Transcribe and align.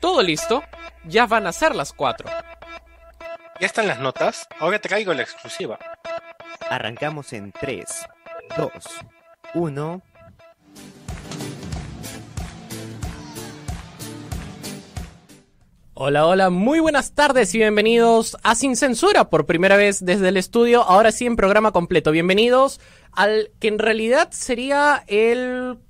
Todo 0.00 0.22
listo, 0.22 0.62
ya 1.04 1.26
van 1.26 1.48
a 1.48 1.52
ser 1.52 1.74
las 1.74 1.92
4. 1.92 2.28
¿Ya 3.60 3.66
están 3.66 3.88
las 3.88 3.98
notas? 3.98 4.46
Ahora 4.60 4.78
traigo 4.80 5.12
la 5.12 5.22
exclusiva. 5.22 5.76
Arrancamos 6.70 7.32
en 7.32 7.50
3, 7.50 7.84
2, 8.56 8.70
1. 9.54 10.02
Hola, 15.94 16.26
hola, 16.26 16.50
muy 16.50 16.78
buenas 16.78 17.14
tardes 17.14 17.52
y 17.56 17.58
bienvenidos 17.58 18.36
a 18.44 18.54
Sin 18.54 18.76
Censura 18.76 19.30
por 19.30 19.46
primera 19.46 19.76
vez 19.76 20.04
desde 20.04 20.28
el 20.28 20.36
estudio, 20.36 20.84
ahora 20.84 21.10
sí 21.10 21.26
en 21.26 21.34
programa 21.34 21.72
completo. 21.72 22.12
Bienvenidos 22.12 22.80
al 23.10 23.50
que 23.58 23.66
en 23.66 23.80
realidad 23.80 24.28
sería 24.30 25.02
el 25.08 25.80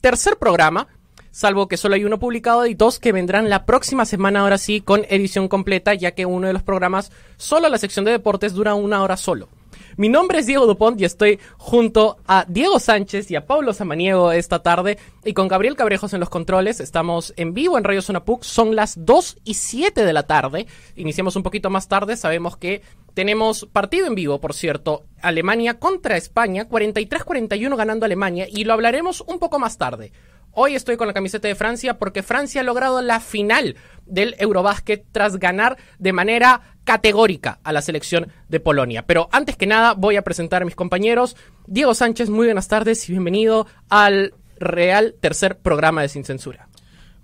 tercer 0.00 0.38
programa, 0.38 0.88
salvo 1.34 1.66
que 1.66 1.76
solo 1.76 1.96
hay 1.96 2.04
uno 2.04 2.20
publicado 2.20 2.64
y 2.64 2.74
dos 2.74 3.00
que 3.00 3.10
vendrán 3.10 3.50
la 3.50 3.66
próxima 3.66 4.04
semana 4.04 4.40
ahora 4.40 4.56
sí 4.56 4.80
con 4.80 5.04
edición 5.08 5.48
completa, 5.48 5.92
ya 5.92 6.12
que 6.12 6.26
uno 6.26 6.46
de 6.46 6.52
los 6.52 6.62
programas, 6.62 7.10
solo 7.36 7.68
la 7.68 7.78
sección 7.78 8.04
de 8.04 8.12
deportes, 8.12 8.54
dura 8.54 8.74
una 8.74 9.02
hora 9.02 9.16
solo. 9.16 9.48
Mi 9.96 10.08
nombre 10.08 10.38
es 10.38 10.46
Diego 10.46 10.66
Dupont 10.66 11.00
y 11.00 11.04
estoy 11.04 11.40
junto 11.56 12.18
a 12.26 12.44
Diego 12.48 12.78
Sánchez 12.78 13.30
y 13.32 13.36
a 13.36 13.46
Pablo 13.46 13.72
Samaniego 13.72 14.30
esta 14.30 14.62
tarde 14.62 14.96
y 15.24 15.34
con 15.34 15.48
Gabriel 15.48 15.74
Cabrejos 15.74 16.12
en 16.14 16.20
los 16.20 16.30
controles. 16.30 16.78
Estamos 16.78 17.34
en 17.36 17.52
vivo 17.52 17.78
en 17.78 17.84
Radio 17.84 18.02
Zona 18.02 18.24
PUC. 18.24 18.44
Son 18.44 18.76
las 18.76 18.94
2 19.04 19.38
y 19.44 19.54
7 19.54 20.04
de 20.04 20.12
la 20.12 20.24
tarde. 20.24 20.66
Iniciamos 20.94 21.34
un 21.34 21.42
poquito 21.42 21.68
más 21.68 21.88
tarde. 21.88 22.16
Sabemos 22.16 22.56
que 22.56 22.82
tenemos 23.14 23.66
partido 23.66 24.06
en 24.06 24.14
vivo, 24.14 24.40
por 24.40 24.54
cierto. 24.54 25.04
Alemania 25.20 25.78
contra 25.78 26.16
España. 26.16 26.68
43-41 26.68 27.76
ganando 27.76 28.04
Alemania 28.04 28.46
y 28.48 28.64
lo 28.64 28.72
hablaremos 28.72 29.20
un 29.26 29.38
poco 29.38 29.58
más 29.58 29.78
tarde. 29.78 30.12
Hoy 30.56 30.76
estoy 30.76 30.96
con 30.96 31.08
la 31.08 31.12
camiseta 31.12 31.48
de 31.48 31.56
Francia 31.56 31.98
porque 31.98 32.22
Francia 32.22 32.60
ha 32.60 32.64
logrado 32.64 33.02
la 33.02 33.18
final 33.18 33.76
del 34.06 34.36
Eurobásquet 34.38 35.04
tras 35.10 35.38
ganar 35.38 35.76
de 35.98 36.12
manera 36.12 36.60
categórica 36.84 37.58
a 37.64 37.72
la 37.72 37.82
selección 37.82 38.28
de 38.48 38.60
Polonia. 38.60 39.04
Pero 39.04 39.28
antes 39.32 39.56
que 39.56 39.66
nada 39.66 39.94
voy 39.94 40.14
a 40.14 40.22
presentar 40.22 40.62
a 40.62 40.64
mis 40.64 40.76
compañeros. 40.76 41.36
Diego 41.66 41.92
Sánchez, 41.92 42.30
muy 42.30 42.46
buenas 42.46 42.68
tardes 42.68 43.08
y 43.08 43.12
bienvenido 43.12 43.66
al 43.88 44.34
Real 44.60 45.16
Tercer 45.20 45.58
Programa 45.58 46.02
de 46.02 46.08
Sin 46.08 46.24
Censura. 46.24 46.68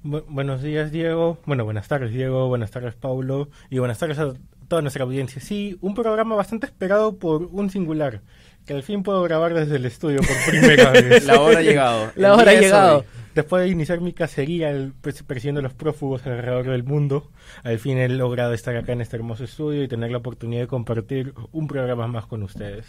Bu 0.03 0.23
buenos 0.29 0.63
días, 0.63 0.91
Diego. 0.91 1.39
Bueno, 1.47 1.65
buenas 1.65 1.87
tardes, 1.87 2.13
Diego. 2.13 2.49
Buenas 2.49 2.73
tardes, 2.73 2.95
Paulo. 2.95 3.49
Y 3.69 3.79
buenas 3.79 3.99
tardes 3.99 4.19
a 4.19 4.33
toda 4.67 4.83
nuestra 4.83 5.05
audiencia. 5.05 5.41
Sí, 5.41 5.77
un 5.83 5.95
programa 5.95 6.35
bastante 6.35 6.67
esperado 6.67 7.17
por 7.17 7.45
un 7.45 7.71
singular. 7.71 8.23
Que 8.67 8.73
al 8.73 8.83
fin 8.83 9.03
puedo 9.03 9.23
grabar 9.23 9.55
desde 9.55 9.77
el 9.77 9.85
estudio 9.85 10.21
por 10.21 10.37
primera 10.49 10.91
vez. 10.93 11.25
La 11.27 11.41
hora 11.41 11.59
ha 11.59 11.63
llegado. 11.63 12.13
La 12.17 12.35
hora 12.35 12.51
ha 12.51 12.55
llegado. 12.55 13.05
Después 13.35 13.63
de 13.63 13.69
iniciar 13.69 14.01
mi 14.01 14.13
cacería 14.13 14.71
el, 14.71 14.93
persiguiendo 14.93 15.63
los 15.63 15.73
prófugos 15.73 16.27
alrededor 16.27 16.67
del 16.67 16.83
mundo, 16.83 17.31
al 17.63 17.79
fin 17.79 17.99
he 17.99 18.09
logrado 18.09 18.53
estar 18.53 18.77
acá 18.77 18.93
en 18.93 19.03
este 19.03 19.17
hermoso 19.17 19.45
estudio 19.45 19.85
y 19.85 19.89
tener 19.89 20.11
la 20.11 20.19
oportunidad 20.19 20.63
de 20.63 20.67
compartir 20.67 21.33
un 21.53 21.69
programa 21.69 22.09
más 22.09 22.27
con 22.27 22.43
ustedes. 22.43 22.87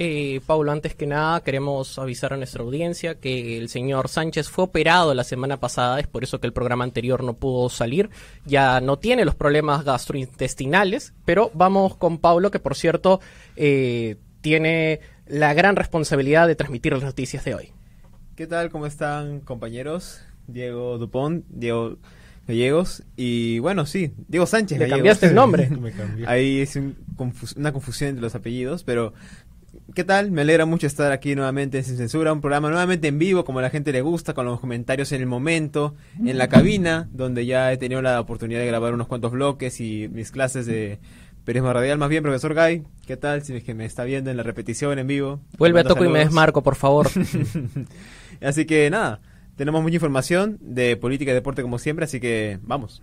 Eh, 0.00 0.40
Paulo, 0.46 0.70
antes 0.70 0.94
que 0.94 1.08
nada 1.08 1.42
queremos 1.42 1.98
avisar 1.98 2.32
a 2.32 2.36
nuestra 2.36 2.62
audiencia 2.62 3.16
que 3.16 3.58
el 3.58 3.68
señor 3.68 4.08
Sánchez 4.08 4.48
fue 4.48 4.64
operado 4.66 5.12
la 5.12 5.24
semana 5.24 5.58
pasada, 5.58 5.98
es 5.98 6.06
por 6.06 6.22
eso 6.22 6.38
que 6.38 6.46
el 6.46 6.52
programa 6.52 6.84
anterior 6.84 7.24
no 7.24 7.34
pudo 7.34 7.68
salir, 7.68 8.08
ya 8.44 8.80
no 8.80 9.00
tiene 9.00 9.24
los 9.24 9.34
problemas 9.34 9.84
gastrointestinales, 9.84 11.14
pero 11.24 11.50
vamos 11.52 11.96
con 11.96 12.18
Paulo, 12.18 12.52
que 12.52 12.60
por 12.60 12.76
cierto 12.76 13.20
eh, 13.56 14.16
tiene 14.40 15.00
la 15.26 15.52
gran 15.52 15.74
responsabilidad 15.74 16.46
de 16.46 16.54
transmitir 16.54 16.92
las 16.92 17.02
noticias 17.02 17.44
de 17.44 17.56
hoy. 17.56 17.72
¿Qué 18.38 18.46
tal? 18.46 18.70
¿Cómo 18.70 18.86
están 18.86 19.40
compañeros? 19.40 20.20
Diego 20.46 20.96
Dupont, 20.96 21.44
Diego 21.48 21.96
Gallegos 22.46 23.02
y 23.16 23.58
bueno, 23.58 23.84
sí, 23.84 24.12
Diego 24.28 24.46
Sánchez. 24.46 24.78
Le 24.78 24.88
cambiaste 24.88 25.26
el 25.26 25.34
nombre. 25.34 25.68
Ahí 26.28 26.60
es 26.60 26.76
un 26.76 26.94
confus 27.16 27.56
una 27.56 27.72
confusión 27.72 28.10
entre 28.10 28.22
los 28.22 28.36
apellidos, 28.36 28.84
pero 28.84 29.12
¿qué 29.92 30.04
tal? 30.04 30.30
Me 30.30 30.42
alegra 30.42 30.66
mucho 30.66 30.86
estar 30.86 31.10
aquí 31.10 31.34
nuevamente 31.34 31.78
en 31.78 31.84
Sin 31.84 31.96
Censura, 31.96 32.32
un 32.32 32.40
programa 32.40 32.68
nuevamente 32.68 33.08
en 33.08 33.18
vivo, 33.18 33.44
como 33.44 33.58
a 33.58 33.62
la 33.62 33.70
gente 33.70 33.90
le 33.90 34.02
gusta, 34.02 34.34
con 34.34 34.46
los 34.46 34.60
comentarios 34.60 35.10
en 35.10 35.20
el 35.20 35.26
momento, 35.26 35.96
en 36.24 36.38
la 36.38 36.46
cabina, 36.48 37.08
donde 37.12 37.44
ya 37.44 37.72
he 37.72 37.76
tenido 37.76 38.02
la 38.02 38.20
oportunidad 38.20 38.60
de 38.60 38.66
grabar 38.68 38.94
unos 38.94 39.08
cuantos 39.08 39.32
bloques 39.32 39.80
y 39.80 40.08
mis 40.12 40.30
clases 40.30 40.64
de 40.64 41.00
periodismo 41.44 41.72
radial. 41.72 41.98
Más 41.98 42.08
bien, 42.08 42.22
profesor 42.22 42.54
Guy, 42.54 42.84
¿qué 43.04 43.16
tal? 43.16 43.42
Si 43.42 43.56
es 43.56 43.64
que 43.64 43.74
me 43.74 43.84
está 43.84 44.04
viendo 44.04 44.30
en 44.30 44.36
la 44.36 44.44
repetición 44.44 44.96
en 45.00 45.08
vivo. 45.08 45.40
Vuelve 45.58 45.80
a 45.80 45.82
Toco 45.82 46.04
y 46.04 46.08
me 46.08 46.20
desmarco, 46.20 46.62
por 46.62 46.76
favor. 46.76 47.08
Así 48.40 48.64
que 48.66 48.88
nada, 48.90 49.20
tenemos 49.56 49.82
mucha 49.82 49.96
información 49.96 50.58
de 50.60 50.96
política 50.96 51.32
y 51.32 51.34
deporte 51.34 51.62
como 51.62 51.78
siempre, 51.78 52.04
así 52.04 52.20
que 52.20 52.58
vamos. 52.62 53.02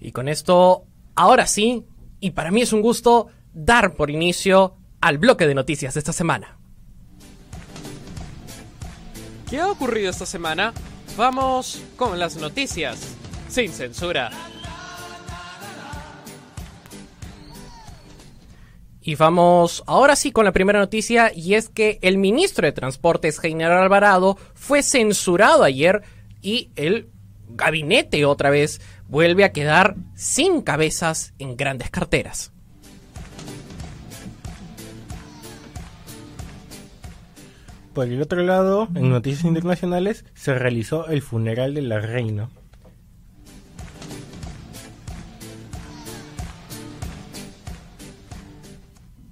Y 0.00 0.12
con 0.12 0.28
esto, 0.28 0.84
ahora 1.14 1.46
sí, 1.46 1.84
y 2.20 2.32
para 2.32 2.50
mí 2.50 2.62
es 2.62 2.72
un 2.72 2.82
gusto 2.82 3.28
dar 3.52 3.94
por 3.94 4.10
inicio 4.10 4.76
al 5.00 5.18
bloque 5.18 5.46
de 5.46 5.54
noticias 5.54 5.94
de 5.94 6.00
esta 6.00 6.12
semana. 6.12 6.58
¿Qué 9.48 9.60
ha 9.60 9.70
ocurrido 9.70 10.10
esta 10.10 10.26
semana? 10.26 10.72
Vamos 11.16 11.82
con 11.96 12.18
las 12.18 12.36
noticias, 12.36 13.14
sin 13.48 13.70
censura. 13.70 14.30
Y 19.06 19.14
vamos 19.14 19.84
ahora 19.86 20.16
sí 20.16 20.32
con 20.32 20.46
la 20.46 20.52
primera 20.52 20.80
noticia 20.80 21.30
y 21.32 21.54
es 21.54 21.68
que 21.68 22.00
el 22.02 22.18
ministro 22.18 22.66
de 22.66 22.72
Transportes, 22.72 23.38
Heiner 23.40 23.70
Alvarado, 23.70 24.36
fue 24.54 24.82
censurado 24.82 25.62
ayer 25.62 26.02
y 26.42 26.70
el 26.74 27.08
gabinete 27.50 28.24
otra 28.24 28.50
vez 28.50 28.80
vuelve 29.06 29.44
a 29.44 29.52
quedar 29.52 29.94
sin 30.16 30.60
cabezas 30.60 31.34
en 31.38 31.56
grandes 31.56 31.88
carteras. 31.88 32.52
Por 37.94 38.08
el 38.08 38.20
otro 38.20 38.42
lado, 38.42 38.88
en 38.96 39.08
noticias 39.08 39.44
internacionales, 39.44 40.24
se 40.34 40.52
realizó 40.58 41.06
el 41.06 41.22
funeral 41.22 41.74
de 41.74 41.82
la 41.82 42.00
reina. 42.00 42.48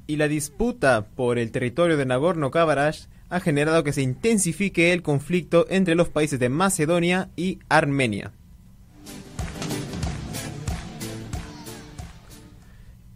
Y 0.06 0.16
la 0.16 0.28
disputa 0.28 1.06
por 1.15 1.38
el 1.38 1.50
territorio 1.50 1.97
de 1.97 2.06
Nagorno-Karabaj 2.06 3.06
ha 3.31 3.41
generado 3.41 3.82
que 3.84 3.92
se 3.92 4.03
intensifique 4.03 4.92
el 4.92 5.03
conflicto 5.03 5.66
entre 5.69 5.94
los 5.94 6.09
países 6.09 6.38
de 6.38 6.48
Macedonia 6.48 7.31
y 7.37 7.59
Armenia. 7.69 8.32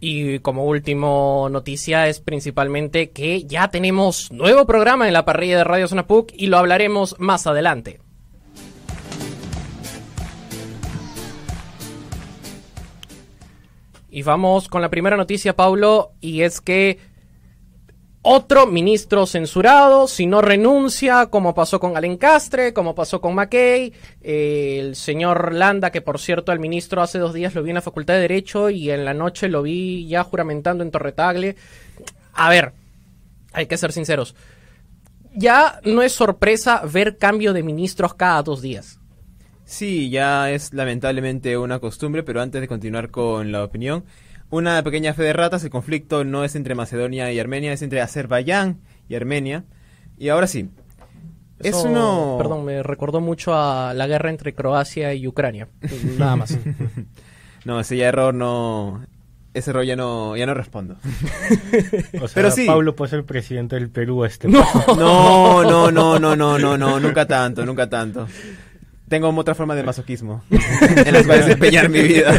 Y 0.01 0.39
como 0.39 0.65
último 0.65 1.49
noticia 1.51 2.07
es 2.07 2.21
principalmente 2.21 3.11
que 3.11 3.43
ya 3.43 3.69
tenemos 3.69 4.31
nuevo 4.31 4.65
programa 4.65 5.07
en 5.07 5.13
la 5.13 5.25
parrilla 5.25 5.57
de 5.57 5.63
Radio 5.65 5.87
Zona 5.89 6.07
PUC 6.07 6.31
y 6.33 6.47
lo 6.47 6.57
hablaremos 6.57 7.15
más 7.19 7.47
adelante. 7.47 7.99
Y 14.09 14.23
vamos 14.23 14.67
con 14.67 14.81
la 14.81 14.89
primera 14.89 15.17
noticia, 15.17 15.55
Paulo, 15.55 16.13
y 16.19 16.41
es 16.41 16.61
que 16.61 16.99
otro 18.21 18.67
ministro 18.67 19.25
censurado, 19.25 20.07
si 20.07 20.25
no 20.25 20.41
renuncia, 20.41 21.27
como 21.27 21.53
pasó 21.55 21.79
con 21.79 21.95
Alencastre, 21.95 22.73
como 22.73 22.93
pasó 22.93 23.21
con 23.21 23.33
McKay, 23.33 23.93
eh, 24.21 24.77
el 24.81 24.95
señor 24.95 25.53
Landa, 25.53 25.91
que 25.91 26.01
por 26.01 26.19
cierto 26.19 26.51
el 26.51 26.59
ministro 26.59 27.01
hace 27.01 27.17
dos 27.17 27.33
días 27.33 27.55
lo 27.55 27.63
vi 27.63 27.69
en 27.69 27.75
la 27.75 27.81
Facultad 27.81 28.15
de 28.15 28.21
Derecho 28.21 28.69
y 28.69 28.91
en 28.91 29.05
la 29.05 29.13
noche 29.13 29.47
lo 29.47 29.61
vi 29.61 30.05
ya 30.07 30.23
juramentando 30.25 30.83
en 30.83 30.91
Torretagle. 30.91 31.55
A 32.33 32.49
ver, 32.49 32.73
hay 33.53 33.67
que 33.67 33.77
ser 33.77 33.93
sinceros. 33.93 34.35
Ya 35.33 35.79
no 35.85 36.01
es 36.01 36.11
sorpresa 36.11 36.81
ver 36.91 37.17
cambio 37.17 37.53
de 37.53 37.63
ministros 37.63 38.15
cada 38.15 38.43
dos 38.43 38.61
días. 38.61 38.98
Sí, 39.69 40.09
ya 40.09 40.49
es 40.49 40.73
lamentablemente 40.73 41.55
una 41.55 41.77
costumbre, 41.77 42.23
pero 42.23 42.41
antes 42.41 42.59
de 42.59 42.67
continuar 42.67 43.11
con 43.11 43.51
la 43.51 43.63
opinión, 43.63 44.03
una 44.49 44.81
pequeña 44.81 45.13
fe 45.13 45.21
de 45.21 45.31
ratas, 45.31 45.63
el 45.63 45.69
conflicto 45.69 46.23
no 46.23 46.43
es 46.43 46.55
entre 46.55 46.73
Macedonia 46.73 47.31
y 47.31 47.39
Armenia, 47.39 47.71
es 47.71 47.83
entre 47.83 48.01
Azerbaiyán 48.01 48.79
y 49.07 49.13
Armenia. 49.13 49.65
Y 50.17 50.29
ahora 50.29 50.47
sí. 50.47 50.71
es 51.59 51.75
uno... 51.75 52.35
Perdón, 52.39 52.65
me 52.65 52.81
recordó 52.81 53.21
mucho 53.21 53.53
a 53.53 53.93
la 53.93 54.07
guerra 54.07 54.31
entre 54.31 54.55
Croacia 54.55 55.13
y 55.13 55.27
Ucrania. 55.27 55.67
Nada 56.17 56.35
más. 56.35 56.57
no, 57.63 57.79
ese 57.79 57.95
ya 57.95 58.07
error 58.07 58.33
no... 58.33 59.05
Ese 59.53 59.69
error 59.69 59.83
ya 59.83 59.95
no, 59.95 60.35
ya 60.35 60.47
no 60.47 60.55
respondo. 60.55 60.95
o 62.19 62.27
sea, 62.27 62.33
Pero 62.33 62.49
sí. 62.49 62.65
Pablo 62.65 62.95
puede 62.95 63.11
ser 63.11 63.23
presidente 63.23 63.75
del 63.75 63.91
Perú 63.91 64.25
este 64.25 64.47
no. 64.47 64.65
no, 64.87 65.63
no, 65.63 65.91
no, 65.91 66.17
no, 66.19 66.35
no, 66.35 66.57
no, 66.57 66.77
no, 66.77 66.99
nunca 66.99 67.27
tanto, 67.27 67.63
nunca 67.63 67.87
tanto 67.87 68.27
tengo 69.09 69.29
otra 69.29 69.55
forma 69.55 69.75
de 69.75 69.83
masoquismo 69.83 70.43
en 70.49 71.13
las 71.13 71.25
cuales 71.25 71.47
empeñar 71.47 71.89
mi 71.89 72.01
vida. 72.01 72.31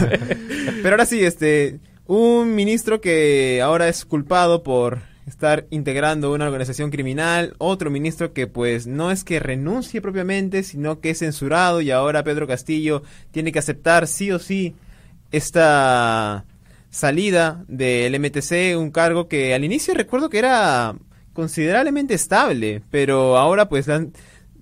Pero 0.82 0.90
ahora 0.90 1.04
sí, 1.04 1.22
este, 1.22 1.80
un 2.06 2.54
ministro 2.54 3.00
que 3.00 3.60
ahora 3.62 3.88
es 3.88 4.04
culpado 4.04 4.62
por 4.62 5.00
estar 5.26 5.66
integrando 5.70 6.32
una 6.32 6.46
organización 6.46 6.90
criminal, 6.90 7.54
otro 7.58 7.90
ministro 7.90 8.32
que 8.32 8.46
pues 8.46 8.86
no 8.86 9.10
es 9.10 9.24
que 9.24 9.38
renuncie 9.38 10.00
propiamente, 10.00 10.62
sino 10.62 11.00
que 11.00 11.10
es 11.10 11.18
censurado 11.18 11.80
y 11.80 11.90
ahora 11.90 12.24
Pedro 12.24 12.46
Castillo 12.46 13.02
tiene 13.30 13.52
que 13.52 13.60
aceptar 13.60 14.06
sí 14.06 14.32
o 14.32 14.38
sí 14.38 14.74
esta 15.30 16.44
salida 16.90 17.64
del 17.68 18.18
MTC, 18.18 18.76
un 18.76 18.90
cargo 18.90 19.28
que 19.28 19.54
al 19.54 19.64
inicio 19.64 19.94
recuerdo 19.94 20.28
que 20.28 20.38
era 20.38 20.96
considerablemente 21.32 22.14
estable, 22.14 22.82
pero 22.90 23.38
ahora 23.38 23.68
pues 23.68 23.88
han 23.88 24.12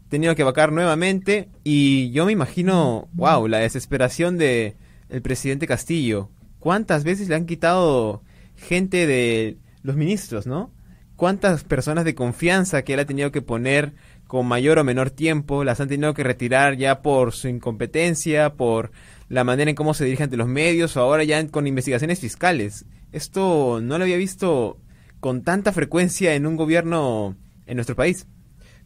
tenido 0.08 0.34
que 0.34 0.44
vacar 0.44 0.72
nuevamente 0.72 1.48
y 1.64 2.10
yo 2.10 2.26
me 2.26 2.32
imagino, 2.32 3.08
wow, 3.12 3.46
la 3.46 3.58
desesperación 3.58 4.38
de 4.38 4.76
el 5.08 5.22
presidente 5.22 5.66
Castillo. 5.66 6.30
¿Cuántas 6.58 7.04
veces 7.04 7.28
le 7.28 7.34
han 7.34 7.46
quitado 7.46 8.22
gente 8.56 9.06
de 9.06 9.58
los 9.82 9.96
ministros, 9.96 10.46
no? 10.46 10.72
¿Cuántas 11.16 11.64
personas 11.64 12.04
de 12.04 12.14
confianza 12.14 12.82
que 12.82 12.94
él 12.94 13.00
ha 13.00 13.04
tenido 13.04 13.32
que 13.32 13.42
poner 13.42 13.94
con 14.26 14.46
mayor 14.46 14.78
o 14.78 14.84
menor 14.84 15.10
tiempo 15.10 15.64
las 15.64 15.80
han 15.80 15.88
tenido 15.88 16.14
que 16.14 16.22
retirar 16.22 16.76
ya 16.76 17.02
por 17.02 17.32
su 17.32 17.48
incompetencia, 17.48 18.54
por 18.54 18.92
la 19.28 19.44
manera 19.44 19.70
en 19.70 19.76
cómo 19.76 19.94
se 19.94 20.04
dirige 20.04 20.22
ante 20.22 20.36
los 20.36 20.48
medios 20.48 20.96
o 20.96 21.00
ahora 21.00 21.24
ya 21.24 21.44
con 21.48 21.66
investigaciones 21.66 22.20
fiscales? 22.20 22.84
Esto 23.12 23.80
no 23.82 23.98
lo 23.98 24.04
había 24.04 24.16
visto 24.16 24.78
con 25.20 25.42
tanta 25.42 25.72
frecuencia 25.72 26.34
en 26.34 26.46
un 26.46 26.56
gobierno 26.56 27.36
en 27.66 27.76
nuestro 27.76 27.96
país. 27.96 28.26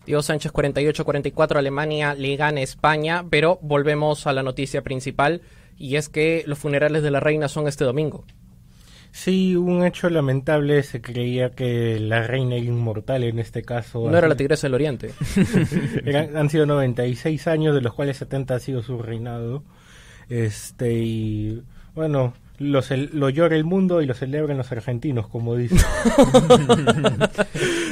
Diego 0.06 0.22
Sánchez 0.22 0.52
48-44, 0.52 1.56
Alemania 1.56 2.14
le 2.14 2.37
gana 2.37 2.60
a 2.60 2.64
España, 2.64 3.25
pero 3.31 3.58
volvemos 3.62 4.26
a 4.26 4.32
la 4.32 4.43
noticia 4.43 4.82
principal 4.82 5.43
y 5.78 5.96
es 5.96 6.08
que 6.08 6.43
los 6.46 6.58
funerales 6.58 7.02
de 7.02 7.10
la 7.10 7.20
reina 7.20 7.49
son 7.49 7.69
este 7.69 7.84
domingo. 7.84 8.25
Sí, 9.14 9.56
un 9.56 9.84
hecho 9.84 10.08
lamentable, 10.08 10.82
se 10.82 11.02
creía 11.02 11.50
que 11.50 12.00
la 12.00 12.26
reina 12.26 12.56
era 12.56 12.64
inmortal 12.64 13.22
en 13.25 13.38
este 13.38 13.62
caso. 13.62 14.10
No 14.10 14.16
era 14.16 14.26
la 14.26 14.37
tigresa 14.37 14.66
del 14.66 14.75
oriente. 14.75 15.10
Eran- 16.06 16.34
han 16.37 16.48
sido 16.48 16.64
96 16.64 17.46
años, 17.46 17.75
de 17.75 17.82
los 17.82 17.93
cuales 17.93 18.16
70 18.16 18.55
ha 18.55 18.58
sido 18.58 18.82
su 18.82 19.02
reinado. 19.02 19.64
Este, 20.31 20.94
y 20.94 21.62
bueno, 21.94 22.32
lo, 22.62 22.81
lo 23.12 23.29
llora 23.31 23.56
el 23.56 23.64
mundo 23.64 24.00
y 24.03 24.06
lo 24.06 24.14
celebran 24.14 24.56
los 24.56 24.70
argentinos, 24.73 25.29
como 25.29 25.56
dicen. 25.56 25.79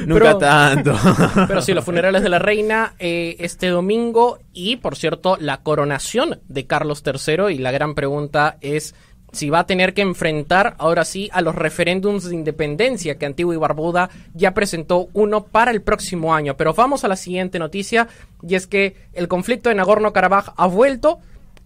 Nunca 0.07 0.25
Pero- 0.25 0.39
tanto. 0.39 0.95
Pero 1.49 1.63
sí, 1.63 1.73
los 1.75 1.85
funerales 1.85 2.23
de 2.23 2.29
la 2.29 2.39
reina 2.39 2.95
eh, 2.99 3.37
este 3.39 3.69
domingo 3.69 4.39
y, 4.53 4.77
por 4.77 4.97
cierto, 4.97 5.37
la 5.39 5.59
coronación 5.59 6.41
de 6.49 6.67
Carlos 6.67 7.03
III. 7.05 7.55
Y 7.55 7.59
la 7.59 7.71
gran 7.71 7.95
pregunta 7.95 8.57
es 8.61 8.95
si 9.33 9.49
va 9.49 9.61
a 9.61 9.67
tener 9.67 9.95
que 9.95 10.03
enfrentar 10.03 10.75
ahora 10.79 11.05
sí 11.05 11.29
a 11.33 11.41
los 11.41 11.55
referéndums 11.55 12.29
de 12.29 12.35
independencia 12.35 13.17
que 13.17 13.27
Antigua 13.27 13.55
y 13.55 13.59
Barbuda 13.59 14.11
ya 14.35 14.55
presentó 14.55 15.09
uno 15.13 15.45
para 15.45 15.71
el 15.71 15.83
próximo 15.83 16.35
año. 16.35 16.57
Pero 16.57 16.75
vamos 16.75 17.05
a 17.05 17.09
la 17.09 17.17
siguiente 17.17 17.59
noticia 17.59 18.09
y 18.43 18.55
es 18.57 18.67
que 18.67 18.97
el 19.13 19.29
conflicto 19.29 19.69
de 19.69 19.77
Nagorno-Karabaj 19.77 20.55
ha 20.57 20.67
vuelto. 20.67 21.21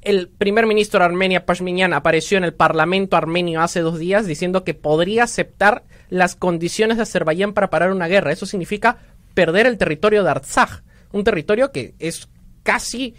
El 0.05 0.29
primer 0.29 0.67
ministro 0.67 1.01
de 1.01 1.07
Armenia, 1.07 1.47
Pashminyan, 1.47 1.95
apareció 1.95 2.37
en 2.37 2.45
el 2.45 2.53
parlamento 2.53 3.17
armenio 3.17 3.63
hace 3.63 3.81
dos 3.81 3.99
días 3.99 4.27
diciendo 4.27 4.63
que 4.63 4.75
podría 4.75 5.25
aceptar 5.25 5.83
las 6.11 6.37
condiciones 6.37 6.99
de 6.99 7.05
Azerbaiyán 7.05 7.55
para 7.55 7.71
parar 7.71 7.91
una 7.91 8.07
guerra. 8.07 8.31
Eso 8.31 8.45
significa 8.45 8.99
perder 9.33 9.67
el 9.67 9.79
territorio 9.79 10.23
de 10.23 10.31
Artsaj, 10.31 10.83
un 11.13 11.25
territorio 11.25 11.73
que 11.73 11.95
es 11.99 12.29
casi 12.63 13.15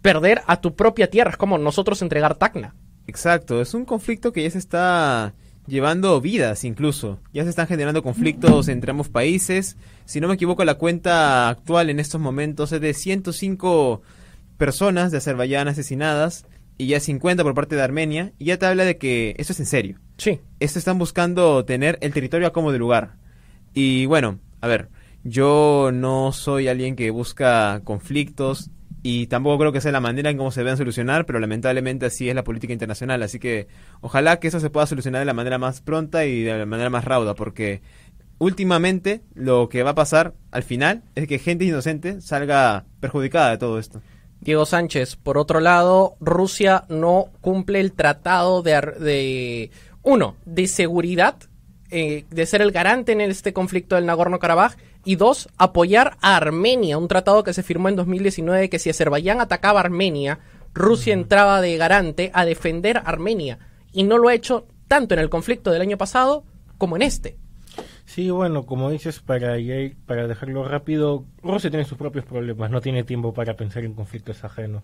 perder 0.00 0.40
a 0.46 0.62
tu 0.62 0.74
propia 0.74 1.10
tierra. 1.10 1.30
Es 1.30 1.36
como 1.36 1.58
nosotros 1.58 2.00
entregar 2.00 2.36
Tacna. 2.36 2.74
Exacto, 3.06 3.60
es 3.60 3.74
un 3.74 3.84
conflicto 3.84 4.32
que 4.32 4.44
ya 4.44 4.50
se 4.50 4.58
está 4.58 5.34
llevando 5.66 6.20
vidas 6.22 6.64
incluso. 6.64 7.20
Ya 7.34 7.44
se 7.44 7.50
están 7.50 7.66
generando 7.66 8.02
conflictos 8.02 8.68
entre 8.68 8.92
ambos 8.92 9.10
países. 9.10 9.76
Si 10.06 10.20
no 10.20 10.28
me 10.28 10.34
equivoco, 10.34 10.64
la 10.64 10.76
cuenta 10.76 11.50
actual 11.50 11.90
en 11.90 12.00
estos 12.00 12.20
momentos 12.20 12.72
es 12.72 12.80
de 12.80 12.94
105 12.94 14.02
personas 14.56 15.10
de 15.10 15.18
Azerbaiyán 15.18 15.68
asesinadas 15.68 16.46
y 16.78 16.86
ya 16.86 17.00
50 17.00 17.42
por 17.42 17.54
parte 17.54 17.76
de 17.76 17.82
Armenia. 17.82 18.32
Y 18.38 18.46
ya 18.46 18.58
te 18.58 18.66
habla 18.66 18.84
de 18.84 18.98
que 18.98 19.34
eso 19.38 19.52
es 19.52 19.60
en 19.60 19.66
serio. 19.66 19.98
Sí. 20.18 20.40
Esto 20.60 20.78
están 20.78 20.98
buscando 20.98 21.64
tener 21.64 21.98
el 22.00 22.12
territorio 22.12 22.46
a 22.46 22.52
como 22.52 22.72
de 22.72 22.78
lugar. 22.78 23.16
Y 23.72 24.06
bueno, 24.06 24.38
a 24.60 24.68
ver, 24.68 24.88
yo 25.24 25.90
no 25.92 26.32
soy 26.32 26.68
alguien 26.68 26.96
que 26.96 27.10
busca 27.10 27.80
conflictos 27.84 28.70
y 29.02 29.26
tampoco 29.26 29.58
creo 29.58 29.72
que 29.72 29.82
sea 29.82 29.92
la 29.92 30.00
manera 30.00 30.30
en 30.30 30.38
cómo 30.38 30.50
se 30.50 30.60
deben 30.60 30.78
solucionar, 30.78 31.26
pero 31.26 31.38
lamentablemente 31.38 32.06
así 32.06 32.28
es 32.28 32.34
la 32.34 32.44
política 32.44 32.72
internacional. 32.72 33.22
Así 33.22 33.38
que 33.38 33.68
ojalá 34.00 34.40
que 34.40 34.48
eso 34.48 34.60
se 34.60 34.70
pueda 34.70 34.86
solucionar 34.86 35.20
de 35.20 35.26
la 35.26 35.34
manera 35.34 35.58
más 35.58 35.80
pronta 35.80 36.24
y 36.24 36.42
de 36.42 36.58
la 36.58 36.66
manera 36.66 36.88
más 36.88 37.04
rauda, 37.04 37.34
porque 37.34 37.82
últimamente 38.38 39.22
lo 39.34 39.68
que 39.68 39.82
va 39.82 39.90
a 39.90 39.94
pasar 39.94 40.34
al 40.50 40.62
final 40.62 41.02
es 41.14 41.28
que 41.28 41.38
gente 41.38 41.64
inocente 41.64 42.20
salga 42.20 42.86
perjudicada 43.00 43.50
de 43.50 43.58
todo 43.58 43.78
esto. 43.78 44.00
Diego 44.44 44.66
Sánchez, 44.66 45.16
por 45.16 45.38
otro 45.38 45.58
lado, 45.58 46.16
Rusia 46.20 46.84
no 46.90 47.30
cumple 47.40 47.80
el 47.80 47.92
tratado 47.92 48.62
de, 48.62 48.72
de 49.00 49.70
uno, 50.02 50.36
de 50.44 50.68
seguridad, 50.68 51.36
eh, 51.90 52.26
de 52.28 52.46
ser 52.46 52.60
el 52.60 52.70
garante 52.70 53.12
en 53.12 53.22
este 53.22 53.54
conflicto 53.54 53.96
del 53.96 54.04
Nagorno-Karabaj, 54.04 54.76
y 55.02 55.16
dos, 55.16 55.48
apoyar 55.56 56.18
a 56.20 56.36
Armenia, 56.36 56.98
un 56.98 57.08
tratado 57.08 57.42
que 57.42 57.54
se 57.54 57.62
firmó 57.62 57.88
en 57.88 57.96
2019 57.96 58.68
que 58.68 58.78
si 58.78 58.90
Azerbaiyán 58.90 59.40
atacaba 59.40 59.80
a 59.80 59.84
Armenia, 59.84 60.40
Rusia 60.74 61.14
entraba 61.14 61.62
de 61.62 61.76
garante 61.78 62.30
a 62.34 62.44
defender 62.44 62.98
a 62.98 63.02
Armenia, 63.02 63.58
y 63.92 64.02
no 64.02 64.18
lo 64.18 64.28
ha 64.28 64.34
hecho 64.34 64.66
tanto 64.88 65.14
en 65.14 65.20
el 65.20 65.30
conflicto 65.30 65.70
del 65.70 65.82
año 65.82 65.96
pasado 65.96 66.44
como 66.76 66.96
en 66.96 67.02
este. 67.02 67.38
Sí, 68.06 68.30
bueno, 68.30 68.66
como 68.66 68.90
dices, 68.90 69.20
para, 69.20 69.56
para 70.06 70.26
dejarlo 70.26 70.68
rápido, 70.68 71.24
Rusia 71.42 71.70
tiene 71.70 71.84
sus 71.84 71.98
propios 71.98 72.24
problemas, 72.24 72.70
no 72.70 72.80
tiene 72.80 73.02
tiempo 73.02 73.32
para 73.32 73.56
pensar 73.56 73.84
en 73.84 73.94
conflictos 73.94 74.44
ajenos. 74.44 74.82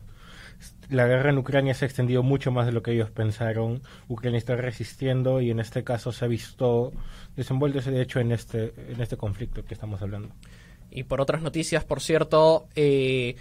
La 0.88 1.06
guerra 1.06 1.30
en 1.30 1.38
Ucrania 1.38 1.74
se 1.74 1.84
ha 1.84 1.88
extendido 1.88 2.22
mucho 2.22 2.50
más 2.50 2.66
de 2.66 2.72
lo 2.72 2.82
que 2.82 2.92
ellos 2.92 3.10
pensaron. 3.10 3.82
Ucrania 4.08 4.38
está 4.38 4.56
resistiendo 4.56 5.40
y 5.40 5.50
en 5.50 5.60
este 5.60 5.84
caso 5.84 6.12
se 6.12 6.24
ha 6.24 6.28
visto 6.28 6.92
desenvuélvese 7.36 7.90
de 7.90 8.02
hecho 8.02 8.20
en 8.20 8.32
este, 8.32 8.74
en 8.88 9.00
este 9.00 9.16
conflicto 9.16 9.64
que 9.64 9.74
estamos 9.74 10.02
hablando. 10.02 10.34
Y 10.90 11.04
por 11.04 11.20
otras 11.20 11.40
noticias, 11.40 11.84
por 11.84 12.00
cierto, 12.00 12.66
eh, 12.74 13.36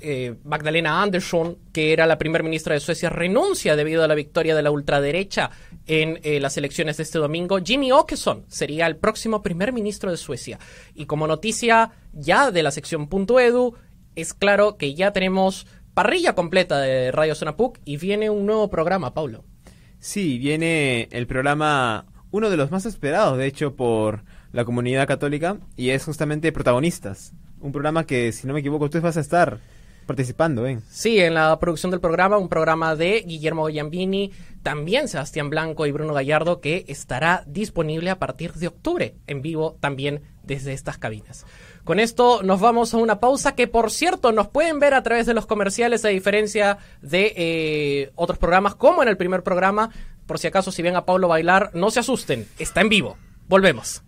eh, 0.00 0.36
Magdalena 0.44 1.02
Andersson, 1.02 1.58
que 1.72 1.92
era 1.92 2.06
la 2.06 2.18
primer 2.18 2.42
ministra 2.42 2.74
de 2.74 2.80
Suecia, 2.80 3.10
renuncia 3.10 3.76
debido 3.76 4.04
a 4.04 4.08
la 4.08 4.14
victoria 4.14 4.54
de 4.54 4.62
la 4.62 4.70
ultraderecha 4.70 5.50
en 5.88 6.20
eh, 6.22 6.38
las 6.38 6.56
elecciones 6.56 6.98
de 6.98 7.02
este 7.02 7.18
domingo. 7.18 7.58
Jimmy 7.64 7.90
Åkesson 7.90 8.44
sería 8.46 8.86
el 8.86 8.96
próximo 8.96 9.42
primer 9.42 9.72
ministro 9.72 10.10
de 10.10 10.16
Suecia. 10.16 10.60
Y 10.94 11.06
como 11.06 11.26
noticia 11.26 11.90
ya 12.12 12.52
de 12.52 12.62
la 12.62 12.70
sección 12.70 13.08
Edu, 13.10 13.74
es 14.14 14.34
claro 14.34 14.76
que 14.76 14.94
ya 14.94 15.12
tenemos 15.12 15.66
parrilla 15.94 16.34
completa 16.34 16.78
de 16.78 17.10
Radio 17.10 17.34
Zona 17.34 17.56
PUC 17.56 17.80
y 17.84 17.96
viene 17.96 18.30
un 18.30 18.46
nuevo 18.46 18.68
programa, 18.68 19.14
Paulo. 19.14 19.44
Sí, 19.98 20.38
viene 20.38 21.08
el 21.10 21.26
programa, 21.26 22.06
uno 22.30 22.50
de 22.50 22.56
los 22.56 22.70
más 22.70 22.86
esperados, 22.86 23.36
de 23.36 23.46
hecho, 23.46 23.74
por 23.74 24.22
la 24.52 24.64
comunidad 24.64 25.08
católica, 25.08 25.58
y 25.76 25.90
es 25.90 26.04
justamente 26.04 26.52
Protagonistas. 26.52 27.32
Un 27.60 27.72
programa 27.72 28.06
que, 28.06 28.30
si 28.30 28.46
no 28.46 28.52
me 28.52 28.60
equivoco, 28.60 28.88
tú 28.88 29.00
vas 29.00 29.16
a 29.16 29.20
estar 29.20 29.58
participando, 30.08 30.66
¿eh? 30.66 30.80
Sí, 30.90 31.20
en 31.20 31.34
la 31.34 31.56
producción 31.60 31.92
del 31.92 32.00
programa, 32.00 32.38
un 32.38 32.48
programa 32.48 32.96
de 32.96 33.22
Guillermo 33.24 33.68
Giambini, 33.68 34.32
también 34.64 35.06
Sebastián 35.06 35.50
Blanco 35.50 35.86
y 35.86 35.92
Bruno 35.92 36.14
Gallardo, 36.14 36.60
que 36.60 36.84
estará 36.88 37.44
disponible 37.46 38.10
a 38.10 38.18
partir 38.18 38.54
de 38.54 38.66
octubre, 38.66 39.14
en 39.28 39.42
vivo 39.42 39.76
también 39.78 40.22
desde 40.42 40.72
estas 40.72 40.98
cabinas. 40.98 41.46
Con 41.84 42.00
esto 42.00 42.42
nos 42.42 42.60
vamos 42.60 42.92
a 42.92 42.96
una 42.96 43.20
pausa 43.20 43.54
que, 43.54 43.68
por 43.68 43.90
cierto, 43.90 44.32
nos 44.32 44.48
pueden 44.48 44.80
ver 44.80 44.94
a 44.94 45.02
través 45.02 45.26
de 45.26 45.34
los 45.34 45.46
comerciales, 45.46 46.04
a 46.04 46.08
diferencia 46.08 46.78
de 47.02 47.32
eh, 47.36 48.10
otros 48.16 48.38
programas, 48.38 48.74
como 48.74 49.02
en 49.02 49.08
el 49.08 49.16
primer 49.16 49.42
programa. 49.42 49.90
Por 50.26 50.38
si 50.38 50.48
acaso, 50.48 50.72
si 50.72 50.82
ven 50.82 50.96
a 50.96 51.04
Pablo 51.04 51.28
bailar, 51.28 51.70
no 51.74 51.90
se 51.90 52.00
asusten, 52.00 52.48
está 52.58 52.80
en 52.80 52.88
vivo. 52.88 53.16
Volvemos. 53.46 54.02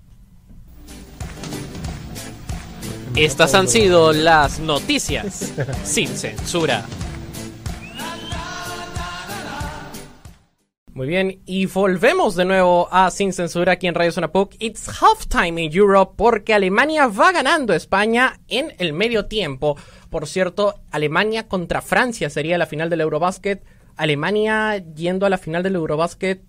Estas 3.16 3.54
han 3.54 3.66
sido 3.66 4.12
las 4.12 4.60
noticias 4.60 5.52
sin 5.84 6.08
censura. 6.08 6.86
Muy 10.92 11.08
bien, 11.08 11.42
y 11.44 11.66
volvemos 11.66 12.36
de 12.36 12.44
nuevo 12.44 12.88
a 12.92 13.10
Sin 13.10 13.32
Censura 13.32 13.72
aquí 13.72 13.88
en 13.88 13.94
Radio 13.94 14.12
Zona 14.12 14.30
PUC. 14.30 14.54
It's 14.60 14.88
halftime 15.00 15.60
in 15.60 15.72
Europe 15.72 16.14
porque 16.16 16.54
Alemania 16.54 17.08
va 17.08 17.32
ganando 17.32 17.72
a 17.72 17.76
España 17.76 18.40
en 18.48 18.74
el 18.78 18.92
medio 18.92 19.26
tiempo. 19.26 19.76
Por 20.08 20.28
cierto, 20.28 20.80
Alemania 20.90 21.48
contra 21.48 21.82
Francia 21.82 22.30
sería 22.30 22.58
la 22.58 22.66
final 22.66 22.90
del 22.90 23.00
Eurobasket. 23.00 23.64
Alemania 23.96 24.76
yendo 24.78 25.26
a 25.26 25.30
la 25.30 25.38
final 25.38 25.62
del 25.62 25.74
Eurobasket, 25.74 26.42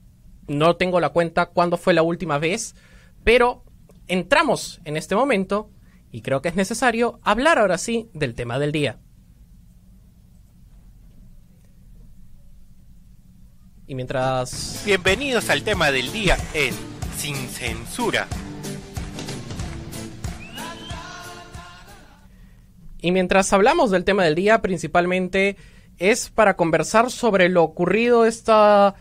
no 0.47 0.75
tengo 0.75 0.99
la 0.99 1.09
cuenta 1.09 1.47
cuándo 1.47 1.77
fue 1.77 1.93
la 1.93 2.03
última 2.03 2.37
vez, 2.37 2.75
pero 3.23 3.63
entramos 4.07 4.79
en 4.85 4.97
este 4.97 5.15
momento 5.15 5.69
y 6.11 6.21
creo 6.21 6.41
que 6.41 6.49
es 6.49 6.55
necesario 6.55 7.19
hablar 7.23 7.57
ahora 7.57 7.77
sí 7.77 8.09
del 8.13 8.35
tema 8.35 8.59
del 8.59 8.71
día. 8.71 8.99
Y 13.87 13.95
mientras... 13.95 14.83
Bienvenidos 14.85 15.49
al 15.49 15.63
tema 15.63 15.91
del 15.91 16.11
día 16.11 16.37
en 16.53 16.73
Sin 17.17 17.35
Censura. 17.35 18.27
Y 23.01 23.11
mientras 23.11 23.51
hablamos 23.51 23.89
del 23.91 24.03
tema 24.03 24.23
del 24.23 24.35
día, 24.35 24.61
principalmente 24.61 25.57
es 25.97 26.29
para 26.29 26.55
conversar 26.55 27.09
sobre 27.09 27.49
lo 27.49 27.63
ocurrido 27.63 28.25
esta, 28.25 28.95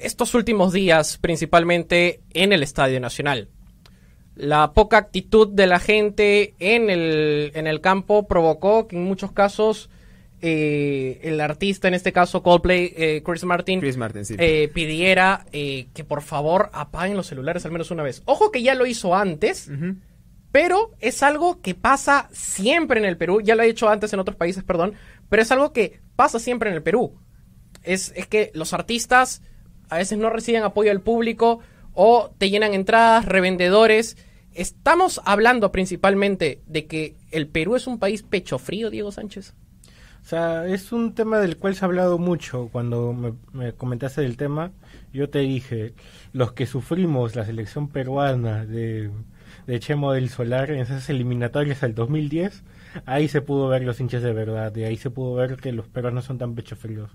estos 0.00 0.34
últimos 0.34 0.72
días, 0.72 1.18
principalmente 1.18 2.22
en 2.30 2.52
el 2.52 2.62
Estadio 2.62 3.00
Nacional. 3.00 3.50
La 4.34 4.72
poca 4.72 4.96
actitud 4.96 5.48
de 5.48 5.66
la 5.66 5.78
gente 5.78 6.54
en 6.58 6.88
el, 6.88 7.52
en 7.54 7.66
el 7.66 7.80
campo 7.80 8.26
provocó 8.26 8.88
que 8.88 8.96
en 8.96 9.04
muchos 9.04 9.32
casos 9.32 9.90
eh, 10.40 11.20
el 11.22 11.40
artista, 11.40 11.86
en 11.86 11.94
este 11.94 12.12
caso 12.12 12.42
Coldplay, 12.42 12.92
eh, 12.96 13.22
Chris 13.24 13.44
Martin, 13.44 13.80
Chris 13.80 13.96
Martin, 13.96 14.24
sí. 14.24 14.34
eh, 14.38 14.70
pidiera 14.72 15.46
eh, 15.52 15.86
que 15.94 16.02
por 16.02 16.22
favor 16.22 16.70
apaguen 16.72 17.16
los 17.16 17.26
celulares 17.26 17.64
al 17.64 17.72
menos 17.72 17.90
una 17.90 18.02
vez. 18.02 18.22
Ojo 18.24 18.50
que 18.50 18.62
ya 18.62 18.74
lo 18.74 18.86
hizo 18.86 19.14
antes, 19.14 19.70
pero 20.50 20.90
es 21.00 21.22
algo 21.22 21.60
que 21.60 21.74
pasa 21.74 22.28
siempre 22.32 22.98
en 22.98 23.06
el 23.06 23.16
Perú. 23.16 23.40
Ya 23.40 23.54
lo 23.54 23.62
he 23.62 23.68
hecho 23.68 23.88
antes 23.88 24.12
en 24.12 24.18
otros 24.18 24.36
países, 24.36 24.64
perdón, 24.64 24.94
pero 25.28 25.42
es 25.42 25.52
algo 25.52 25.72
que 25.72 26.00
pasa 26.16 26.38
siempre 26.38 26.70
en 26.70 26.76
el 26.76 26.82
Perú. 26.82 27.14
Es, 27.82 28.12
es 28.16 28.26
que 28.26 28.50
los 28.54 28.72
artistas 28.72 29.42
a 29.90 29.98
veces 29.98 30.18
no 30.18 30.30
reciben 30.30 30.62
apoyo 30.62 30.90
del 30.90 31.00
público 31.00 31.60
o 31.94 32.30
te 32.38 32.50
llenan 32.50 32.74
entradas, 32.74 33.24
revendedores. 33.24 34.16
Estamos 34.54 35.20
hablando 35.24 35.72
principalmente 35.72 36.60
de 36.66 36.86
que 36.86 37.16
el 37.30 37.46
Perú 37.46 37.76
es 37.76 37.86
un 37.86 37.98
país 37.98 38.22
pecho 38.22 38.58
frío, 38.58 38.90
Diego 38.90 39.12
Sánchez. 39.12 39.54
O 40.22 40.24
sea, 40.24 40.66
es 40.66 40.92
un 40.92 41.14
tema 41.14 41.40
del 41.40 41.56
cual 41.56 41.74
se 41.74 41.84
ha 41.84 41.88
hablado 41.88 42.18
mucho. 42.18 42.68
Cuando 42.70 43.12
me, 43.12 43.32
me 43.52 43.72
comentaste 43.72 44.20
del 44.20 44.36
tema, 44.36 44.70
yo 45.12 45.28
te 45.28 45.40
dije, 45.40 45.94
los 46.32 46.52
que 46.52 46.66
sufrimos 46.66 47.34
la 47.34 47.44
selección 47.44 47.88
peruana 47.88 48.64
de, 48.64 49.10
de 49.66 49.80
Chemo 49.80 50.12
del 50.12 50.28
Solar 50.28 50.70
en 50.70 50.80
esas 50.80 51.08
eliminatorias 51.10 51.80
del 51.80 51.94
2010, 51.94 52.62
ahí 53.06 53.28
se 53.28 53.40
pudo 53.40 53.68
ver 53.68 53.82
los 53.82 54.00
hinchas 54.00 54.22
de 54.22 54.32
verdad, 54.32 54.74
y 54.76 54.84
ahí 54.84 54.96
se 54.96 55.10
pudo 55.10 55.34
ver 55.34 55.56
que 55.56 55.72
los 55.72 55.88
peruanos 55.88 56.24
son 56.24 56.38
tan 56.38 56.54
pecho 56.54 56.76
fríos. 56.76 57.10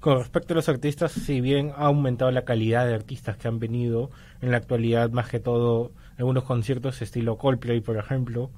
Con 0.00 0.18
respecto 0.18 0.54
a 0.54 0.56
los 0.56 0.68
artistas, 0.68 1.12
si 1.12 1.40
bien 1.40 1.72
ha 1.76 1.86
aumentado 1.86 2.30
la 2.30 2.44
calidad 2.44 2.86
de 2.86 2.94
artistas 2.94 3.36
que 3.36 3.48
han 3.48 3.58
venido, 3.58 4.10
en 4.40 4.50
la 4.50 4.56
actualidad 4.56 5.10
más 5.10 5.28
que 5.28 5.40
todo 5.40 5.92
algunos 6.18 6.44
conciertos 6.44 7.00
estilo 7.02 7.36
Coldplay, 7.38 7.80
por 7.80 7.96
ejemplo, 7.96 8.50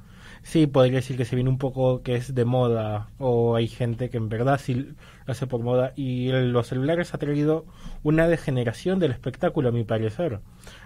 sí 0.42 0.66
podría 0.66 0.96
decir 0.96 1.16
que 1.16 1.24
se 1.24 1.36
viene 1.36 1.50
un 1.50 1.58
poco 1.58 2.02
que 2.02 2.14
es 2.16 2.34
de 2.34 2.44
moda 2.44 3.08
o 3.18 3.54
hay 3.56 3.68
gente 3.68 4.10
que 4.10 4.16
en 4.16 4.28
verdad 4.28 4.60
sí 4.62 4.74
lo 4.74 4.94
hace 5.32 5.46
por 5.46 5.62
moda 5.62 5.92
y 5.96 6.28
el- 6.30 6.52
los 6.52 6.66
celulares 6.66 7.14
ha 7.14 7.18
traído 7.18 7.64
una 8.02 8.26
degeneración 8.26 8.98
del 8.98 9.12
espectáculo 9.12 9.68
a 9.68 9.72
mi 9.72 9.84
parecer. 9.84 10.40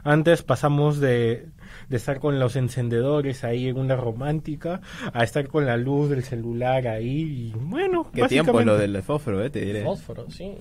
Antes 0.05 0.43
pasamos 0.43 1.01
de, 1.01 1.47
de 1.89 1.97
estar 1.97 2.21
con 2.21 2.39
los 2.39 2.55
encendedores 2.57 3.45
ahí 3.45 3.69
en 3.69 3.79
una 3.79 3.97
romántica 3.97 4.83
a 5.13 5.25
estar 5.25 5.49
con 5.49 5.65
la 5.67 5.77
luz 5.79 6.11
del 6.11 6.23
celular 6.23 6.87
ahí 6.87 7.53
y 7.55 7.59
bueno, 7.59 8.11
Qué 8.13 8.29
tiempo 8.29 8.61
es 8.61 8.67
lo 8.67 8.77
del 8.77 9.03
fósforo, 9.03 9.43
eh, 9.43 9.49
te 9.51 9.61
diré. 9.65 9.85
Fósforo, 9.85 10.31
sí. 10.31 10.53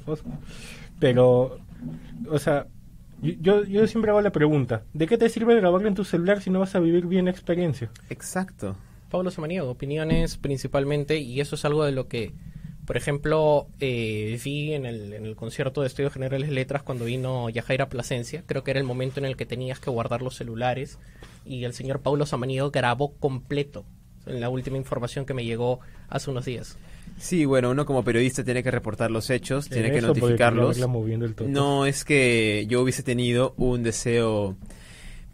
pero, 0.99 1.59
o 2.29 2.39
sea, 2.39 2.67
yo, 3.21 3.63
yo 3.63 3.87
siempre 3.87 4.11
hago 4.11 4.21
la 4.21 4.31
pregunta, 4.31 4.83
¿de 4.93 5.07
qué 5.07 5.17
te 5.17 5.29
sirve 5.29 5.55
grabarlo 5.55 5.87
en 5.87 5.95
tu 5.95 6.03
celular 6.03 6.41
si 6.41 6.49
no 6.49 6.59
vas 6.59 6.75
a 6.75 6.79
vivir 6.79 7.05
bien 7.05 7.25
la 7.25 7.31
experiencia? 7.31 7.89
Exacto. 8.09 8.75
Pablo 9.09 9.31
Samaniego, 9.31 9.69
opiniones 9.69 10.37
principalmente, 10.37 11.19
y 11.19 11.39
eso 11.39 11.55
es 11.55 11.65
algo 11.65 11.85
de 11.85 11.91
lo 11.91 12.07
que, 12.07 12.33
por 12.85 12.97
ejemplo, 12.97 13.67
eh, 13.79 14.39
vi 14.43 14.73
en 14.73 14.85
el, 14.85 15.13
en 15.13 15.25
el 15.25 15.35
concierto 15.35 15.81
de 15.81 15.87
Estudios 15.87 16.13
Generales 16.13 16.49
Letras 16.49 16.83
cuando 16.83 17.05
vino 17.05 17.49
Yajaira 17.49 17.89
Plasencia. 17.89 18.43
Creo 18.45 18.63
que 18.63 18.71
era 18.71 18.79
el 18.79 18.85
momento 18.85 19.19
en 19.19 19.25
el 19.25 19.37
que 19.37 19.45
tenías 19.45 19.79
que 19.79 19.89
guardar 19.89 20.21
los 20.21 20.35
celulares 20.35 20.99
y 21.45 21.63
el 21.63 21.73
señor 21.73 22.01
Pablo 22.01 22.25
Samaniego 22.25 22.71
grabó 22.71 23.13
completo, 23.13 23.85
en 24.25 24.39
la 24.39 24.49
última 24.49 24.77
información 24.77 25.25
que 25.25 25.33
me 25.33 25.45
llegó 25.45 25.79
hace 26.09 26.31
unos 26.31 26.45
días. 26.45 26.77
Sí, 27.17 27.45
bueno, 27.45 27.71
uno 27.71 27.85
como 27.85 28.03
periodista 28.03 28.43
tiene 28.43 28.61
que 28.63 28.71
reportar 28.71 29.11
los 29.11 29.29
hechos, 29.29 29.69
tiene 29.69 29.91
que 29.91 30.01
notificarlos. 30.01 30.77
No 31.47 31.85
es 31.85 32.03
que 32.03 32.65
yo 32.67 32.81
hubiese 32.81 33.03
tenido 33.03 33.53
un 33.57 33.83
deseo 33.83 34.55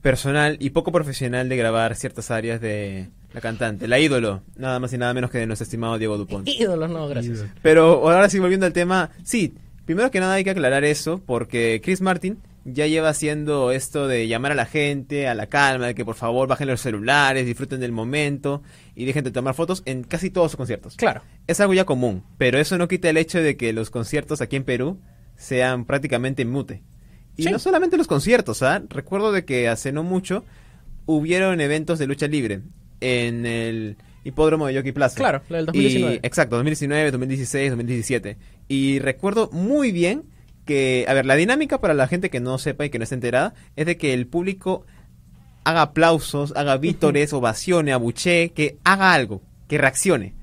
personal 0.01 0.57
y 0.59 0.71
poco 0.71 0.91
profesional 0.91 1.49
de 1.49 1.57
grabar 1.57 1.95
ciertas 1.95 2.31
áreas 2.31 2.59
de 2.61 3.09
la 3.33 3.41
cantante, 3.41 3.87
la 3.87 3.99
ídolo, 3.99 4.41
nada 4.57 4.79
más 4.79 4.91
y 4.93 4.97
nada 4.97 5.13
menos 5.13 5.31
que 5.31 5.37
de 5.37 5.47
nuestro 5.47 5.63
estimado 5.63 5.97
Diego 5.97 6.17
Dupont. 6.17 6.47
Ídolos, 6.47 6.89
no, 6.89 7.07
gracias. 7.07 7.45
Pero 7.61 8.09
ahora 8.09 8.29
sí, 8.29 8.39
volviendo 8.39 8.65
al 8.65 8.73
tema, 8.73 9.11
sí, 9.23 9.53
primero 9.85 10.11
que 10.11 10.19
nada 10.19 10.33
hay 10.33 10.43
que 10.43 10.49
aclarar 10.51 10.83
eso, 10.83 11.21
porque 11.25 11.81
Chris 11.83 12.01
Martin 12.01 12.39
ya 12.65 12.87
lleva 12.87 13.09
haciendo 13.09 13.71
esto 13.71 14.07
de 14.07 14.27
llamar 14.27 14.51
a 14.51 14.55
la 14.55 14.65
gente 14.65 15.27
a 15.27 15.33
la 15.33 15.47
calma, 15.47 15.87
de 15.87 15.95
que 15.95 16.05
por 16.05 16.15
favor 16.15 16.47
bajen 16.47 16.67
los 16.67 16.81
celulares, 16.81 17.45
disfruten 17.45 17.79
del 17.79 17.91
momento 17.91 18.61
y 18.95 19.05
dejen 19.05 19.23
de 19.23 19.31
tomar 19.31 19.53
fotos 19.55 19.83
en 19.85 20.03
casi 20.03 20.29
todos 20.29 20.51
sus 20.51 20.57
conciertos. 20.57 20.95
Claro. 20.95 21.21
Es 21.47 21.59
algo 21.59 21.73
ya 21.73 21.85
común, 21.85 22.23
pero 22.37 22.59
eso 22.59 22.77
no 22.77 22.87
quita 22.87 23.09
el 23.09 23.17
hecho 23.17 23.41
de 23.41 23.57
que 23.57 23.73
los 23.73 23.89
conciertos 23.89 24.41
aquí 24.41 24.55
en 24.57 24.63
Perú 24.63 24.99
sean 25.35 25.85
prácticamente 25.85 26.45
mute. 26.45 26.83
Y 27.37 27.43
Sí. 27.43 27.49
no 27.51 27.59
solamente 27.59 27.97
los 27.97 28.07
conciertos, 28.07 28.61
¿ah? 28.61 28.83
Recuerdo 28.89 29.31
de 29.31 29.45
que 29.45 29.67
hace 29.69 29.91
no 29.91 30.03
mucho 30.03 30.43
hubieron 31.05 31.61
eventos 31.61 31.99
de 31.99 32.07
lucha 32.07 32.27
libre 32.27 32.61
en 32.99 33.45
el 33.45 33.97
hipódromo 34.23 34.67
de 34.67 34.73
Yoki 34.75 34.91
Plaza. 34.91 35.15
Claro, 35.15 35.41
la 35.49 35.57
del 35.57 35.65
2019. 35.67 36.15
Y- 36.15 36.19
exacto, 36.27 36.55
2019, 36.57 37.11
2016, 37.11 37.69
2017. 37.71 38.37
Y 38.67 38.99
recuerdo 38.99 39.49
muy 39.51 39.91
bien 39.91 40.23
que, 40.65 41.05
a 41.07 41.13
ver, 41.13 41.25
la 41.25 41.35
dinámica 41.35 41.81
para 41.81 41.93
la 41.95 42.07
gente 42.07 42.29
que 42.29 42.39
no 42.39 42.57
sepa 42.59 42.85
y 42.85 42.89
que 42.91 42.99
no 42.99 43.03
esté 43.03 43.15
enterada 43.15 43.53
es 43.75 43.85
de 43.87 43.97
que 43.97 44.13
el 44.13 44.27
público 44.27 44.85
haga 45.63 45.81
aplausos, 45.81 46.53
haga 46.55 46.77
vítores, 46.77 47.33
ovacione, 47.33 47.93
abuchee, 47.93 48.51
que 48.53 48.77
haga 48.83 49.13
algo, 49.13 49.41
que 49.67 49.77
reaccione. 49.77 50.33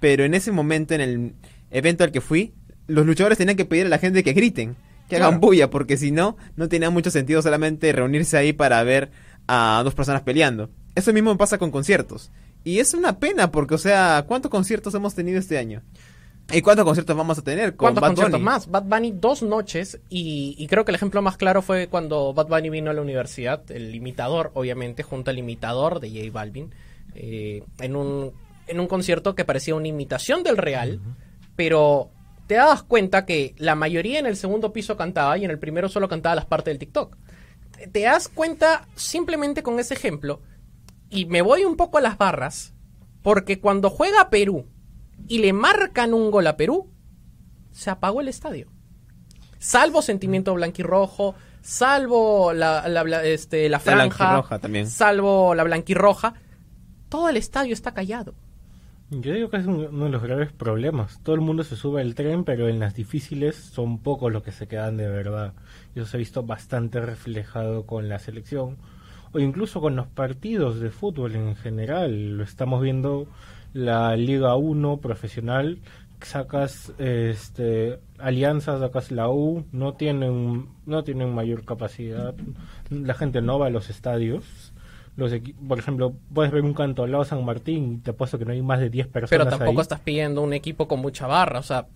Pero 0.00 0.24
en 0.24 0.34
ese 0.34 0.52
momento, 0.52 0.94
en 0.94 1.00
el 1.00 1.32
evento 1.70 2.04
al 2.04 2.12
que 2.12 2.20
fui, 2.20 2.52
los 2.86 3.06
luchadores 3.06 3.38
tenían 3.38 3.56
que 3.56 3.64
pedir 3.64 3.86
a 3.86 3.90
la 3.90 3.98
gente 3.98 4.24
que 4.24 4.32
griten, 4.32 4.76
que 5.08 5.16
hagan 5.16 5.40
bulla, 5.40 5.70
porque 5.70 5.96
si 5.96 6.10
no, 6.10 6.36
no 6.56 6.68
tenía 6.68 6.90
mucho 6.90 7.10
sentido 7.10 7.42
solamente 7.42 7.92
reunirse 7.92 8.36
ahí 8.36 8.52
para 8.52 8.82
ver 8.82 9.10
a 9.46 9.82
dos 9.84 9.94
personas 9.94 10.22
peleando. 10.22 10.70
Eso 10.94 11.12
mismo 11.12 11.36
pasa 11.36 11.58
con 11.58 11.70
conciertos. 11.70 12.30
Y 12.64 12.78
es 12.78 12.94
una 12.94 13.18
pena, 13.18 13.50
porque, 13.50 13.74
o 13.74 13.78
sea, 13.78 14.24
¿cuántos 14.26 14.50
conciertos 14.50 14.94
hemos 14.94 15.14
tenido 15.14 15.38
este 15.38 15.58
año? 15.58 15.82
¿Y 16.50 16.60
cuántos 16.60 16.84
conciertos 16.84 17.16
vamos 17.16 17.38
a 17.38 17.42
tener 17.42 17.76
con 17.76 17.86
¿Cuántos 17.86 18.02
Bad 18.02 18.08
conciertos 18.08 18.32
Bunny? 18.32 18.44
más? 18.44 18.70
Bad 18.70 18.84
Bunny 18.84 19.12
dos 19.12 19.42
noches 19.42 20.00
y, 20.10 20.54
y 20.58 20.66
creo 20.66 20.84
que 20.84 20.90
el 20.90 20.96
ejemplo 20.96 21.22
más 21.22 21.36
claro 21.36 21.62
fue 21.62 21.88
cuando 21.88 22.34
Bad 22.34 22.48
Bunny 22.48 22.68
vino 22.68 22.90
a 22.90 22.94
la 22.94 23.00
universidad, 23.00 23.62
el 23.70 23.94
imitador, 23.94 24.50
obviamente, 24.54 25.02
junto 25.02 25.30
al 25.30 25.38
imitador 25.38 26.00
de 26.00 26.10
J 26.10 26.30
Balvin, 26.32 26.74
eh, 27.14 27.62
en, 27.80 27.96
un, 27.96 28.32
en 28.66 28.80
un 28.80 28.86
concierto 28.86 29.34
que 29.34 29.44
parecía 29.44 29.74
una 29.74 29.88
imitación 29.88 30.42
del 30.42 30.56
real, 30.58 31.00
pero 31.56 32.10
te 32.46 32.54
dabas 32.56 32.82
cuenta 32.82 33.24
que 33.24 33.54
la 33.56 33.74
mayoría 33.74 34.18
en 34.18 34.26
el 34.26 34.36
segundo 34.36 34.72
piso 34.74 34.96
cantaba 34.96 35.38
y 35.38 35.44
en 35.44 35.50
el 35.50 35.58
primero 35.58 35.88
solo 35.88 36.08
cantaba 36.08 36.34
las 36.34 36.46
partes 36.46 36.72
del 36.72 36.78
TikTok. 36.78 37.16
Te 37.92 38.00
das 38.00 38.28
cuenta 38.28 38.88
simplemente 38.94 39.62
con 39.62 39.78
ese 39.80 39.94
ejemplo 39.94 40.40
y 41.08 41.24
me 41.26 41.40
voy 41.40 41.64
un 41.64 41.76
poco 41.76 41.98
a 41.98 42.02
las 42.02 42.18
barras 42.18 42.74
porque 43.22 43.58
cuando 43.58 43.88
juega 43.90 44.28
Perú 44.28 44.66
y 45.28 45.38
le 45.38 45.52
marcan 45.52 46.14
un 46.14 46.30
gol 46.30 46.46
a 46.46 46.56
Perú, 46.56 46.90
se 47.70 47.90
apagó 47.90 48.20
el 48.20 48.28
estadio. 48.28 48.68
Salvo 49.58 50.02
sentimiento 50.02 50.52
blanquirrojo, 50.54 51.34
salvo 51.62 52.52
la, 52.52 52.88
la, 52.88 53.04
la- 53.04 53.24
este, 53.24 53.68
la 53.68 53.78
franja, 53.78 54.58
también. 54.58 54.88
salvo 54.88 55.54
la 55.54 55.64
blanquirroja, 55.64 56.34
todo 57.08 57.28
el 57.28 57.36
estadio 57.36 57.72
está 57.72 57.92
callado. 57.94 58.34
Yo 59.10 59.34
digo 59.34 59.50
que 59.50 59.58
es 59.58 59.66
un- 59.66 59.86
uno 59.86 60.04
de 60.06 60.10
los 60.10 60.22
graves 60.22 60.52
problemas. 60.52 61.20
Todo 61.22 61.34
el 61.34 61.42
mundo 61.42 61.64
se 61.64 61.76
sube 61.76 62.00
al 62.00 62.14
tren, 62.14 62.44
pero 62.44 62.68
en 62.68 62.78
las 62.80 62.94
difíciles 62.94 63.56
son 63.56 63.98
pocos 63.98 64.32
los 64.32 64.42
que 64.42 64.52
se 64.52 64.66
quedan 64.66 64.96
de 64.96 65.06
verdad. 65.08 65.52
Y 65.94 66.00
eso 66.00 66.08
se 66.08 66.16
ha 66.16 66.18
visto 66.18 66.42
bastante 66.42 67.00
reflejado 67.00 67.84
con 67.86 68.08
la 68.08 68.18
selección 68.18 68.78
o 69.32 69.38
incluso 69.38 69.80
con 69.82 69.96
los 69.96 70.06
partidos 70.08 70.80
de 70.80 70.90
fútbol 70.90 71.36
en 71.36 71.54
general. 71.56 72.38
Lo 72.38 72.42
estamos 72.42 72.80
viendo 72.82 73.26
la 73.72 74.16
Liga 74.16 74.56
1 74.56 74.98
profesional. 74.98 75.80
Sacas 76.20 76.92
este, 76.98 77.98
alianzas, 78.18 78.78
sacas 78.80 79.10
la 79.10 79.28
U, 79.28 79.64
no 79.72 79.94
tienen, 79.94 80.68
no 80.86 81.02
tienen 81.02 81.34
mayor 81.34 81.64
capacidad. 81.64 82.34
La 82.90 83.14
gente 83.14 83.42
no 83.42 83.58
va 83.58 83.66
a 83.66 83.70
los 83.70 83.90
estadios. 83.90 84.72
Los 85.16 85.32
por 85.66 85.78
ejemplo, 85.78 86.14
puedes 86.32 86.52
ver 86.52 86.62
un 86.62 86.74
cantolao 86.74 87.24
San 87.24 87.44
Martín 87.44 87.94
y 87.94 87.98
te 87.98 88.12
apuesto 88.12 88.38
que 88.38 88.44
no 88.44 88.52
hay 88.52 88.62
más 88.62 88.80
de 88.80 88.88
10 88.88 89.08
personas 89.08 89.30
Pero 89.30 89.50
tampoco 89.50 89.80
ahí. 89.80 89.82
estás 89.82 90.00
pidiendo 90.00 90.42
un 90.42 90.52
equipo 90.52 90.86
con 90.86 91.00
mucha 91.00 91.26
barra. 91.26 91.58
O 91.58 91.62
sea, 91.62 91.86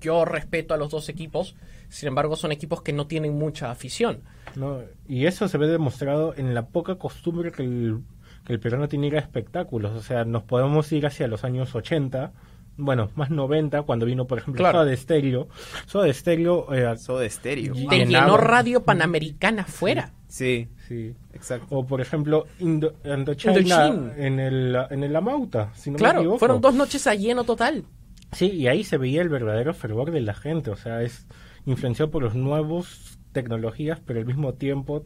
yo 0.00 0.24
respeto 0.24 0.72
a 0.72 0.76
los 0.76 0.90
dos 0.90 1.08
equipos, 1.08 1.56
sin 1.88 2.08
embargo 2.08 2.36
son 2.36 2.52
equipos 2.52 2.82
que 2.82 2.92
no 2.92 3.06
tienen 3.06 3.34
mucha 3.34 3.70
afición. 3.70 4.20
¿no? 4.54 4.80
Y 5.08 5.26
eso 5.26 5.48
se 5.48 5.58
ve 5.58 5.66
demostrado 5.66 6.34
en 6.36 6.54
la 6.54 6.66
poca 6.66 6.96
costumbre 6.96 7.50
que 7.50 7.62
el, 7.62 8.00
que 8.44 8.52
el 8.52 8.60
peruano 8.60 8.88
tiene 8.88 9.06
ir 9.08 9.16
a 9.16 9.20
espectáculos. 9.20 9.92
O 9.92 10.02
sea, 10.02 10.24
nos 10.24 10.42
podemos 10.42 10.90
ir 10.92 11.06
hacia 11.06 11.26
los 11.28 11.44
años 11.44 11.74
80, 11.74 12.32
bueno, 12.76 13.10
más 13.14 13.30
90, 13.30 13.82
cuando 13.82 14.04
vino, 14.06 14.26
por 14.26 14.38
ejemplo, 14.38 14.58
Claro. 14.60 14.80
Soda 14.80 14.96
Stereo. 14.96 15.48
Soda 15.86 16.12
Stereo, 16.12 16.74
eh, 16.74 16.96
Soda 16.98 17.28
Stereo. 17.28 17.72
Y- 17.74 17.86
Te 17.86 17.98
Llenaba. 17.98 18.24
llenó 18.26 18.36
Radio 18.36 18.82
Panamericana 18.82 19.64
fuera. 19.64 20.12
Sí, 20.28 20.68
Sí. 20.88 21.14
exacto. 21.32 21.66
O 21.70 21.86
por 21.86 22.00
ejemplo, 22.00 22.46
Indo, 22.58 22.94
Indochina 23.04 23.52
Indochine. 23.60 24.26
en 24.26 24.40
el, 24.40 24.76
en 24.90 25.04
el 25.04 25.14
Amauta, 25.14 25.70
si 25.74 25.90
no 25.90 25.94
me 25.94 25.98
Claro, 26.00 26.18
equivoco. 26.20 26.38
fueron 26.40 26.60
dos 26.60 26.74
noches 26.74 27.06
a 27.06 27.14
lleno 27.14 27.44
total. 27.44 27.84
Sí, 28.32 28.46
y 28.50 28.66
ahí 28.66 28.82
se 28.82 28.98
veía 28.98 29.22
el 29.22 29.28
verdadero 29.28 29.72
fervor 29.74 30.10
de 30.10 30.20
la 30.20 30.34
gente, 30.34 30.70
o 30.72 30.76
sea, 30.76 31.02
es 31.02 31.28
influenciado 31.66 32.10
por 32.10 32.24
los 32.24 32.34
nuevos 32.34 33.16
tecnologías, 33.30 34.00
pero 34.04 34.18
al 34.18 34.26
mismo 34.26 34.54
tiempo 34.54 35.04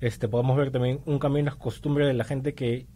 este 0.00 0.28
podemos 0.28 0.56
ver 0.56 0.70
también 0.70 1.00
un 1.06 1.18
cambio 1.18 1.38
en 1.40 1.46
las 1.46 1.56
costumbres 1.56 2.06
de 2.06 2.14
la 2.14 2.24
gente 2.24 2.54
que 2.54 2.86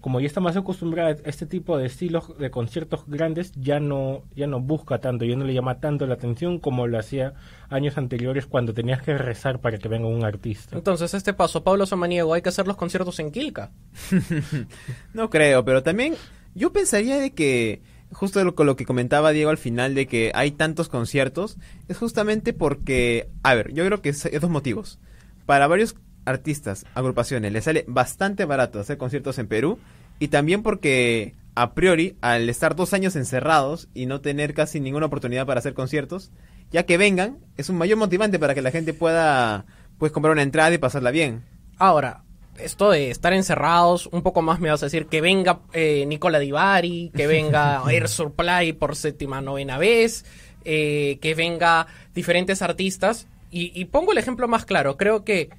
como 0.00 0.18
ya 0.18 0.26
está 0.26 0.40
más 0.40 0.56
acostumbrada 0.56 1.10
a 1.10 1.28
este 1.28 1.46
tipo 1.46 1.78
de 1.78 1.86
estilos 1.86 2.36
de 2.36 2.50
conciertos 2.50 3.04
grandes, 3.06 3.52
ya 3.54 3.78
no 3.78 4.24
ya 4.34 4.48
no 4.48 4.60
busca 4.60 4.98
tanto, 4.98 5.24
ya 5.24 5.36
no 5.36 5.44
le 5.44 5.54
llama 5.54 5.78
tanto 5.78 6.08
la 6.08 6.14
atención 6.14 6.58
como 6.58 6.88
lo 6.88 6.98
hacía 6.98 7.34
años 7.68 7.96
anteriores 7.96 8.46
cuando 8.46 8.74
tenías 8.74 9.00
que 9.00 9.16
rezar 9.16 9.60
para 9.60 9.78
que 9.78 9.86
venga 9.88 10.08
un 10.08 10.24
artista. 10.24 10.76
Entonces, 10.76 11.14
este 11.14 11.34
paso, 11.34 11.62
Pablo 11.62 11.86
Samaniego, 11.86 12.34
hay 12.34 12.42
que 12.42 12.48
hacer 12.48 12.66
los 12.66 12.76
conciertos 12.76 13.20
en 13.20 13.30
Quilca. 13.30 13.70
No 15.14 15.30
creo, 15.30 15.64
pero 15.64 15.82
también 15.82 16.14
yo 16.54 16.72
pensaría 16.72 17.18
de 17.18 17.32
que 17.32 17.82
justo 18.10 18.42
lo- 18.44 18.54
con 18.54 18.66
lo 18.66 18.76
que 18.76 18.84
comentaba 18.84 19.30
Diego 19.30 19.50
al 19.50 19.58
final 19.58 19.94
de 19.94 20.06
que 20.06 20.32
hay 20.34 20.50
tantos 20.50 20.88
conciertos 20.88 21.58
es 21.88 21.96
justamente 21.96 22.52
porque, 22.52 23.28
a 23.42 23.54
ver, 23.54 23.72
yo 23.72 23.84
creo 23.86 24.02
que 24.02 24.10
es, 24.10 24.24
es 24.26 24.40
dos 24.40 24.50
motivos. 24.50 24.98
Para 25.46 25.66
varios 25.66 25.94
artistas, 26.24 26.86
agrupaciones, 26.94 27.52
les 27.52 27.64
sale 27.64 27.84
bastante 27.88 28.44
barato 28.44 28.80
hacer 28.80 28.98
conciertos 28.98 29.38
en 29.38 29.48
Perú 29.48 29.78
y 30.18 30.28
también 30.28 30.62
porque 30.62 31.34
a 31.54 31.74
priori 31.74 32.16
al 32.20 32.48
estar 32.48 32.76
dos 32.76 32.92
años 32.94 33.16
encerrados 33.16 33.88
y 33.94 34.06
no 34.06 34.20
tener 34.20 34.54
casi 34.54 34.80
ninguna 34.80 35.06
oportunidad 35.06 35.46
para 35.46 35.60
hacer 35.60 35.74
conciertos, 35.74 36.30
ya 36.70 36.84
que 36.84 36.96
vengan 36.96 37.38
es 37.56 37.68
un 37.68 37.76
mayor 37.76 37.98
motivante 37.98 38.38
para 38.38 38.54
que 38.54 38.62
la 38.62 38.70
gente 38.70 38.94
pueda 38.94 39.66
pues 39.98 40.12
comprar 40.12 40.32
una 40.32 40.42
entrada 40.42 40.72
y 40.72 40.78
pasarla 40.78 41.10
bien. 41.10 41.44
Ahora, 41.78 42.24
esto 42.58 42.90
de 42.90 43.10
estar 43.10 43.32
encerrados, 43.32 44.08
un 44.12 44.22
poco 44.22 44.42
más 44.42 44.60
me 44.60 44.70
vas 44.70 44.82
a 44.82 44.86
decir 44.86 45.06
que 45.06 45.20
venga 45.20 45.60
eh, 45.72 46.04
Nicola 46.06 46.38
Divari, 46.38 47.10
que 47.14 47.26
venga 47.26 47.82
Air 47.90 48.08
Supply 48.08 48.72
por 48.74 48.96
séptima 48.96 49.40
novena 49.40 49.78
vez, 49.78 50.24
eh, 50.64 51.18
que 51.20 51.34
venga 51.34 51.86
diferentes 52.14 52.62
artistas. 52.62 53.26
Y, 53.50 53.78
y 53.78 53.84
pongo 53.86 54.12
el 54.12 54.18
ejemplo 54.18 54.48
más 54.48 54.64
claro, 54.64 54.96
creo 54.96 55.24
que 55.24 55.50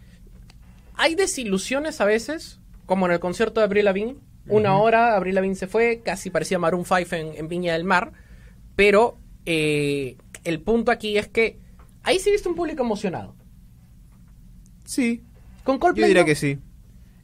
hay 0.95 1.15
desilusiones 1.15 1.99
a 2.01 2.05
veces, 2.05 2.59
como 2.85 3.05
en 3.05 3.11
el 3.13 3.19
concierto 3.19 3.59
de 3.59 3.65
Avril 3.65 3.85
Lavigne. 3.85 4.15
Una 4.47 4.77
hora, 4.77 5.15
Avril 5.15 5.35
Lavigne 5.35 5.55
se 5.55 5.67
fue, 5.67 6.01
casi 6.03 6.29
parecía 6.29 6.59
Maroon 6.59 6.83
5 6.85 7.15
en, 7.15 7.33
en 7.37 7.47
Viña 7.47 7.73
del 7.73 7.85
Mar. 7.85 8.11
Pero 8.75 9.17
eh, 9.45 10.17
el 10.43 10.59
punto 10.59 10.91
aquí 10.91 11.17
es 11.17 11.27
que 11.29 11.59
ahí 12.03 12.19
sí 12.19 12.29
viste 12.31 12.49
un 12.49 12.55
público 12.55 12.83
emocionado. 12.83 13.35
Sí, 14.85 15.23
Con 15.63 15.79
Coldplay 15.79 16.03
Yo 16.03 16.07
diría 16.07 16.21
no. 16.23 16.25
que 16.27 16.35
sí. 16.35 16.59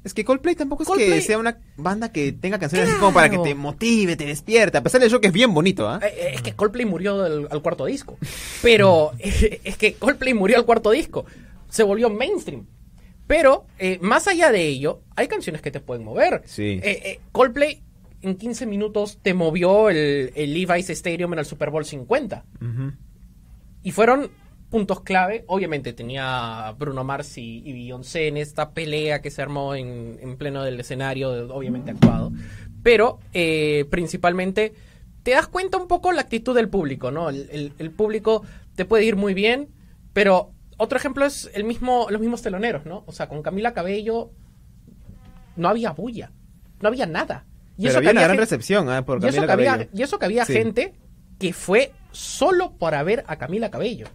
Es 0.01 0.13
que 0.13 0.23
Coldplay 0.23 0.55
tampoco 0.55 0.83
es 0.83 0.89
que 0.97 1.21
sea 1.21 1.37
una 1.37 1.57
banda 1.75 2.09
que 2.13 2.31
tenga 2.31 2.57
canciones 2.57 2.87
así 2.89 2.97
como 2.99 3.13
para 3.13 3.29
que 3.29 3.37
te 3.39 3.53
motive, 3.53 4.15
te 4.15 4.25
despierte. 4.25 4.77
A 4.77 4.81
pesar 4.83 5.01
de 5.01 5.07
eso 5.07 5.19
que 5.19 5.27
es 5.27 5.33
bien 5.33 5.53
bonito, 5.53 5.89
¿ah? 5.89 5.99
Eh, 6.01 6.07
eh, 6.15 6.31
Es 6.35 6.41
que 6.41 6.53
Coldplay 6.53 6.85
murió 6.85 7.21
del- 7.21 7.47
al 7.51 7.61
cuarto 7.61 7.85
disco. 7.85 8.17
Pero 8.61 9.11
es 9.19 9.75
que 9.77 9.95
Coldplay 9.95 10.33
murió 10.33 10.57
al 10.57 10.65
cuarto 10.65 10.91
disco. 10.91 11.25
Se 11.67 11.83
volvió 11.83 12.09
mainstream. 12.09 12.65
Pero 13.29 13.67
eh, 13.77 13.99
más 14.01 14.27
allá 14.27 14.51
de 14.51 14.65
ello, 14.65 15.01
hay 15.15 15.27
canciones 15.27 15.61
que 15.61 15.69
te 15.69 15.79
pueden 15.79 16.03
mover. 16.03 16.41
Sí. 16.45 16.79
Eh, 16.81 17.01
eh, 17.05 17.19
Coldplay 17.31 17.79
en 18.23 18.35
15 18.35 18.65
minutos 18.65 19.19
te 19.21 19.35
movió 19.35 19.91
el, 19.91 20.31
el 20.33 20.51
Levi's 20.55 20.89
Stadium 20.89 21.33
en 21.33 21.39
el 21.39 21.45
Super 21.45 21.69
Bowl 21.69 21.85
50. 21.85 22.43
Ujú. 22.59 22.91
Y 23.83 23.91
fueron 23.91 24.31
puntos 24.71 25.01
clave. 25.01 25.43
Obviamente 25.45 25.93
tenía 25.93 26.73
Bruno 26.79 27.03
Mars 27.03 27.37
y, 27.37 27.61
y 27.63 27.71
Beyoncé 27.71 28.27
en 28.29 28.37
esta 28.37 28.71
pelea 28.71 29.21
que 29.21 29.29
se 29.29 29.43
armó 29.43 29.75
en, 29.75 30.17
en 30.21 30.35
pleno 30.35 30.63
del 30.63 30.79
escenario, 30.79 31.53
obviamente 31.53 31.91
actuado. 31.91 32.31
Pero 32.81 33.19
eh, 33.33 33.85
principalmente 33.91 34.73
te 35.21 35.31
das 35.31 35.47
cuenta 35.47 35.77
un 35.77 35.87
poco 35.87 36.11
la 36.11 36.21
actitud 36.21 36.55
del 36.55 36.67
público, 36.67 37.11
¿no? 37.11 37.29
El, 37.29 37.47
el- 37.51 37.73
el 37.77 37.91
público 37.91 38.43
te 38.75 38.85
puede 38.85 39.05
ir 39.05 39.15
muy 39.17 39.35
bien, 39.35 39.69
pero 40.13 40.49
otro 40.79 40.97
ejemplo 40.97 41.25
es 41.25 41.49
el 41.53 41.63
mismo, 41.63 42.07
los 42.09 42.19
mismos 42.19 42.41
teloneros, 42.41 42.85
¿no? 42.85 43.03
O 43.05 43.11
sea, 43.11 43.27
con 43.29 43.43
Camila 43.43 43.73
Cabello 43.73 44.31
no 45.55 45.69
había 45.69 45.91
bulla, 45.91 46.31
no 46.81 46.87
había 46.89 47.05
nada. 47.05 47.45
Y 47.77 47.83
Pero 47.83 47.93
que 47.93 47.97
había 47.99 48.11
una 48.11 48.21
gran 48.23 48.37
recepción, 48.37 48.89
¿ah? 48.89 49.05
Por 49.05 49.23
y 49.23 49.27
eso, 49.27 49.35
Camila 49.37 49.45
que 49.47 49.51
había, 49.53 49.71
Cabello. 49.71 49.89
y 49.93 50.01
eso 50.03 50.19
que 50.19 50.25
había 50.25 50.45
Sí. 50.45 50.53
gente 50.53 50.93
que 51.39 51.53
fue 51.53 51.91
solo 52.11 52.71
para 52.77 53.01
ver 53.03 53.23
a 53.27 53.37
Camila 53.37 53.69
Cabello. 53.71 54.07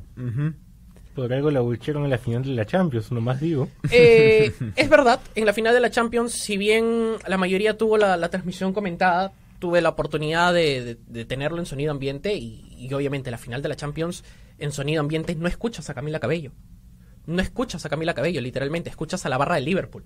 Por 1.14 1.32
algo 1.32 1.50
la 1.50 1.60
bucheron 1.60 2.04
en 2.04 2.10
la 2.10 2.18
final 2.18 2.42
de 2.42 2.50
la 2.50 2.66
Champions, 2.66 3.12
nomás 3.12 3.40
digo. 3.40 3.68
Eh, 3.90 4.52
es 4.76 4.88
verdad, 4.88 5.20
en 5.36 5.46
la 5.46 5.52
final 5.52 5.72
de 5.72 5.80
la 5.80 5.90
Champions, 5.90 6.32
si 6.32 6.56
bien 6.56 7.12
la 7.26 7.38
mayoría 7.38 7.78
tuvo 7.78 7.96
la, 7.96 8.16
la 8.16 8.28
transmisión 8.30 8.72
comentada, 8.72 9.32
tuve 9.60 9.80
la 9.80 9.90
oportunidad 9.90 10.52
de, 10.52 10.82
de- 10.84 10.98
de 11.06 11.24
tenerlo 11.24 11.58
en 11.60 11.66
sonido 11.66 11.92
ambiente 11.92 12.34
y, 12.34 12.66
y 12.76 12.92
obviamente 12.92 13.30
la 13.30 13.38
final 13.38 13.62
de 13.62 13.68
la 13.68 13.76
Champions 13.76 14.24
en 14.58 14.72
sonido 14.72 15.00
ambiente 15.00 15.34
no 15.34 15.48
escuchas 15.48 15.90
a 15.90 15.94
Camila 15.94 16.20
Cabello. 16.20 16.52
No 17.26 17.40
escuchas 17.40 17.84
a 17.86 17.88
Camila 17.88 18.14
Cabello, 18.14 18.40
literalmente, 18.40 18.90
escuchas 18.90 19.24
a 19.24 19.28
la 19.28 19.38
barra 19.38 19.56
de 19.56 19.62
Liverpool. 19.62 20.04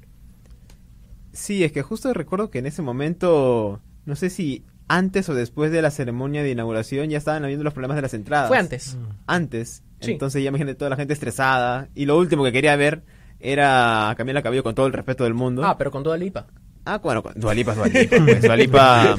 Sí, 1.33 1.65
es 1.65 1.73
que 1.73 1.83
justo 1.83 2.13
recuerdo 2.15 2.51
que 2.51 2.59
en 2.59 2.67
ese 2.67 2.83
momento, 2.83 3.81
no 4.07 4.17
sé 4.17 4.31
si 4.31 4.65
antes 4.89 5.29
o 5.29 5.35
después 5.35 5.71
de 5.71 5.83
la 5.83 5.91
ceremonia 5.91 6.43
de 6.43 6.51
inauguración 6.51 7.11
ya 7.11 7.19
estaban 7.19 7.45
habiendo 7.45 7.65
los 7.65 7.75
problemas 7.75 7.97
de 7.97 8.03
las 8.03 8.15
entradas. 8.15 8.49
Fue 8.49 8.59
antes. 8.59 8.97
Antes. 9.27 9.83
Sí. 10.01 10.13
Entonces 10.13 10.43
ya 10.43 10.49
imagínate 10.49 10.77
toda 10.77 10.91
la 10.91 10.97
gente 10.97 11.13
estresada. 11.13 11.89
Y 11.95 12.07
lo 12.07 12.17
último 12.19 12.45
que 12.45 12.53
quería 12.53 12.75
ver 12.77 13.05
era 13.41 14.11
a 14.11 14.15
Camila 14.15 14.43
Cabello 14.43 14.63
con 14.63 14.75
todo 14.75 14.87
el 14.87 14.93
respeto 14.93 15.25
del 15.25 15.35
mundo. 15.35 15.65
Ah, 15.65 15.77
pero 15.77 15.91
con 15.91 16.03
toda 16.03 16.17
lipa. 16.17 16.47
Ah, 16.91 16.99
bueno, 16.99 17.23
Dualipa 17.37 17.73
es 17.73 17.77
Dualipa. 17.79 18.17
pues, 18.25 18.43
Dualipa. 18.43 19.17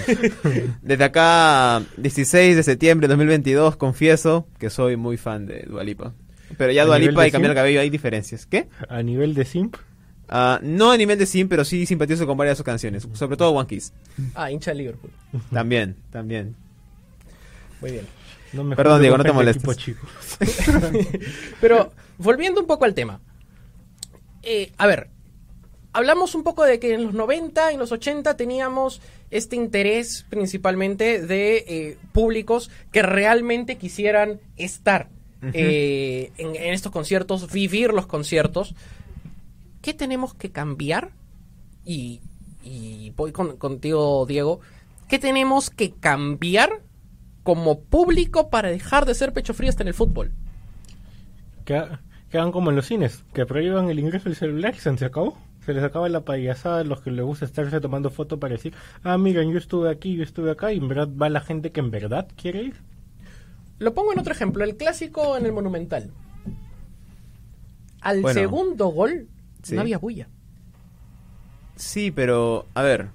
Desde 0.81 1.03
acá, 1.03 1.83
16 1.97 2.55
de 2.55 2.63
septiembre 2.63 3.07
de 3.07 3.13
2022, 3.13 3.75
confieso 3.75 4.47
que 4.57 4.71
soy 4.71 4.95
muy 4.97 5.17
fan 5.17 5.45
de 5.45 5.65
Dualipa. 5.67 6.13
Pero 6.57 6.71
ya 6.71 6.81
¿A 6.81 6.85
nivel 6.85 7.13
Dualipa 7.13 7.27
y 7.27 7.31
Camila 7.31 7.49
simp? 7.49 7.57
Cabello 7.57 7.81
hay 7.81 7.89
diferencias. 7.91 8.47
¿Qué? 8.47 8.67
A 8.89 9.03
nivel 9.03 9.35
de 9.35 9.45
simp, 9.45 9.75
Ah, 10.31 10.59
no 10.63 10.91
a 10.91 10.97
nivel 10.97 11.17
de 11.17 11.25
sim, 11.25 11.47
pero 11.47 11.65
sí 11.65 11.85
simpatizo 11.85 12.25
con 12.27 12.37
varias 12.37 12.53
de 12.53 12.57
sus 12.57 12.65
canciones. 12.65 13.07
Sobre 13.13 13.35
todo 13.37 13.51
One 13.51 13.67
Kiss. 13.67 13.93
Ah, 14.35 14.51
hincha 14.51 14.71
de 14.71 14.77
Liverpool. 14.77 15.11
También, 15.51 15.95
también. 16.11 16.55
Muy 17.81 17.91
bien. 17.91 18.05
no 18.53 18.63
me 18.63 18.75
Perdón, 18.75 19.01
Diego, 19.01 19.17
no 19.17 19.23
te 19.23 19.31
molestes. 19.31 19.77
chico. 19.77 20.07
Pero 21.61 21.91
volviendo 22.17 22.61
un 22.61 22.67
poco 22.67 22.85
al 22.85 22.93
tema. 22.93 23.19
Eh, 24.43 24.71
a 24.77 24.85
ver, 24.87 25.09
hablamos 25.99 26.33
un 26.35 26.43
poco 26.43 26.63
de 26.63 26.79
que 26.79 26.93
en 26.95 27.03
los 27.03 27.13
90, 27.13 27.71
en 27.71 27.79
los 27.79 27.91
80 27.91 28.35
teníamos 28.35 29.01
este 29.29 29.55
interés 29.55 30.25
principalmente 30.29 31.21
de 31.21 31.57
eh, 31.67 31.97
públicos 32.11 32.71
que 32.91 33.01
realmente 33.03 33.77
quisieran 33.77 34.39
estar 34.57 35.09
eh, 35.53 36.31
en, 36.37 36.55
en 36.55 36.73
estos 36.73 36.91
conciertos, 36.91 37.51
vivir 37.51 37.93
los 37.93 38.07
conciertos. 38.07 38.75
¿Qué 39.81 39.93
tenemos 39.93 40.33
que 40.33 40.49
cambiar? 40.51 41.11
Y, 41.85 42.21
y 42.63 43.11
voy 43.15 43.31
con- 43.31 43.55
contigo, 43.57 44.25
Diego. 44.25 44.59
¿Qué 45.07 45.19
tenemos 45.19 45.69
que 45.69 45.91
cambiar 45.91 46.81
como 47.43 47.79
público 47.79 48.49
para 48.49 48.69
dejar 48.69 49.05
de 49.05 49.15
ser 49.15 49.31
pecho 49.33 49.53
frío 49.53 49.69
hasta 49.69 49.83
en 49.83 49.87
el 49.89 49.93
fútbol? 49.93 50.31
que, 51.65 51.81
que 52.31 52.37
hagan 52.37 52.51
como 52.51 52.69
en 52.71 52.75
los 52.75 52.87
cines, 52.87 53.23
que 53.33 53.45
prohíban 53.45 53.89
el 53.89 53.99
ingreso 53.99 54.25
del 54.25 54.35
celular 54.35 54.73
y 54.75 54.79
se 54.79 54.97
se 54.97 55.05
acabó. 55.05 55.37
Se 55.65 55.73
les 55.73 55.83
acaba 55.83 56.09
la 56.09 56.21
payasada 56.21 56.79
a 56.79 56.83
los 56.83 57.01
que 57.01 57.11
les 57.11 57.23
gusta 57.23 57.45
estarse 57.45 57.79
tomando 57.81 58.09
foto 58.09 58.39
para 58.39 58.53
decir, 58.53 58.73
ah, 59.03 59.17
miren, 59.17 59.51
yo 59.51 59.57
estuve 59.57 59.89
aquí, 59.89 60.15
yo 60.15 60.23
estuve 60.23 60.51
acá, 60.51 60.71
y 60.73 60.77
en 60.77 60.87
verdad 60.87 61.09
va 61.21 61.29
la 61.29 61.41
gente 61.41 61.71
que 61.71 61.79
en 61.79 61.91
verdad 61.91 62.27
quiere 62.35 62.63
ir. 62.63 62.75
Lo 63.77 63.93
pongo 63.93 64.13
en 64.13 64.19
otro 64.19 64.33
ejemplo, 64.33 64.63
el 64.63 64.75
clásico 64.77 65.37
en 65.37 65.45
el 65.45 65.51
Monumental. 65.51 66.11
Al 68.01 68.21
Bueno, 68.21 68.39
segundo 68.39 68.87
gol 68.87 69.27
sí. 69.63 69.75
no 69.75 69.81
había 69.81 69.97
bulla. 69.97 70.27
Sí, 71.75 72.11
pero, 72.11 72.65
a 72.73 72.81
ver, 72.81 73.09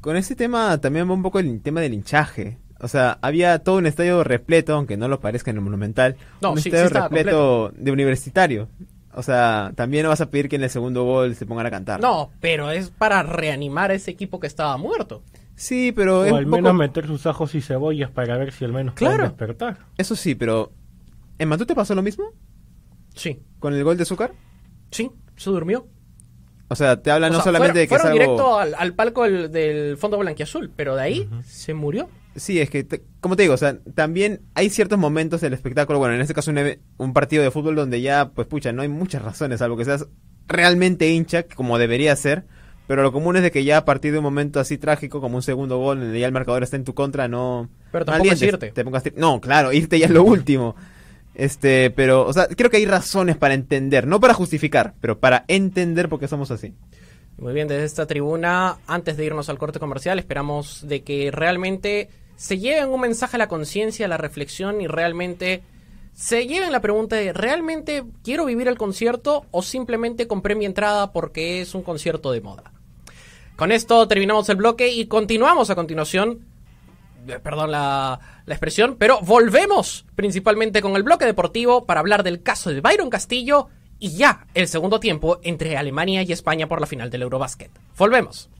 con 0.00 0.16
ese 0.16 0.34
tema 0.36 0.78
también 0.80 1.08
va 1.08 1.14
un 1.14 1.22
poco 1.22 1.38
el 1.38 1.60
tema 1.62 1.80
del 1.80 1.94
hinchaje. 1.94 2.58
O 2.78 2.88
sea, 2.88 3.18
había 3.22 3.58
todo 3.60 3.78
un 3.78 3.86
estadio 3.86 4.22
repleto, 4.22 4.74
aunque 4.74 4.98
no 4.98 5.08
lo 5.08 5.20
parezca 5.20 5.50
en 5.50 5.56
el 5.56 5.62
Monumental. 5.62 6.16
No, 6.42 6.52
un 6.52 6.58
sí, 6.58 6.68
estadio 6.68 6.88
sí 6.88 6.94
repleto 6.94 7.70
de 7.74 7.90
universitario. 7.90 8.68
O 9.16 9.22
sea, 9.22 9.72
también 9.74 10.02
no 10.04 10.10
vas 10.10 10.20
a 10.20 10.30
pedir 10.30 10.48
que 10.48 10.56
en 10.56 10.62
el 10.62 10.70
segundo 10.70 11.04
gol 11.04 11.34
se 11.34 11.46
pongan 11.46 11.66
a 11.66 11.70
cantar. 11.70 12.00
No, 12.00 12.30
pero 12.40 12.70
es 12.70 12.90
para 12.90 13.22
reanimar 13.22 13.90
a 13.90 13.94
ese 13.94 14.10
equipo 14.10 14.38
que 14.40 14.46
estaba 14.46 14.76
muerto. 14.76 15.22
Sí, 15.54 15.90
pero 15.92 16.24
es 16.26 16.32
O 16.32 16.36
al 16.36 16.44
menos 16.46 16.70
poco- 16.70 16.74
meter 16.74 17.06
sus 17.06 17.26
ajos 17.26 17.54
y 17.54 17.62
cebollas 17.62 18.10
para 18.10 18.36
ver 18.36 18.52
si 18.52 18.64
al 18.66 18.72
menos 18.74 18.94
Claro. 18.94 19.16
pueden 19.16 19.30
despertar. 19.30 19.78
Eso 19.96 20.14
sí, 20.14 20.34
pero... 20.34 20.70
¿En 21.38 21.48
Matú 21.48 21.64
te 21.66 21.74
pasó 21.74 21.94
lo 21.94 22.02
mismo? 22.02 22.26
Sí, 23.14 23.40
¿Con 23.58 23.72
el 23.74 23.82
gol 23.84 23.96
de 23.96 24.02
azúcar? 24.02 24.32
sí, 24.90 25.10
se 25.36 25.50
durmió. 25.50 25.86
O 26.68 26.74
sea, 26.76 27.00
te 27.00 27.10
habla 27.10 27.28
O 27.28 27.30
no 27.30 27.36
sea, 27.36 27.44
solamente 27.44 27.72
fueron, 27.72 27.82
de 27.84 27.88
que 27.88 27.94
es 27.94 28.00
fueron 28.02 28.20
algo... 28.20 28.32
directo 28.34 28.58
al, 28.58 28.74
al 28.74 28.94
palco 28.94 29.22
del, 29.22 29.50
del 29.50 29.96
fondo 29.96 30.18
blanquiazul, 30.18 30.70
pero 30.74 30.94
de 30.96 31.02
ahí 31.02 31.30
se 31.44 31.72
murió. 31.74 32.08
Sí, 32.36 32.60
es 32.60 32.70
que, 32.70 32.84
te- 32.84 33.02
como 33.20 33.36
te 33.36 33.42
digo, 33.42 33.54
o 33.54 33.58
sea, 33.58 33.78
también 33.94 34.42
hay 34.54 34.70
ciertos 34.70 34.98
momentos 34.98 35.40
del 35.40 35.54
espectáculo, 35.54 35.98
bueno, 35.98 36.14
en 36.14 36.20
este 36.20 36.34
caso 36.34 36.52
un, 36.98 37.12
partido 37.12 37.42
de 37.42 37.50
fútbol 37.50 37.74
donde 37.74 38.00
ya, 38.00 38.30
pues 38.30 38.46
pucha, 38.46 38.72
no 38.72 38.82
hay 38.82 38.88
muchas 38.88 39.22
razones, 39.22 39.58
salvo 39.58 39.76
que 39.76 39.84
seas 39.84 40.06
realmente 40.46 41.08
hincha, 41.08 41.44
como 41.44 41.78
debería 41.78 42.14
ser. 42.14 42.44
Pero 42.86 43.02
lo 43.02 43.10
común 43.10 43.34
es 43.36 43.42
de 43.42 43.50
que 43.50 43.64
ya 43.64 43.78
a 43.78 43.84
partir 43.84 44.12
de 44.12 44.18
un 44.18 44.24
momento 44.24 44.60
así 44.60 44.78
trágico, 44.78 45.20
como 45.20 45.36
un 45.36 45.42
segundo 45.42 45.78
gol, 45.78 45.98
donde 45.98 46.20
ya 46.20 46.26
el 46.26 46.32
marcador 46.32 46.62
está 46.62 46.76
en 46.76 46.84
tu 46.84 46.94
contra, 46.94 47.26
no... 47.26 47.68
Pero 47.90 48.04
tampoco 48.04 48.30
es 48.30 48.40
irte. 48.42 48.70
te 48.70 48.84
pongas 48.84 49.02
No, 49.16 49.40
claro, 49.40 49.72
irte 49.72 49.98
ya 49.98 50.06
es 50.06 50.12
lo 50.12 50.22
último. 50.22 50.76
Este, 51.34 51.90
pero, 51.90 52.26
o 52.26 52.32
sea, 52.32 52.46
creo 52.46 52.70
que 52.70 52.76
hay 52.76 52.86
razones 52.86 53.36
para 53.36 53.54
entender, 53.54 54.06
no 54.06 54.20
para 54.20 54.34
justificar, 54.34 54.94
pero 55.00 55.18
para 55.18 55.44
entender 55.48 56.08
por 56.08 56.20
qué 56.20 56.28
somos 56.28 56.50
así. 56.50 56.74
Muy 57.38 57.52
bien, 57.52 57.68
desde 57.68 57.84
esta 57.84 58.06
tribuna, 58.06 58.78
antes 58.86 59.16
de 59.16 59.26
irnos 59.26 59.48
al 59.50 59.58
corte 59.58 59.78
comercial, 59.78 60.18
esperamos 60.18 60.86
de 60.88 61.02
que 61.02 61.30
realmente 61.30 62.08
se 62.36 62.58
lleven 62.58 62.88
un 62.88 63.00
mensaje 63.00 63.36
a 63.36 63.38
la 63.38 63.48
conciencia, 63.48 64.06
a 64.06 64.08
la 64.08 64.18
reflexión 64.18 64.80
y 64.80 64.86
realmente 64.86 65.62
se 66.14 66.46
lleven 66.46 66.72
la 66.72 66.80
pregunta 66.80 67.16
de 67.16 67.32
¿realmente 67.32 68.04
quiero 68.22 68.44
vivir 68.46 68.68
el 68.68 68.78
concierto 68.78 69.46
o 69.50 69.62
simplemente 69.62 70.26
compré 70.26 70.54
mi 70.54 70.64
entrada 70.64 71.12
porque 71.12 71.60
es 71.60 71.74
un 71.74 71.82
concierto 71.82 72.32
de 72.32 72.40
moda? 72.40 72.72
Con 73.56 73.72
esto 73.72 74.06
terminamos 74.06 74.48
el 74.48 74.56
bloque 74.56 74.88
y 74.88 75.06
continuamos 75.06 75.70
a 75.70 75.74
continuación. 75.74 76.40
eh, 77.26 77.38
Perdón 77.42 77.70
la, 77.70 78.20
la 78.44 78.54
expresión, 78.54 78.96
pero 78.98 79.20
volvemos 79.20 80.04
principalmente 80.14 80.82
con 80.82 80.94
el 80.96 81.02
bloque 81.02 81.24
deportivo 81.24 81.84
para 81.86 82.00
hablar 82.00 82.22
del 82.22 82.42
caso 82.42 82.70
de 82.70 82.80
Byron 82.80 83.10
Castillo 83.10 83.68
y 83.98 84.10
ya 84.16 84.46
el 84.54 84.68
segundo 84.68 85.00
tiempo 85.00 85.40
entre 85.42 85.76
Alemania 85.76 86.22
y 86.22 86.32
España 86.32 86.66
por 86.66 86.80
la 86.80 86.86
final 86.86 87.08
del 87.08 87.22
Eurobasket. 87.22 87.70
Volvemos. 87.96 88.50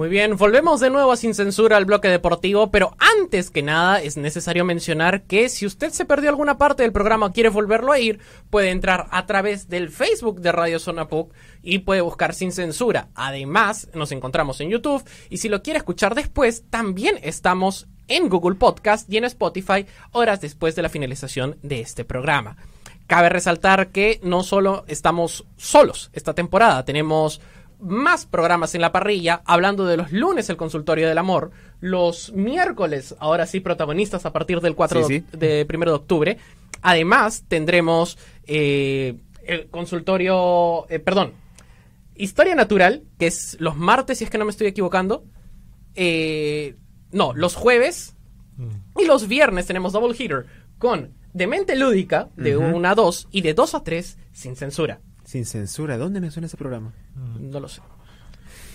Muy 0.00 0.08
bien, 0.08 0.38
volvemos 0.38 0.80
de 0.80 0.88
nuevo 0.88 1.12
a 1.12 1.16
Sin 1.18 1.34
Censura 1.34 1.76
al 1.76 1.84
bloque 1.84 2.08
deportivo, 2.08 2.70
pero 2.70 2.96
antes 3.20 3.50
que 3.50 3.60
nada 3.60 4.00
es 4.00 4.16
necesario 4.16 4.64
mencionar 4.64 5.24
que 5.24 5.50
si 5.50 5.66
usted 5.66 5.90
se 5.90 6.06
perdió 6.06 6.30
alguna 6.30 6.56
parte 6.56 6.82
del 6.82 6.90
programa 6.90 7.26
o 7.26 7.32
quiere 7.32 7.50
volverlo 7.50 7.92
a 7.92 7.98
ir, 7.98 8.18
puede 8.48 8.70
entrar 8.70 9.08
a 9.10 9.26
través 9.26 9.68
del 9.68 9.90
Facebook 9.90 10.40
de 10.40 10.52
Radio 10.52 10.78
Zona 10.78 11.06
PUC 11.08 11.34
y 11.62 11.80
puede 11.80 12.00
buscar 12.00 12.32
Sin 12.32 12.50
Censura. 12.50 13.08
Además, 13.14 13.88
nos 13.92 14.10
encontramos 14.10 14.58
en 14.62 14.70
YouTube 14.70 15.04
y 15.28 15.36
si 15.36 15.50
lo 15.50 15.62
quiere 15.62 15.76
escuchar 15.76 16.14
después, 16.14 16.64
también 16.70 17.18
estamos 17.20 17.86
en 18.08 18.30
Google 18.30 18.56
Podcast 18.56 19.06
y 19.12 19.18
en 19.18 19.24
Spotify 19.24 19.84
horas 20.12 20.40
después 20.40 20.74
de 20.76 20.80
la 20.80 20.88
finalización 20.88 21.58
de 21.62 21.82
este 21.82 22.06
programa. 22.06 22.56
Cabe 23.06 23.28
resaltar 23.28 23.88
que 23.88 24.18
no 24.22 24.44
solo 24.44 24.84
estamos 24.86 25.44
solos 25.58 26.10
esta 26.14 26.32
temporada, 26.32 26.86
tenemos 26.86 27.42
más 27.80 28.26
programas 28.26 28.74
en 28.74 28.80
la 28.80 28.92
parrilla, 28.92 29.42
hablando 29.44 29.86
de 29.86 29.96
los 29.96 30.12
lunes 30.12 30.48
el 30.50 30.56
consultorio 30.56 31.08
del 31.08 31.18
amor, 31.18 31.50
los 31.80 32.32
miércoles, 32.32 33.14
ahora 33.18 33.46
sí, 33.46 33.60
protagonistas 33.60 34.26
a 34.26 34.32
partir 34.32 34.60
del 34.60 34.74
4 34.74 35.04
Sí, 35.04 35.24
de, 35.32 35.46
de 35.46 35.64
primero 35.66 35.92
de 35.92 35.96
octubre. 35.96 36.38
Además, 36.82 37.44
tendremos 37.48 38.18
eh, 38.46 39.16
el 39.44 39.68
consultorio, 39.68 40.88
eh, 40.88 40.98
perdón, 40.98 41.32
Historia 42.14 42.54
Natural, 42.54 43.02
que 43.18 43.26
es 43.26 43.56
los 43.60 43.76
martes, 43.76 44.18
si 44.18 44.24
es 44.24 44.30
que 44.30 44.38
no 44.38 44.44
me 44.44 44.50
estoy 44.50 44.66
equivocando. 44.66 45.24
Eh, 45.94 46.76
no, 47.12 47.32
los 47.34 47.54
jueves 47.54 48.14
y 48.98 49.06
los 49.06 49.26
viernes 49.26 49.66
tenemos 49.66 49.92
Double 49.92 50.14
Hitter 50.16 50.44
con 50.78 51.14
Demente 51.32 51.76
Lúdica 51.76 52.28
de 52.36 52.56
1 52.56 52.88
a 52.88 52.94
2 52.94 53.28
y 53.32 53.40
de 53.40 53.54
2 53.54 53.74
a 53.74 53.82
3 53.82 54.18
sin 54.32 54.56
censura. 54.56 55.00
Sin 55.30 55.46
censura, 55.46 55.96
¿dónde 55.96 56.20
me 56.20 56.28
suena 56.32 56.46
ese 56.48 56.56
programa? 56.56 56.92
No 57.38 57.60
lo 57.60 57.68
sé. 57.68 57.80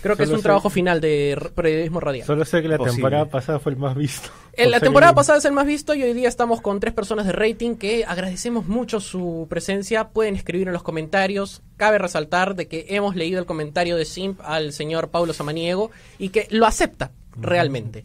Creo 0.02 0.15
que 0.15 0.24
es 0.24 0.30
un 0.30 0.38
sé- 0.38 0.44
trabajo 0.44 0.70
final 0.70 1.02
de 1.02 1.38
periodismo 1.54 2.00
radial. 2.00 2.26
Solo 2.26 2.46
sé 2.46 2.62
que 2.62 2.70
la 2.70 2.78
Posible. 2.78 2.96
temporada 2.96 3.26
pasada 3.26 3.60
fue 3.60 3.74
el 3.74 3.78
más 3.78 3.94
visto. 3.94 4.30
En 4.54 4.72
la 4.72 4.78
Por 4.78 4.80
ser 4.80 4.86
temporada 4.88 5.10
el- 5.10 5.15
pasada 5.15 5.39
es 5.39 5.44
el 5.46 5.52
más 5.52 5.65
visto 5.65 5.94
y 5.94 6.04
hoy 6.04 6.13
día 6.13 6.30
estamos 6.30 6.62
con 6.62 6.80
tres 6.80 6.94
personas 6.94 7.26
de 7.26 7.34
rating 7.34 7.76
que 7.76 8.06
agradecemos 8.06 8.68
mucho 8.68 9.02
su 9.02 9.48
presencia. 9.50 10.08
Pueden 10.10 10.36
escribir 10.38 10.68
en 10.68 10.74
los 10.74 10.84
comentarios. 10.84 11.62
Cabe 11.76 11.98
resaltar 11.98 12.56
de 12.56 12.70
que 12.70 12.86
hemos 12.89 13.18
leído 13.18 13.38
el 13.39 13.46
comentario 13.46 13.98
de 13.98 14.06
Simp 14.06 14.39
al 14.46 14.72
señor 14.72 15.10
Paulo 15.10 15.34
Samaniego 15.34 15.91
y 16.20 16.30
que 16.30 16.48
lo 16.52 16.68
acepta 16.68 17.12
realmente. 17.38 18.04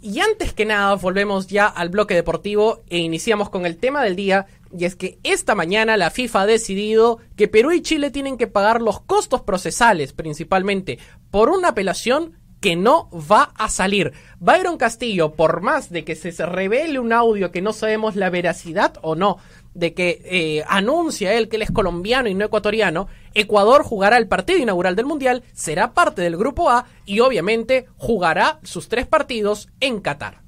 Y 0.00 0.20
antes 0.20 0.52
que 0.52 0.64
nada, 0.64 0.94
volvemos 0.94 1.46
ya 1.46 1.66
al 1.66 1.88
bloque 1.88 2.14
deportivo 2.14 2.82
e 2.88 2.98
iniciamos 2.98 3.50
con 3.50 3.66
el 3.66 3.76
tema 3.76 4.02
del 4.02 4.16
día. 4.16 4.46
Y 4.76 4.84
es 4.84 4.96
que 4.96 5.18
esta 5.22 5.54
mañana 5.54 5.96
la 5.96 6.10
FIFA 6.10 6.42
ha 6.42 6.46
decidido 6.46 7.18
que 7.36 7.48
Perú 7.48 7.72
y 7.72 7.82
Chile 7.82 8.10
tienen 8.10 8.36
que 8.36 8.46
pagar 8.46 8.82
los 8.82 9.00
costos 9.00 9.42
procesales, 9.42 10.12
principalmente 10.12 10.98
por 11.30 11.50
una 11.50 11.68
apelación 11.68 12.32
que 12.62 12.76
no 12.76 13.10
va 13.10 13.52
a 13.56 13.68
salir. 13.68 14.12
Byron 14.38 14.78
Castillo, 14.78 15.32
por 15.32 15.62
más 15.62 15.90
de 15.90 16.04
que 16.04 16.14
se 16.14 16.30
se 16.30 16.46
revele 16.46 17.00
un 17.00 17.12
audio 17.12 17.50
que 17.50 17.60
no 17.60 17.72
sabemos 17.72 18.14
la 18.14 18.30
veracidad 18.30 18.94
o 19.02 19.16
no, 19.16 19.38
de 19.74 19.94
que 19.94 20.22
eh, 20.24 20.64
anuncia 20.68 21.34
él 21.34 21.48
que 21.48 21.56
él 21.56 21.62
es 21.62 21.70
colombiano 21.70 22.28
y 22.28 22.34
no 22.34 22.44
ecuatoriano, 22.44 23.08
Ecuador 23.34 23.82
jugará 23.82 24.18
el 24.18 24.28
partido 24.28 24.58
inaugural 24.58 24.96
del 24.96 25.06
Mundial, 25.06 25.42
será 25.52 25.92
parte 25.92 26.22
del 26.22 26.36
Grupo 26.36 26.70
A 26.70 26.86
y 27.06 27.20
obviamente 27.20 27.86
jugará 27.96 28.60
sus 28.62 28.88
tres 28.88 29.06
partidos 29.06 29.68
en 29.80 30.00
Qatar. 30.00 30.42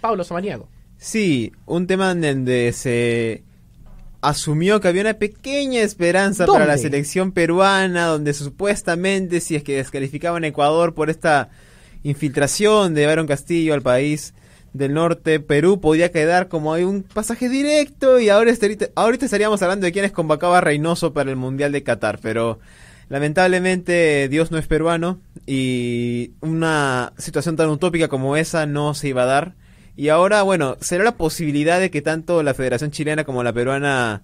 Pablo 0.00 0.24
Samaniego. 0.24 0.68
Sí, 0.96 1.52
un 1.66 1.86
tema 1.86 2.12
en 2.12 2.20
donde 2.22 2.72
se 2.72 3.44
asumió 4.22 4.80
que 4.80 4.88
había 4.88 5.02
una 5.02 5.14
pequeña 5.14 5.82
esperanza 5.82 6.46
para 6.46 6.66
la 6.66 6.78
selección 6.78 7.32
peruana, 7.32 8.06
donde 8.06 8.32
supuestamente 8.32 9.40
si 9.40 9.54
es 9.54 9.62
que 9.62 9.76
descalificaban 9.76 10.44
a 10.44 10.46
Ecuador 10.46 10.94
por 10.94 11.10
esta 11.10 11.50
infiltración 12.02 12.94
de 12.94 13.06
Byron 13.06 13.26
Castillo 13.26 13.74
al 13.74 13.82
país 13.82 14.34
del 14.74 14.92
norte, 14.92 15.40
Perú 15.40 15.80
podía 15.80 16.10
quedar 16.10 16.48
como 16.48 16.74
hay 16.74 16.82
un 16.84 17.02
pasaje 17.04 17.48
directo 17.48 18.18
y 18.20 18.28
ahora 18.28 18.50
estaría- 18.50 18.90
ahorita 18.96 19.24
estaríamos 19.24 19.62
hablando 19.62 19.86
de 19.86 19.92
quienes 19.92 20.12
convocaba 20.12 20.58
a 20.58 20.60
Reynoso 20.60 21.14
para 21.14 21.30
el 21.30 21.36
Mundial 21.36 21.72
de 21.72 21.82
Qatar, 21.82 22.18
pero 22.20 22.58
lamentablemente 23.08 24.28
Dios 24.28 24.50
no 24.50 24.58
es 24.58 24.66
peruano 24.66 25.20
y 25.46 26.32
una 26.40 27.12
situación 27.18 27.56
tan 27.56 27.68
utópica 27.70 28.08
como 28.08 28.36
esa 28.36 28.66
no 28.66 28.94
se 28.94 29.08
iba 29.08 29.22
a 29.22 29.26
dar. 29.26 29.54
Y 29.96 30.08
ahora, 30.08 30.42
bueno, 30.42 30.76
será 30.80 31.04
la 31.04 31.16
posibilidad 31.16 31.78
de 31.78 31.90
que 31.90 32.02
tanto 32.02 32.42
la 32.42 32.52
Federación 32.52 32.90
Chilena 32.90 33.24
como 33.24 33.42
la 33.44 33.52
peruana 33.52 34.22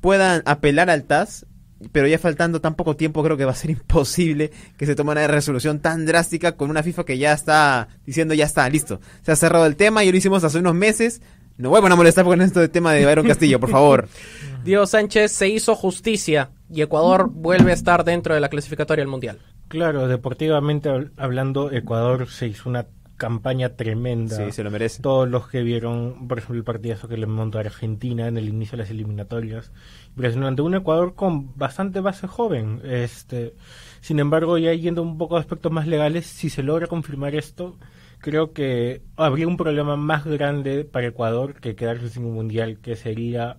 puedan 0.00 0.42
apelar 0.46 0.88
al 0.88 1.04
TAS, 1.04 1.46
pero 1.92 2.06
ya 2.06 2.18
faltando 2.18 2.60
tan 2.60 2.74
poco 2.74 2.96
tiempo 2.96 3.22
creo 3.22 3.36
que 3.36 3.44
va 3.44 3.52
a 3.52 3.56
ser 3.56 3.70
imposible 3.78 4.50
que 4.76 4.86
se 4.86 4.94
tome 4.94 5.12
una 5.12 5.26
resolución 5.26 5.80
tan 5.80 6.06
drástica 6.06 6.52
con 6.52 6.70
una 6.70 6.82
FIFA 6.82 7.04
que 7.04 7.18
ya 7.18 7.32
está 7.32 7.88
diciendo 8.06 8.34
ya 8.34 8.44
está, 8.46 8.68
listo. 8.68 9.00
Se 9.22 9.32
ha 9.32 9.36
cerrado 9.36 9.66
el 9.66 9.76
tema 9.76 10.04
y 10.04 10.10
lo 10.10 10.16
hicimos 10.16 10.44
hace 10.44 10.58
unos 10.58 10.74
meses. 10.74 11.20
No 11.56 11.70
vuelvan 11.70 11.92
a 11.92 11.96
molestar 11.96 12.24
con 12.24 12.40
esto 12.42 12.58
del 12.60 12.70
tema 12.70 12.92
de 12.92 13.04
Byron 13.06 13.26
Castillo, 13.28 13.60
por 13.60 13.70
favor. 13.70 14.08
Diego 14.64 14.86
Sánchez 14.86 15.30
se 15.32 15.48
hizo 15.48 15.74
justicia 15.76 16.50
y 16.70 16.82
Ecuador 16.82 17.30
vuelve 17.30 17.70
a 17.70 17.74
estar 17.74 18.02
dentro 18.04 18.34
de 18.34 18.40
la 18.40 18.48
clasificatoria 18.48 19.02
del 19.02 19.10
Mundial. 19.10 19.38
Claro, 19.68 20.08
deportivamente 20.08 20.88
hab- 20.88 21.10
hablando, 21.16 21.70
Ecuador 21.70 22.28
se 22.28 22.48
hizo 22.48 22.68
una 22.68 22.86
campaña 23.24 23.70
tremenda. 23.70 24.36
Sí, 24.36 24.52
se 24.52 24.62
lo 24.62 24.70
merece. 24.70 25.00
Todos 25.00 25.26
los 25.26 25.48
que 25.48 25.62
vieron, 25.62 26.28
por 26.28 26.36
ejemplo, 26.36 26.58
el 26.58 26.64
partidazo 26.64 27.08
que 27.08 27.16
le 27.16 27.26
montó 27.26 27.56
a 27.56 27.62
Argentina 27.62 28.28
en 28.28 28.36
el 28.36 28.50
inicio 28.50 28.72
de 28.76 28.82
las 28.82 28.90
eliminatorias. 28.90 29.72
Impresionante. 30.08 30.60
Un 30.60 30.74
Ecuador 30.74 31.14
con 31.14 31.56
bastante 31.56 32.00
base 32.00 32.26
joven. 32.26 32.82
Este, 32.84 33.54
sin 34.02 34.18
embargo, 34.18 34.58
ya 34.58 34.74
yendo 34.74 35.00
un 35.00 35.16
poco 35.16 35.38
a 35.38 35.40
aspectos 35.40 35.72
más 35.72 35.86
legales, 35.86 36.26
si 36.26 36.50
se 36.50 36.62
logra 36.62 36.86
confirmar 36.86 37.34
esto, 37.34 37.78
creo 38.18 38.52
que 38.52 39.00
habría 39.16 39.48
un 39.48 39.56
problema 39.56 39.96
más 39.96 40.26
grande 40.26 40.84
para 40.84 41.06
Ecuador 41.06 41.54
que 41.54 41.74
quedarse 41.74 42.10
sin 42.10 42.26
un 42.26 42.34
mundial, 42.34 42.78
que 42.82 42.94
sería 42.94 43.56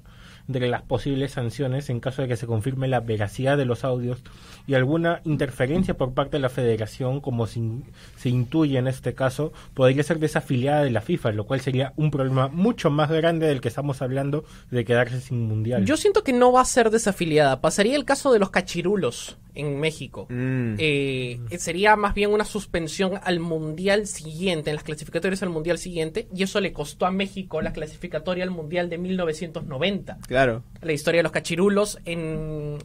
de 0.48 0.60
las 0.68 0.84
posibles 0.84 1.32
sanciones 1.32 1.90
en 1.90 2.00
caso 2.00 2.22
de 2.22 2.28
que 2.28 2.36
se 2.38 2.46
confirme 2.46 2.88
la 2.88 3.00
veracidad 3.00 3.58
de 3.58 3.66
los 3.66 3.84
audios 3.84 4.22
y 4.68 4.76
alguna 4.76 5.22
interferencia 5.26 5.96
por 5.96 6.14
parte 6.14 6.38
de 6.38 6.42
la 6.42 6.50
federación, 6.50 7.20
como 7.22 7.48
se, 7.48 7.60
in- 7.60 7.84
se 8.16 8.30
intuye 8.30 8.78
en 8.78 8.88
este 8.88 9.14
caso, 9.14 9.54
podría 9.74 10.04
ser 10.04 10.20
desafiliada 10.20 10.84
de 10.84 10.92
la 10.92 11.02
FIFA, 11.02 11.32
lo 11.32 11.46
cual 11.46 11.62
sería 11.62 11.94
un 11.96 12.12
problema 12.12 12.48
mucho 12.48 12.90
más 12.92 13.10
grande 13.12 13.48
del 13.48 13.62
que 13.62 13.68
estamos 13.70 14.02
hablando 14.02 14.46
de 14.72 14.86
quedarse 14.86 15.20
sin 15.22 15.48
mundial. 15.48 15.86
Yo 15.86 15.98
siento 15.98 16.24
que 16.24 16.34
no 16.34 16.52
va 16.52 16.62
a 16.62 16.66
ser 16.66 16.90
desafiliada. 16.92 17.62
Pasaría 17.62 17.96
el 17.96 18.06
caso 18.06 18.32
de 18.32 18.40
los 18.40 18.50
cachirulos 18.52 19.38
en 19.56 19.80
México. 19.80 20.26
Mm. 20.30 20.76
Eh, 20.80 21.40
sería 21.58 21.96
más 21.96 22.14
bien 22.14 22.32
una 22.32 22.44
suspensión 22.44 23.14
al 23.24 23.40
mundial 23.40 24.06
siguiente, 24.06 24.70
en 24.70 24.76
las 24.76 24.84
clasificatorias 24.84 25.42
al 25.44 25.50
mundial 25.50 25.78
siguiente, 25.78 26.28
y 26.36 26.44
eso 26.44 26.60
le 26.60 26.74
costó 26.74 27.06
a 27.06 27.12
México 27.12 27.62
la 27.62 27.72
clasificatoria 27.72 28.44
al 28.44 28.52
mundial 28.52 28.90
de 28.90 28.98
1990. 28.98 30.18
Claro. 30.28 30.35
La 30.82 30.94
historia 30.94 31.20
de 31.20 31.24
los 31.24 31.32
cachirulos 31.32 32.00
en, 32.06 32.78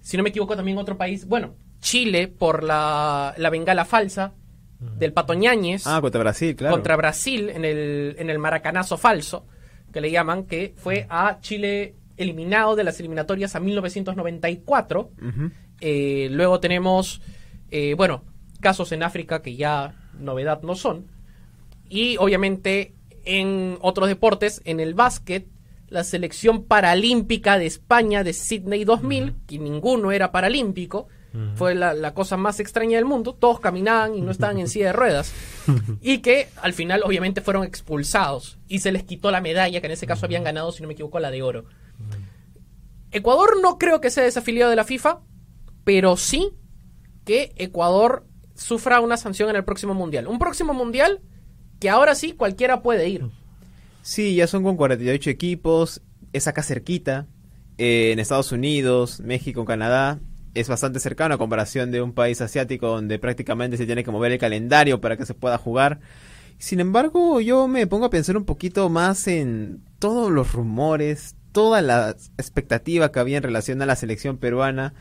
si 0.00 0.16
no 0.16 0.22
me 0.22 0.30
equivoco, 0.30 0.56
también 0.56 0.78
otro 0.78 0.96
país, 0.96 1.26
bueno, 1.26 1.54
Chile 1.80 2.28
por 2.28 2.62
la, 2.62 3.34
la 3.36 3.50
bengala 3.50 3.84
falsa 3.84 4.32
del 4.98 5.12
Pato 5.12 5.34
Ñáñez 5.34 5.86
Ah, 5.86 6.00
contra 6.00 6.20
Brasil, 6.20 6.54
claro. 6.56 6.74
contra 6.74 6.96
Brasil 6.96 7.48
en 7.50 7.64
el, 7.64 8.16
en 8.18 8.30
el 8.30 8.38
maracanazo 8.38 8.98
falso, 8.98 9.46
que 9.92 10.00
le 10.00 10.10
llaman, 10.10 10.44
que 10.44 10.74
fue 10.76 11.06
a 11.08 11.38
Chile 11.40 11.94
eliminado 12.16 12.76
de 12.76 12.84
las 12.84 12.98
eliminatorias 13.00 13.54
a 13.56 13.60
1994. 13.60 15.10
Ujú. 15.20 15.50
Eh, 15.80 16.28
luego 16.30 16.60
tenemos, 16.60 17.20
eh, 17.70 17.94
bueno, 17.94 18.22
casos 18.60 18.92
en 18.92 19.02
África 19.02 19.42
que 19.42 19.56
ya 19.56 19.94
novedad 20.18 20.62
no 20.62 20.74
son. 20.74 21.06
Y 21.88 22.16
obviamente 22.18 22.94
en 23.24 23.78
otros 23.80 24.08
deportes, 24.08 24.62
en 24.64 24.80
el 24.80 24.94
básquet, 24.94 25.46
la 25.88 26.04
selección 26.04 26.64
paralímpica 26.64 27.58
de 27.58 27.66
España 27.66 28.24
de 28.24 28.32
Sydney 28.32 28.84
2000, 28.84 29.34
que 29.46 29.58
ninguno 29.58 30.12
era 30.12 30.32
paralímpico, 30.32 31.08
fue 31.54 31.74
la, 31.74 31.92
la 31.92 32.14
cosa 32.14 32.38
más 32.38 32.60
extraña 32.60 32.96
del 32.96 33.04
mundo, 33.04 33.34
todos 33.34 33.60
caminaban 33.60 34.14
y 34.14 34.22
no 34.22 34.30
estaban 34.30 34.58
en 34.58 34.68
silla 34.68 34.86
de 34.86 34.92
ruedas, 34.94 35.34
y 36.00 36.18
que 36.18 36.48
al 36.62 36.72
final 36.72 37.02
obviamente 37.04 37.42
fueron 37.42 37.64
expulsados 37.64 38.58
y 38.68 38.78
se 38.78 38.90
les 38.90 39.04
quitó 39.04 39.30
la 39.30 39.42
medalla, 39.42 39.80
que 39.80 39.86
en 39.86 39.92
ese 39.92 40.06
caso 40.06 40.24
habían 40.24 40.44
ganado, 40.44 40.72
si 40.72 40.80
no 40.82 40.88
me 40.88 40.94
equivoco, 40.94 41.20
la 41.20 41.30
de 41.30 41.42
oro. 41.42 41.66
Ecuador 43.10 43.60
no 43.60 43.78
creo 43.78 44.00
que 44.00 44.10
sea 44.10 44.24
desafiliado 44.24 44.70
de 44.70 44.76
la 44.76 44.84
FIFA, 44.84 45.20
pero 45.84 46.16
sí 46.16 46.52
que 47.24 47.52
Ecuador 47.56 48.26
sufra 48.54 49.00
una 49.00 49.16
sanción 49.16 49.50
en 49.50 49.56
el 49.56 49.64
próximo 49.64 49.94
mundial. 49.94 50.26
Un 50.26 50.38
próximo 50.38 50.74
mundial 50.74 51.20
que 51.80 51.90
ahora 51.90 52.14
sí 52.14 52.32
cualquiera 52.32 52.82
puede 52.82 53.08
ir. 53.08 53.30
Sí, 54.06 54.36
ya 54.36 54.46
son 54.46 54.62
con 54.62 54.76
48 54.76 55.30
equipos, 55.30 56.00
es 56.32 56.46
acá 56.46 56.62
cerquita, 56.62 57.26
eh, 57.76 58.12
en 58.12 58.20
Estados 58.20 58.52
Unidos, 58.52 59.18
México, 59.18 59.64
Canadá, 59.64 60.20
es 60.54 60.68
bastante 60.68 61.00
cercano 61.00 61.34
a 61.34 61.38
comparación 61.38 61.90
de 61.90 62.00
un 62.00 62.12
país 62.12 62.40
asiático 62.40 62.86
donde 62.86 63.18
prácticamente 63.18 63.76
se 63.76 63.84
tiene 63.84 64.04
que 64.04 64.12
mover 64.12 64.30
el 64.30 64.38
calendario 64.38 65.00
para 65.00 65.16
que 65.16 65.26
se 65.26 65.34
pueda 65.34 65.58
jugar. 65.58 65.98
Sin 66.56 66.78
embargo, 66.78 67.40
yo 67.40 67.66
me 67.66 67.88
pongo 67.88 68.04
a 68.04 68.10
pensar 68.10 68.36
un 68.36 68.44
poquito 68.44 68.88
más 68.90 69.26
en 69.26 69.82
todos 69.98 70.30
los 70.30 70.52
rumores, 70.52 71.34
toda 71.50 71.82
la 71.82 72.10
expectativa 72.38 73.10
que 73.10 73.18
había 73.18 73.38
en 73.38 73.42
relación 73.42 73.82
a 73.82 73.86
la 73.86 73.96
selección 73.96 74.38
peruana 74.38 74.94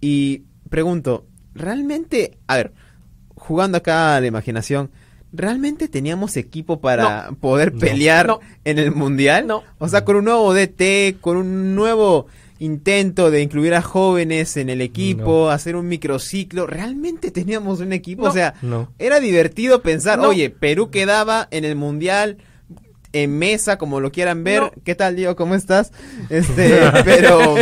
y 0.00 0.46
pregunto, 0.68 1.28
¿realmente, 1.54 2.38
a 2.48 2.56
ver, 2.56 2.72
jugando 3.36 3.78
acá 3.78 4.16
a 4.16 4.20
la 4.20 4.26
imaginación, 4.26 4.90
¿realmente 5.32 5.88
teníamos 5.88 6.36
equipo 6.36 6.80
para 6.80 7.30
poder 7.40 7.72
pelear 7.72 8.26
No. 8.26 8.40
en 8.64 8.78
el 8.78 8.92
mundial? 8.92 9.46
No. 9.46 9.62
O 9.78 9.88
sea, 9.88 10.04
con 10.04 10.16
un 10.16 10.24
nuevo 10.24 10.52
DT, 10.54 11.16
con 11.20 11.36
un 11.36 11.74
nuevo 11.74 12.26
intento 12.60 13.30
de 13.30 13.40
incluir 13.42 13.74
a 13.74 13.82
jóvenes 13.82 14.56
en 14.56 14.68
el 14.68 14.80
equipo, 14.80 15.48
hacer 15.50 15.76
un 15.76 15.86
microciclo, 15.86 16.66
¿realmente 16.66 17.30
teníamos 17.30 17.78
un 17.80 17.92
equipo? 17.92 18.24
No. 18.24 18.30
O 18.30 18.32
sea, 18.32 18.54
No. 18.62 18.92
era 18.98 19.20
divertido 19.20 19.80
pensar, 19.82 20.18
No. 20.18 20.28
oye, 20.30 20.50
Perú 20.50 20.90
quedaba 20.90 21.46
en 21.52 21.64
el 21.64 21.76
mundial 21.76 22.38
en 23.12 23.38
mesa, 23.38 23.78
como 23.78 24.00
lo 24.00 24.12
quieran 24.12 24.44
ver. 24.44 24.60
No. 24.62 24.72
¿Qué 24.84 24.94
tal, 24.94 25.16
Diego? 25.16 25.34
¿Cómo 25.36 25.54
estás? 25.54 25.92
Este, 26.30 26.78
pero, 27.04 27.54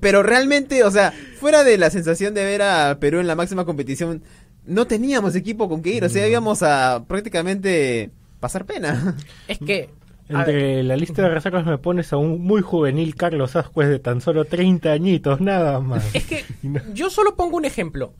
pero 0.00 0.22
realmente, 0.22 0.84
o 0.84 0.90
sea, 0.90 1.12
fuera 1.38 1.64
de 1.64 1.76
la 1.76 1.90
sensación 1.90 2.34
de 2.34 2.44
ver 2.44 2.62
a 2.62 2.98
Perú 3.00 3.18
en 3.20 3.26
la 3.26 3.34
máxima 3.34 3.64
competición, 3.64 4.22
no 4.68 4.86
teníamos 4.86 5.34
equipo 5.34 5.68
con 5.68 5.82
que 5.82 5.90
ir. 5.90 6.04
O 6.04 6.08
sea, 6.08 6.28
íbamos 6.28 6.62
a 6.62 7.04
prácticamente 7.08 8.10
pasar 8.38 8.64
pena. 8.64 9.16
Es 9.48 9.58
que 9.58 9.90
Entre 10.28 10.82
la 10.82 10.96
lista 10.96 11.22
de 11.22 11.30
reservas 11.30 11.64
me 11.64 11.78
pones 11.78 12.12
a 12.12 12.18
un 12.18 12.42
muy 12.42 12.60
juvenil 12.60 13.16
Carlos 13.16 13.56
Ascuez 13.56 13.88
de 13.88 13.98
tan 13.98 14.20
solo 14.20 14.44
30 14.44 14.92
añitos, 14.92 15.40
nada 15.40 15.80
más. 15.80 16.14
es 16.14 16.24
que 16.24 16.44
yo 16.94 17.10
solo 17.10 17.34
pongo 17.34 17.56
un 17.56 17.64
ejemplo. 17.64 18.12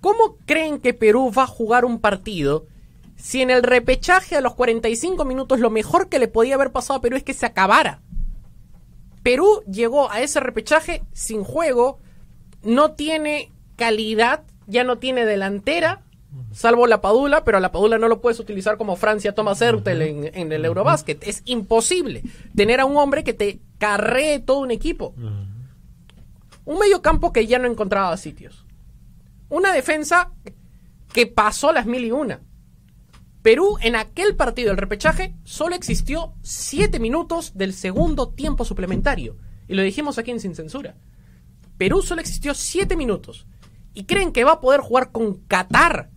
¿Cómo 0.00 0.36
creen 0.44 0.80
que 0.80 0.94
Perú 0.94 1.32
va 1.36 1.44
a 1.44 1.46
jugar 1.46 1.84
un 1.84 2.00
partido 2.00 2.66
si 3.14 3.40
en 3.40 3.50
el 3.50 3.62
repechaje 3.62 4.34
a 4.34 4.40
los 4.40 4.54
45 4.54 5.24
minutos 5.24 5.60
lo 5.60 5.70
mejor 5.70 6.08
que 6.08 6.18
le 6.18 6.26
podía 6.26 6.56
haber 6.56 6.72
pasado 6.72 6.98
a 6.98 7.00
Perú 7.00 7.16
es 7.16 7.22
que 7.22 7.34
se 7.34 7.46
acabara? 7.46 8.00
Perú 9.22 9.62
llegó 9.70 10.10
a 10.10 10.20
ese 10.20 10.40
repechaje 10.40 11.04
sin 11.12 11.44
juego, 11.44 12.00
no 12.64 12.92
tiene 12.92 13.52
calidad, 13.76 14.42
ya 14.72 14.82
no 14.82 14.98
tiene 14.98 15.24
delantera, 15.24 16.02
salvo 16.52 16.86
la 16.86 17.00
Padula, 17.00 17.44
pero 17.44 17.58
a 17.58 17.60
la 17.60 17.70
Padula 17.70 17.98
no 17.98 18.08
lo 18.08 18.20
puedes 18.20 18.40
utilizar 18.40 18.76
como 18.76 18.96
Francia 18.96 19.34
toma 19.34 19.52
Ertel 19.60 20.02
en, 20.02 20.30
en 20.34 20.50
el 20.50 20.64
Eurobasket. 20.64 21.22
Es 21.22 21.42
imposible 21.44 22.22
tener 22.56 22.80
a 22.80 22.84
un 22.84 22.96
hombre 22.96 23.22
que 23.22 23.34
te 23.34 23.60
carree 23.78 24.40
todo 24.40 24.58
un 24.58 24.70
equipo. 24.70 25.14
Un 26.64 26.78
medio 26.78 27.02
campo 27.02 27.32
que 27.32 27.46
ya 27.46 27.58
no 27.58 27.68
encontraba 27.68 28.16
sitios. 28.16 28.64
Una 29.48 29.72
defensa 29.72 30.32
que 31.12 31.26
pasó 31.26 31.72
las 31.72 31.86
mil 31.86 32.04
y 32.04 32.10
una. 32.10 32.40
Perú 33.42 33.76
en 33.80 33.96
aquel 33.96 34.36
partido 34.36 34.68
del 34.68 34.78
repechaje 34.78 35.34
solo 35.44 35.74
existió 35.74 36.32
7 36.42 37.00
minutos 37.00 37.52
del 37.54 37.74
segundo 37.74 38.28
tiempo 38.28 38.64
suplementario. 38.64 39.36
Y 39.68 39.74
lo 39.74 39.82
dijimos 39.82 40.16
aquí 40.18 40.30
en 40.30 40.40
Sin 40.40 40.54
Censura. 40.54 40.94
Perú 41.76 42.02
solo 42.02 42.20
existió 42.20 42.54
7 42.54 42.96
minutos. 42.96 43.46
¿Y 43.94 44.04
creen 44.04 44.32
que 44.32 44.44
va 44.44 44.52
a 44.52 44.60
poder 44.60 44.80
jugar 44.80 45.12
con 45.12 45.34
Qatar 45.46 46.10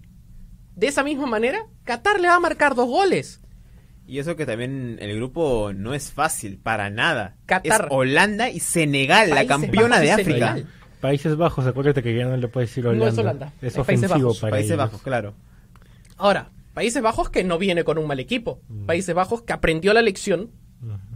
de 0.76 0.88
esa 0.88 1.04
misma 1.04 1.26
manera? 1.28 1.66
Qatar 1.84 2.20
le 2.20 2.28
va 2.28 2.36
a 2.36 2.40
marcar 2.40 2.76
dos 2.76 2.88
goles. 2.88 3.42
Y 4.08 4.20
eso 4.20 4.36
que 4.36 4.46
también 4.46 4.98
el 5.02 5.16
grupo 5.16 5.72
no 5.74 5.94
es 5.94 6.12
fácil, 6.12 6.58
para 6.60 6.90
nada. 6.90 7.38
Qatar. 7.46 7.82
Es 7.86 7.88
Holanda 7.90 8.50
y 8.50 8.60
Senegal, 8.60 9.32
la 9.32 9.46
campeona 9.48 9.96
Bajos 9.96 10.02
de 10.02 10.12
África. 10.12 10.48
Senegal. 10.54 10.68
Países 11.02 11.36
Bajos, 11.36 11.66
acuérdate 11.68 12.02
que 12.02 12.16
ya 12.16 12.26
no 12.26 12.38
le 12.38 12.48
puedes 12.48 12.70
decir 12.70 12.84
No 12.86 12.92
es 12.92 13.18
Holanda. 13.18 13.48
Holanda, 13.48 13.54
Es 13.62 13.76
es 13.78 13.86
Países 13.86 14.10
Bajos. 14.10 14.40
para 14.40 14.52
Países 14.52 14.72
ellos. 14.72 14.78
Bajos, 14.86 15.02
claro. 15.02 15.34
Ahora, 16.18 16.52
Países 16.74 17.02
Bajos 17.02 17.30
que 17.30 17.44
no 17.44 17.58
viene 17.58 17.84
con 17.84 17.98
un 17.98 18.08
mal 18.08 18.20
equipo. 18.20 18.62
Países 18.86 19.14
Bajos 19.16 19.42
que 19.44 19.54
aprendió 19.54 19.94
la 19.94 20.02
lección, 20.02 20.52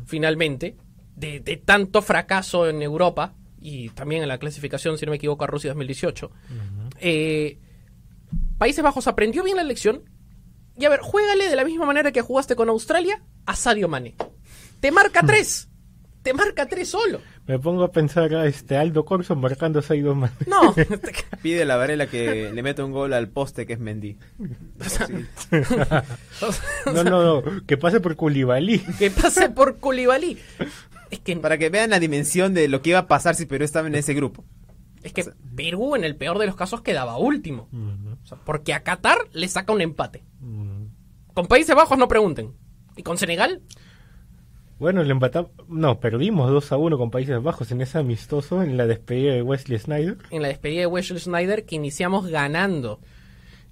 finalmente, 0.06 0.76
de, 1.15 1.39
de 1.39 1.58
tanto 1.58 2.02
fracaso 2.02 2.67
en 2.69 2.82
Europa 2.82 3.34
y 3.62 3.89
también 3.89 4.22
en 4.22 4.28
la 4.30 4.38
clasificación, 4.38 4.98
si 4.98 5.06
no 5.06 5.12
me 5.12 5.17
equivoco, 5.17 5.43
a 5.43 5.48
Rusia 5.48 5.72
2018. 5.72 6.32
Eh, 7.00 7.58
Países 8.58 8.84
Bajos 8.84 9.08
aprendió 9.08 9.43
bien 9.43 9.58
la 9.58 9.63
lección. 9.63 10.04
Y 10.78 10.86
a 10.86 10.89
ver, 10.89 11.02
juégale 11.02 11.50
de 11.50 11.56
la 11.56 11.65
misma 11.65 11.86
manera 11.86 12.12
que 12.12 12.22
jugaste 12.22 12.56
con 12.56 12.69
Australia 12.69 13.22
a 13.45 13.56
Sadio 13.56 13.88
Mane. 13.88 14.15
Te 14.80 14.91
marca 14.91 15.22
tres. 15.26 15.67
Te 16.24 16.34
marca 16.34 16.67
tres 16.67 16.89
solo. 16.89 17.22
Me 17.48 17.58
pongo 17.58 17.84
a 17.84 17.91
pensar 17.91 18.34
a 18.36 18.45
este 18.45 18.78
Aldo 18.78 19.04
Corso 19.06 19.36
marcando 19.36 19.80
a 19.80 19.82
Saido 19.82 20.13
Man. 20.15 20.32
No. 20.48 20.76
Pide 21.41 21.65
la 21.65 21.78
Varela 21.78 22.08
que 22.08 22.52
le 22.54 22.62
meta 22.63 22.84
un 22.86 22.91
gol 22.91 23.13
al 23.13 23.30
poste 23.30 23.65
que 23.65 23.74
es 23.74 23.80
Mendy. 23.80 24.17
No, 26.86 27.04
no, 27.04 27.41
no, 27.41 27.65
que 27.65 27.78
pase 27.78 28.00
por 28.00 28.15
Culibalí. 28.15 28.80
que 29.00 29.10
pase 29.12 29.50
por 29.50 29.80
Koulibaly. 29.80 30.38
Es 31.12 31.19
que 31.19 31.36
Para 31.38 31.58
que 31.58 31.69
vean 31.69 31.89
la 31.89 32.00
dimensión 32.00 32.54
de 32.54 32.67
lo 32.67 32.82
que 32.82 32.91
iba 32.91 33.00
a 33.00 33.08
pasar 33.08 33.36
si 33.36 33.45
Perú 33.45 33.65
estaba 33.65 33.88
en 33.88 33.95
ese 33.95 34.13
grupo. 34.13 34.43
Es 35.04 35.13
que 35.13 35.26
Perú, 35.56 35.95
en 35.95 36.04
el 36.04 36.15
peor 36.15 36.38
de 36.39 36.45
los 36.45 36.56
casos, 36.56 36.82
quedaba 36.82 37.17
último. 37.17 37.69
O 38.24 38.26
sea, 38.26 38.38
porque 38.45 38.74
a 38.74 38.84
Qatar 38.84 39.17
le 39.34 39.48
saca 39.48 39.74
un 39.74 39.82
empate. 39.82 40.24
Con 41.34 41.48
Países 41.48 41.76
Bajos 41.76 41.98
no 41.98 42.08
pregunten. 42.08 42.54
¿Y 42.95 43.04
con 43.04 43.17
Senegal? 43.17 43.62
Bueno, 44.78 45.04
le 45.04 45.12
empatamos. 45.12 45.52
No, 45.67 46.00
perdimos 46.00 46.50
2 46.52 46.72
a 46.72 46.78
1 46.78 46.98
con 46.98 47.12
Países 47.12 47.41
Bajos 47.41 47.72
en 47.72 47.82
ese 47.82 47.98
amistoso 47.98 48.62
en 48.63 48.78
la 48.78 48.88
despedida 48.88 49.34
de 49.34 49.41
Wesley 49.41 49.80
Snyder. 49.80 50.17
En 50.32 50.41
la 50.41 50.48
despedida 50.48 50.82
de 50.82 50.88
Wesley 50.88 51.19
Snyder, 51.19 51.65
que 51.65 51.76
iniciamos 51.76 52.28
ganando. 52.28 53.00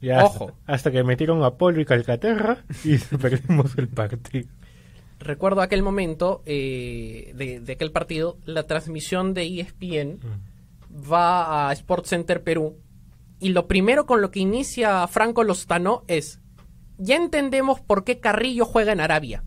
Y 0.02 0.10
hasta, 0.10 0.26
Ojo. 0.26 0.58
hasta 0.66 0.92
que 0.92 1.04
metieron 1.04 1.44
a 1.44 1.56
Polo 1.56 1.82
y 1.82 1.86
Calcaterra 1.86 2.64
y 2.84 2.98
perdimos 3.18 3.78
el 3.78 3.88
partido. 3.88 4.48
Recuerdo 5.20 5.62
aquel 5.62 5.82
momento 5.82 6.44
eh, 6.46 7.34
de, 7.36 7.60
de 7.60 7.74
aquel 7.74 7.92
partido, 7.92 8.38
la 8.46 8.64
transmisión 8.64 9.34
de 9.34 9.62
ESPN 9.62 10.20
va 10.92 11.70
a 11.70 11.74
Sports 11.74 12.10
Center 12.10 12.44
Perú. 12.44 12.78
Y 13.40 13.50
lo 13.50 13.68
primero 13.68 14.06
con 14.06 14.22
lo 14.22 14.32
que 14.32 14.40
inicia 14.40 15.08
Franco 15.08 15.44
Lozano 15.44 16.04
es: 16.08 16.40
Ya 16.98 17.16
entendemos 17.16 17.82
por 17.82 18.04
qué 18.04 18.20
Carrillo 18.20 18.66
juega 18.66 18.92
en 18.92 19.02
Arabia. 19.02 19.44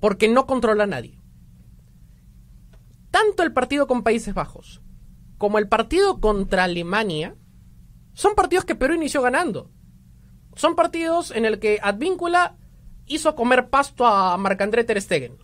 Porque 0.00 0.28
no 0.28 0.46
controla 0.46 0.84
a 0.84 0.86
nadie. 0.88 1.18
Tanto 3.10 3.42
el 3.42 3.52
partido 3.52 3.86
con 3.86 4.02
Países 4.02 4.32
Bajos 4.34 4.80
como 5.38 5.58
el 5.58 5.68
partido 5.68 6.20
contra 6.20 6.64
Alemania 6.64 7.36
son 8.12 8.34
partidos 8.34 8.64
que 8.64 8.74
Perú 8.74 8.94
inició 8.94 9.22
ganando. 9.22 9.70
Son 10.56 10.74
partidos 10.74 11.30
en 11.30 11.44
el 11.44 11.60
que 11.60 11.78
Advíncula 11.80 12.56
hizo 13.08 13.34
comer 13.34 13.68
pasto 13.68 14.06
a 14.06 14.36
Marc-André 14.36 14.84
Ter 14.84 15.00
Stegen. 15.00 15.36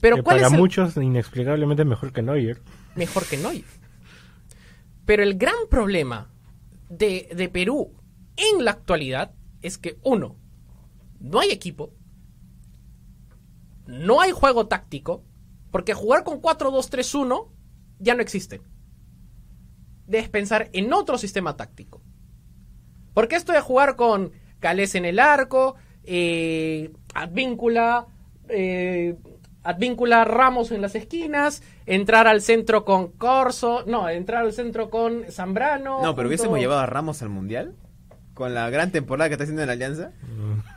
Pero 0.00 0.16
que 0.16 0.22
¿cuál 0.22 0.36
para 0.36 0.48
es 0.48 0.52
el 0.52 0.58
muchos 0.58 0.96
inexplicablemente 0.96 1.84
mejor 1.84 2.12
que 2.12 2.22
Neuer. 2.22 2.60
mejor 2.94 3.24
que 3.26 3.36
Neuer? 3.36 3.64
Pero 5.06 5.22
el 5.22 5.36
gran 5.36 5.68
problema 5.70 6.30
de, 6.88 7.28
de 7.34 7.48
Perú 7.48 7.92
en 8.36 8.64
la 8.64 8.72
actualidad 8.72 9.32
es 9.62 9.78
que 9.78 9.98
uno, 10.02 10.36
no 11.20 11.40
hay 11.40 11.50
equipo, 11.50 11.92
no 13.86 14.20
hay 14.20 14.32
juego 14.32 14.66
táctico, 14.66 15.24
porque 15.70 15.94
jugar 15.94 16.24
con 16.24 16.40
4-2-3-1 16.40 17.48
ya 17.98 18.14
no 18.14 18.22
existe. 18.22 18.60
Debes 20.06 20.28
pensar 20.28 20.70
en 20.72 20.92
otro 20.92 21.18
sistema 21.18 21.56
táctico. 21.56 22.02
Porque 23.14 23.36
esto 23.36 23.52
de 23.52 23.60
jugar 23.60 23.96
con 23.96 24.32
Calés 24.60 24.94
en 24.94 25.04
el 25.04 25.18
arco, 25.18 25.76
eh, 26.06 26.90
Advíncula, 27.14 28.06
eh, 28.48 29.16
Advíncula 29.62 30.24
Ramos 30.24 30.70
en 30.72 30.82
las 30.82 30.94
esquinas, 30.94 31.62
entrar 31.86 32.26
al 32.26 32.40
centro 32.42 32.84
con 32.84 33.12
Corso, 33.12 33.84
no, 33.86 34.08
entrar 34.08 34.44
al 34.44 34.52
centro 34.52 34.90
con 34.90 35.24
Zambrano. 35.30 35.96
No, 35.96 36.00
pero 36.00 36.10
junto- 36.14 36.28
hubiésemos 36.28 36.58
llevado 36.58 36.80
a 36.80 36.86
Ramos 36.86 37.22
al 37.22 37.28
mundial. 37.30 37.74
con 38.34 38.52
la 38.52 38.68
gran 38.68 38.90
temporada 38.90 39.28
que 39.28 39.34
está 39.34 39.44
haciendo 39.44 39.62
en 39.62 39.68
la 39.68 39.74
Alianza. 39.74 40.10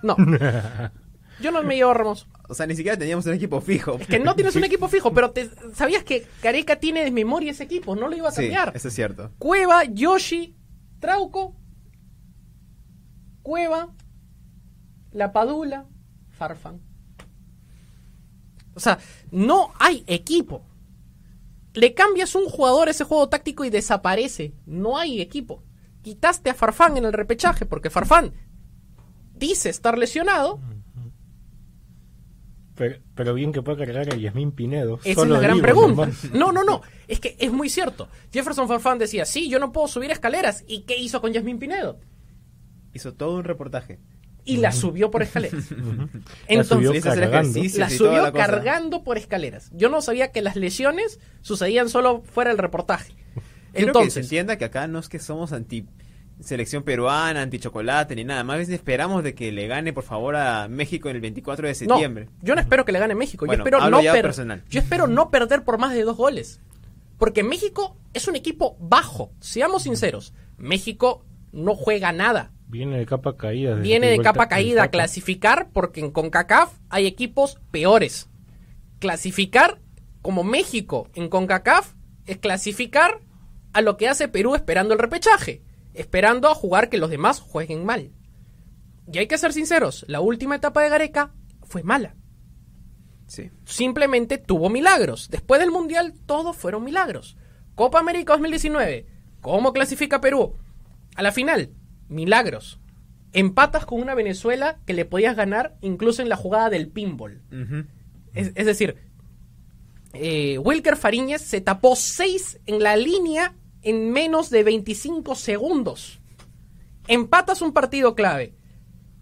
No. 0.03 0.15
Yo 1.41 1.51
no 1.51 1.61
me 1.63 1.75
llevo 1.75 1.91
a 1.91 1.93
Ramos. 1.95 2.27
O 2.49 2.53
sea, 2.53 2.65
ni 2.65 2.75
siquiera 2.75 2.97
teníamos 2.97 3.25
un 3.27 3.33
equipo 3.33 3.61
fijo. 3.61 3.97
Es 3.99 4.07
que 4.07 4.19
no 4.19 4.33
tienes 4.35 4.55
un 4.55 4.63
equipo 4.63 4.87
fijo, 4.87 5.11
pero 5.13 5.31
te, 5.31 5.49
sabías 5.73 6.03
que 6.03 6.25
Careca 6.41 6.77
tiene 6.77 7.03
de 7.03 7.11
memoria 7.11 7.51
ese 7.51 7.63
equipo, 7.63 7.95
no 7.95 8.07
lo 8.07 8.15
iba 8.15 8.29
a 8.29 8.31
Sí, 8.31 8.43
cambiar. 8.43 8.71
eso 8.75 8.87
es 8.87 8.93
cierto. 8.93 9.31
Cueva, 9.37 9.83
Yoshi, 9.85 10.55
Trauco, 10.99 11.55
Cueva, 13.41 13.89
La 15.11 15.31
Padula, 15.31 15.85
Farfán. 16.29 16.81
O 18.73 18.79
sea, 18.79 18.99
no 19.31 19.73
hay 19.79 20.03
equipo. 20.07 20.63
Le 21.73 21.93
cambias 21.93 22.35
un 22.35 22.45
jugador 22.45 22.87
a 22.87 22.91
ese 22.91 23.03
juego 23.03 23.27
táctico 23.27 23.65
y 23.65 23.69
desaparece. 23.69 24.53
No 24.65 24.97
hay 24.97 25.21
equipo. 25.21 25.63
Quitaste 26.03 26.49
a 26.49 26.53
Farfán 26.53 26.97
en 26.97 27.05
el 27.05 27.13
repechaje 27.13 27.65
porque 27.65 27.89
Farfán 27.89 28.33
dice 29.35 29.69
estar 29.69 29.97
lesionado. 29.97 30.59
Pero, 32.75 32.99
pero 33.15 33.33
bien 33.33 33.51
que 33.51 33.63
puede 33.63 33.83
cargar 33.83 34.13
a 34.13 34.15
Yasmín 34.15 34.51
Pinedo. 34.51 34.99
Esa 35.03 35.23
es 35.23 35.27
la 35.27 35.39
gran 35.39 35.59
pregunta. 35.59 36.05
nomás. 36.05 36.31
No, 36.31 36.51
no, 36.51 36.63
no. 36.63 36.81
Es 37.07 37.19
que 37.19 37.35
es 37.39 37.51
muy 37.51 37.69
cierto. 37.69 38.07
Jefferson 38.31 38.67
Farfán 38.67 38.99
decía, 38.99 39.25
sí, 39.25 39.49
yo 39.49 39.57
no 39.57 39.71
puedo 39.71 39.87
subir 39.87 40.11
escaleras. 40.11 40.63
¿Y 40.67 40.81
qué 40.81 40.97
hizo 40.97 41.19
con 41.19 41.33
Yasmín 41.33 41.57
Pinedo? 41.57 41.99
Hizo 42.93 43.15
todo 43.15 43.37
un 43.37 43.43
reportaje. 43.43 43.99
Y 44.47 44.57
la 44.57 44.71
subió 44.71 45.11
por 45.11 45.21
escaleras. 45.21 45.65
La 46.49 46.63
subió 46.63 46.91
Entonces, 46.93 47.03
cargando. 47.03 47.59
la 47.75 47.89
subió 47.89 48.21
la 48.23 48.31
cargando 48.31 49.03
por 49.03 49.17
escaleras. 49.17 49.69
Yo 49.73 49.89
no 49.89 50.01
sabía 50.01 50.31
que 50.31 50.41
las 50.41 50.55
lesiones 50.55 51.19
sucedían 51.41 51.89
solo 51.89 52.23
fuera 52.23 52.49
del 52.51 52.57
reportaje. 52.57 53.13
Quiero 53.13 53.37
que 53.73 53.73
se 53.73 53.85
Entonces, 53.85 54.23
entienda 54.25 54.57
que 54.57 54.65
acá 54.65 54.87
no 54.87 54.99
es 54.99 55.09
que 55.09 55.19
somos 55.19 55.51
anti 55.51 55.85
selección 56.39 56.83
peruana, 56.83 57.41
anti 57.41 57.59
chocolate 57.59 58.15
ni 58.15 58.23
nada. 58.23 58.43
Más 58.43 58.57
bien 58.59 58.71
esperamos 58.71 59.23
de 59.23 59.35
que 59.35 59.51
le 59.51 59.67
gane 59.67 59.91
por 59.93 60.03
favor 60.03 60.35
a 60.35 60.67
México 60.67 61.09
en 61.09 61.15
el 61.15 61.21
24 61.21 61.67
de 61.67 61.73
no, 61.73 61.77
septiembre. 61.77 62.29
yo 62.41 62.55
no 62.55 62.61
espero 62.61 62.85
que 62.85 62.91
le 62.91 62.99
gane 62.99 63.15
México. 63.15 63.45
Bueno, 63.45 63.63
yo 63.63 63.67
espero 63.67 63.83
hablo 63.83 64.01
no 64.01 64.11
personal. 64.13 64.63
Yo 64.69 64.79
espero 64.79 65.07
no 65.07 65.29
perder 65.29 65.63
por 65.63 65.77
más 65.77 65.93
de 65.93 66.03
dos 66.03 66.15
goles. 66.15 66.61
Porque 67.17 67.43
México 67.43 67.97
es 68.13 68.27
un 68.27 68.35
equipo 68.35 68.77
bajo. 68.79 69.31
Seamos 69.39 69.83
sinceros. 69.83 70.33
México 70.57 71.25
no 71.51 71.75
juega 71.75 72.11
nada. 72.11 72.51
Viene 72.67 72.97
de 72.97 73.05
capa 73.05 73.37
caída. 73.37 73.75
Viene 73.75 74.07
de 74.07 74.19
capa 74.19 74.49
caída 74.49 74.89
clasificar 74.89 75.69
porque 75.71 76.01
en 76.01 76.11
CONCACAF 76.11 76.73
hay 76.89 77.07
equipos 77.07 77.59
peores. 77.71 78.29
Clasificar 78.99 79.79
como 80.21 80.43
México 80.43 81.09
en 81.15 81.29
CONCACAF 81.29 81.93
es 82.25 82.37
clasificar 82.37 83.21
a 83.71 83.81
lo 83.81 83.95
que 83.95 84.09
hace 84.09 84.27
Perú 84.27 84.55
esperando 84.55 84.93
el 84.93 84.99
repechaje, 84.99 85.63
esperando 85.93 86.49
a 86.49 86.55
jugar 86.55 86.89
que 86.89 86.97
los 86.97 87.09
demás 87.09 87.39
jueguen 87.39 87.85
mal. 87.85 88.11
Y 89.11 89.19
hay 89.19 89.27
que 89.27 89.37
ser 89.37 89.53
sinceros, 89.53 90.03
la 90.09 90.19
última 90.19 90.55
etapa 90.55 90.81
de 90.83 90.89
Gareca 90.89 91.33
fue 91.63 91.83
mala. 91.83 92.15
Sí. 93.27 93.51
Simplemente 93.65 94.37
tuvo 94.37 94.69
milagros. 94.69 95.29
Después 95.29 95.61
del 95.61 95.71
Mundial, 95.71 96.13
todos 96.25 96.55
fueron 96.55 96.83
milagros. 96.83 97.37
Copa 97.75 97.99
América 97.99 98.33
2019. 98.33 99.05
¿Cómo 99.41 99.73
clasifica 99.73 100.19
Perú? 100.19 100.57
A 101.15 101.21
la 101.21 101.31
final, 101.31 101.71
milagros. 102.09 102.79
Empatas 103.33 103.85
con 103.85 104.01
una 104.01 104.15
Venezuela 104.15 104.79
que 104.85 104.93
le 104.93 105.05
podías 105.05 105.35
ganar 105.35 105.75
incluso 105.81 106.21
en 106.21 106.29
la 106.29 106.37
jugada 106.37 106.69
del 106.69 106.87
pinball. 106.87 107.41
Es, 108.33 108.51
es 108.55 108.65
decir, 108.65 108.97
eh, 110.13 110.57
Wilker 110.57 110.95
Fariñez 110.95 111.41
se 111.41 111.61
tapó 111.61 111.95
6 111.95 112.59
en 112.65 112.81
la 112.81 112.95
línea 112.95 113.53
en 113.83 114.11
menos 114.11 114.49
de 114.49 114.63
25 114.63 115.35
segundos. 115.35 116.19
Empatas 117.07 117.61
un 117.61 117.73
partido 117.73 118.15
clave. 118.15 118.53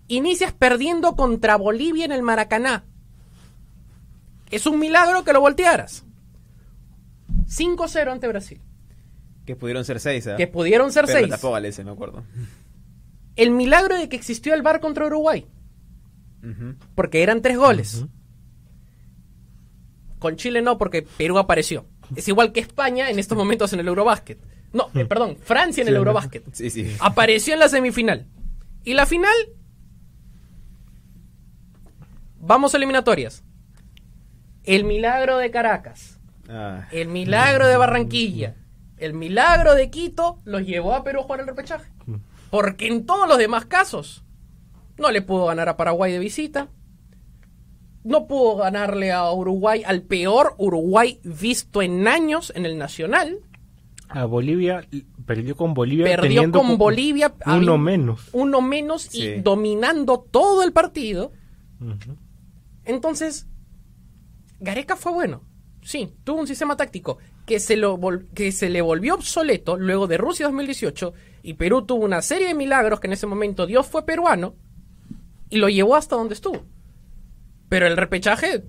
Inicias 0.07 0.53
perdiendo 0.53 1.15
contra 1.15 1.55
Bolivia 1.55 2.05
en 2.05 2.11
el 2.11 2.21
Maracaná. 2.21 2.85
Es 4.51 4.65
un 4.65 4.79
milagro 4.79 5.23
que 5.23 5.33
lo 5.33 5.41
voltearas. 5.41 6.05
5-0 7.47 8.11
ante 8.11 8.27
Brasil. 8.27 8.61
Que 9.45 9.55
pudieron 9.55 9.85
ser 9.85 9.99
seis, 9.99 10.25
¿ah? 10.27 10.35
Que 10.37 10.47
pudieron 10.47 10.91
ser 10.91 11.05
Pero 11.05 11.19
6. 11.19 11.29
tapó 11.29 11.51
Galese, 11.51 11.83
me 11.83 11.91
acuerdo. 11.91 12.23
El 13.35 13.51
milagro 13.51 13.97
de 13.97 14.09
que 14.09 14.15
existió 14.15 14.53
el 14.53 14.61
VAR 14.61 14.79
contra 14.79 15.05
Uruguay. 15.05 15.45
Porque 16.93 17.23
eran 17.23 17.41
tres 17.41 17.57
goles. 17.57 18.05
Con 20.19 20.35
Chile 20.35 20.61
no, 20.61 20.77
porque 20.77 21.01
Perú 21.01 21.37
apareció. 21.37 21.85
Es 22.15 22.27
igual 22.27 22.51
que 22.51 22.59
España 22.59 23.09
en 23.09 23.19
estos 23.19 23.37
momentos 23.37 23.73
en 23.73 23.79
el 23.79 23.87
Eurobásquet. 23.87 24.39
No, 24.73 24.89
eh, 24.93 25.05
perdón, 25.05 25.37
Francia 25.37 25.81
en 25.81 25.87
el 25.87 25.95
Eurobásquet. 25.95 26.43
Sí, 26.53 26.69
sí. 26.69 26.95
Apareció 26.99 27.53
en 27.53 27.59
la 27.59 27.69
semifinal. 27.69 28.27
Y 28.83 28.93
la 28.93 29.05
final. 29.05 29.35
Vamos 32.39 32.73
a 32.73 32.77
eliminatorias. 32.77 33.43
El 34.63 34.83
milagro 34.83 35.37
de 35.37 35.49
Caracas. 35.49 36.19
Ah, 36.47 36.87
El 36.91 37.07
milagro 37.07 37.67
de 37.67 37.77
Barranquilla. 37.77 38.55
El 38.97 39.13
milagro 39.13 39.73
de 39.75 39.89
Quito 39.89 40.39
los 40.45 40.65
llevó 40.65 40.93
a 40.93 41.03
Perú 41.03 41.21
a 41.21 41.23
jugar 41.23 41.39
el 41.41 41.47
repechaje. 41.47 41.91
Porque 42.49 42.87
en 42.87 43.05
todos 43.05 43.27
los 43.27 43.37
demás 43.37 43.65
casos 43.65 44.23
no 44.97 45.11
le 45.11 45.21
pudo 45.21 45.45
ganar 45.45 45.69
a 45.69 45.77
Paraguay 45.77 46.11
de 46.11 46.19
visita. 46.19 46.69
No 48.03 48.27
pudo 48.27 48.57
ganarle 48.57 49.11
a 49.11 49.31
Uruguay, 49.31 49.83
al 49.85 50.03
peor 50.03 50.53
Uruguay 50.57 51.19
visto 51.23 51.81
en 51.81 52.07
años 52.07 52.53
en 52.55 52.65
el 52.65 52.77
Nacional. 52.77 53.39
A 54.09 54.25
Bolivia, 54.25 54.87
perdió 55.25 55.55
con 55.55 55.73
Bolivia. 55.73 56.05
Perdió 56.05 56.51
con 56.51 56.77
Bolivia. 56.77 57.33
Uno 57.47 57.77
menos. 57.77 58.29
Uno 58.31 58.61
menos 58.61 59.13
y 59.15 59.39
dominando 59.41 60.19
todo 60.19 60.63
el 60.63 60.71
partido. 60.71 61.31
Entonces, 62.85 63.47
Gareca 64.59 64.95
fue 64.95 65.11
bueno. 65.11 65.41
Sí, 65.81 66.13
tuvo 66.23 66.39
un 66.39 66.47
sistema 66.47 66.77
táctico 66.77 67.17
que 67.45 67.59
se, 67.59 67.75
lo 67.75 67.99
que 68.33 68.51
se 68.51 68.69
le 68.69 68.81
volvió 68.81 69.15
obsoleto 69.15 69.77
luego 69.77 70.07
de 70.07 70.17
Rusia 70.17 70.47
2018 70.47 71.13
y 71.45 71.53
Perú 71.53 71.85
tuvo 71.85 72.03
una 72.03 72.23
serie 72.23 72.47
de 72.47 72.55
milagros 72.55 72.99
que 72.99 73.05
en 73.05 73.13
ese 73.13 73.27
momento 73.27 73.67
Dios 73.67 73.85
fue 73.85 74.03
peruano 74.03 74.55
y 75.49 75.57
lo 75.57 75.69
llevó 75.69 75.95
hasta 75.95 76.15
donde 76.15 76.33
estuvo. 76.33 76.65
Pero 77.69 77.85
el 77.85 77.97
repechaje 77.97 78.63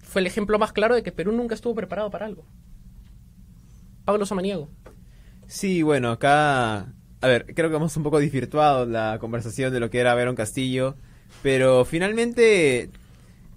fue 0.00 0.20
el 0.20 0.26
ejemplo 0.26 0.58
más 0.58 0.72
claro 0.72 0.94
de 0.94 1.02
que 1.02 1.12
Perú 1.12 1.32
nunca 1.32 1.54
estuvo 1.54 1.74
preparado 1.74 2.10
para 2.10 2.26
algo. 2.26 2.44
Pablo 4.04 4.26
Samaniego. 4.26 4.68
Sí, 5.46 5.82
bueno, 5.82 6.10
acá. 6.10 6.92
A 7.22 7.26
ver, 7.26 7.54
creo 7.54 7.70
que 7.70 7.76
hemos 7.76 7.96
un 7.96 8.02
poco 8.02 8.20
desvirtuado 8.20 8.84
la 8.84 9.18
conversación 9.18 9.72
de 9.72 9.80
lo 9.80 9.88
que 9.88 10.00
era 10.00 10.14
Verón 10.14 10.36
Castillo. 10.36 10.96
Pero 11.42 11.86
finalmente. 11.86 12.90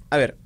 A 0.09 0.17
ver, 0.17 0.37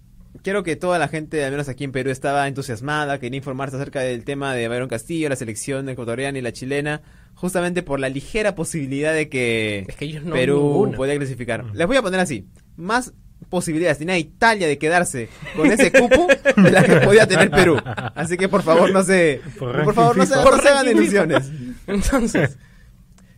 quiero 0.42 0.64
que 0.64 0.76
toda 0.76 0.98
la 0.98 1.08
gente, 1.08 1.44
al 1.44 1.52
menos 1.52 1.70
aquí 1.70 1.84
en 1.84 1.92
Perú, 1.92 2.10
estaba 2.10 2.48
entusiasmada, 2.48 3.20
quería 3.20 3.38
informarse 3.38 3.76
acerca 3.76 4.00
del 4.00 4.24
tema 4.24 4.56
de 4.56 4.68
Verón 4.68 4.90
Castillo, 4.90 5.30
la 5.30 5.36
selección 5.36 5.88
ecuatoriana 5.90 6.38
y 6.40 6.42
la 6.42 6.54
chilena, 6.54 7.02
justamente 7.38 7.84
por 7.84 8.00
la 8.00 8.10
ligera 8.10 8.56
posibilidad 8.56 9.14
de 9.14 9.30
que, 9.30 9.86
Es 9.88 9.96
que 9.96 10.06
ellos 10.06 10.24
no 10.24 10.34
Perú 10.34 10.92
podía 10.98 11.16
clasificar. 11.16 11.64
Les 11.74 11.86
voy 11.88 11.96
a 11.96 12.02
poner 12.02 12.20
así: 12.20 12.48
más 12.76 13.14
posibilidades 13.50 14.00
tenía 14.00 14.18
Italia 14.18 14.68
de 14.68 14.78
quedarse 14.80 15.30
con 15.56 15.72
ese 15.72 15.92
cupo 15.92 16.28
de 16.58 16.72
las 16.72 16.84
que 16.84 16.98
podía 16.98 17.28
tener 17.28 17.50
Perú. 17.52 17.80
Así 18.16 18.38
que 18.38 18.50
por 18.50 18.64
favor 18.64 18.92
no 18.92 19.04
se, 19.04 19.42
Por 19.58 19.84
por, 19.84 19.94
favor 19.94 20.18
no 20.18 20.26
se, 20.26 20.36
FIFA. 20.36 20.52
no 20.52 20.62
se 20.62 20.70
hagan 20.70 20.88
ilusiones. 20.90 21.52
Entonces, 21.88 22.58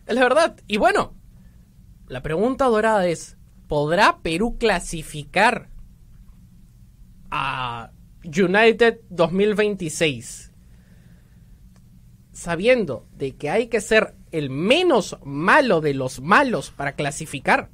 es 0.06 0.14
la 0.14 0.22
verdad. 0.22 0.56
Y 0.66 0.78
bueno, 0.78 1.14
la 2.08 2.22
pregunta 2.22 2.64
dorada 2.64 3.06
es, 3.06 3.36
¿podrá 3.68 4.20
Perú 4.22 4.56
clasificar 4.58 5.68
a 7.30 7.92
United 8.24 9.00
2026? 9.10 10.49
Sabiendo 12.40 13.04
de 13.18 13.36
que 13.36 13.50
hay 13.50 13.66
que 13.66 13.82
ser 13.82 14.14
el 14.32 14.48
menos 14.48 15.18
malo 15.22 15.82
de 15.82 15.92
los 15.92 16.22
malos 16.22 16.70
para 16.70 16.92
clasificar. 16.92 17.68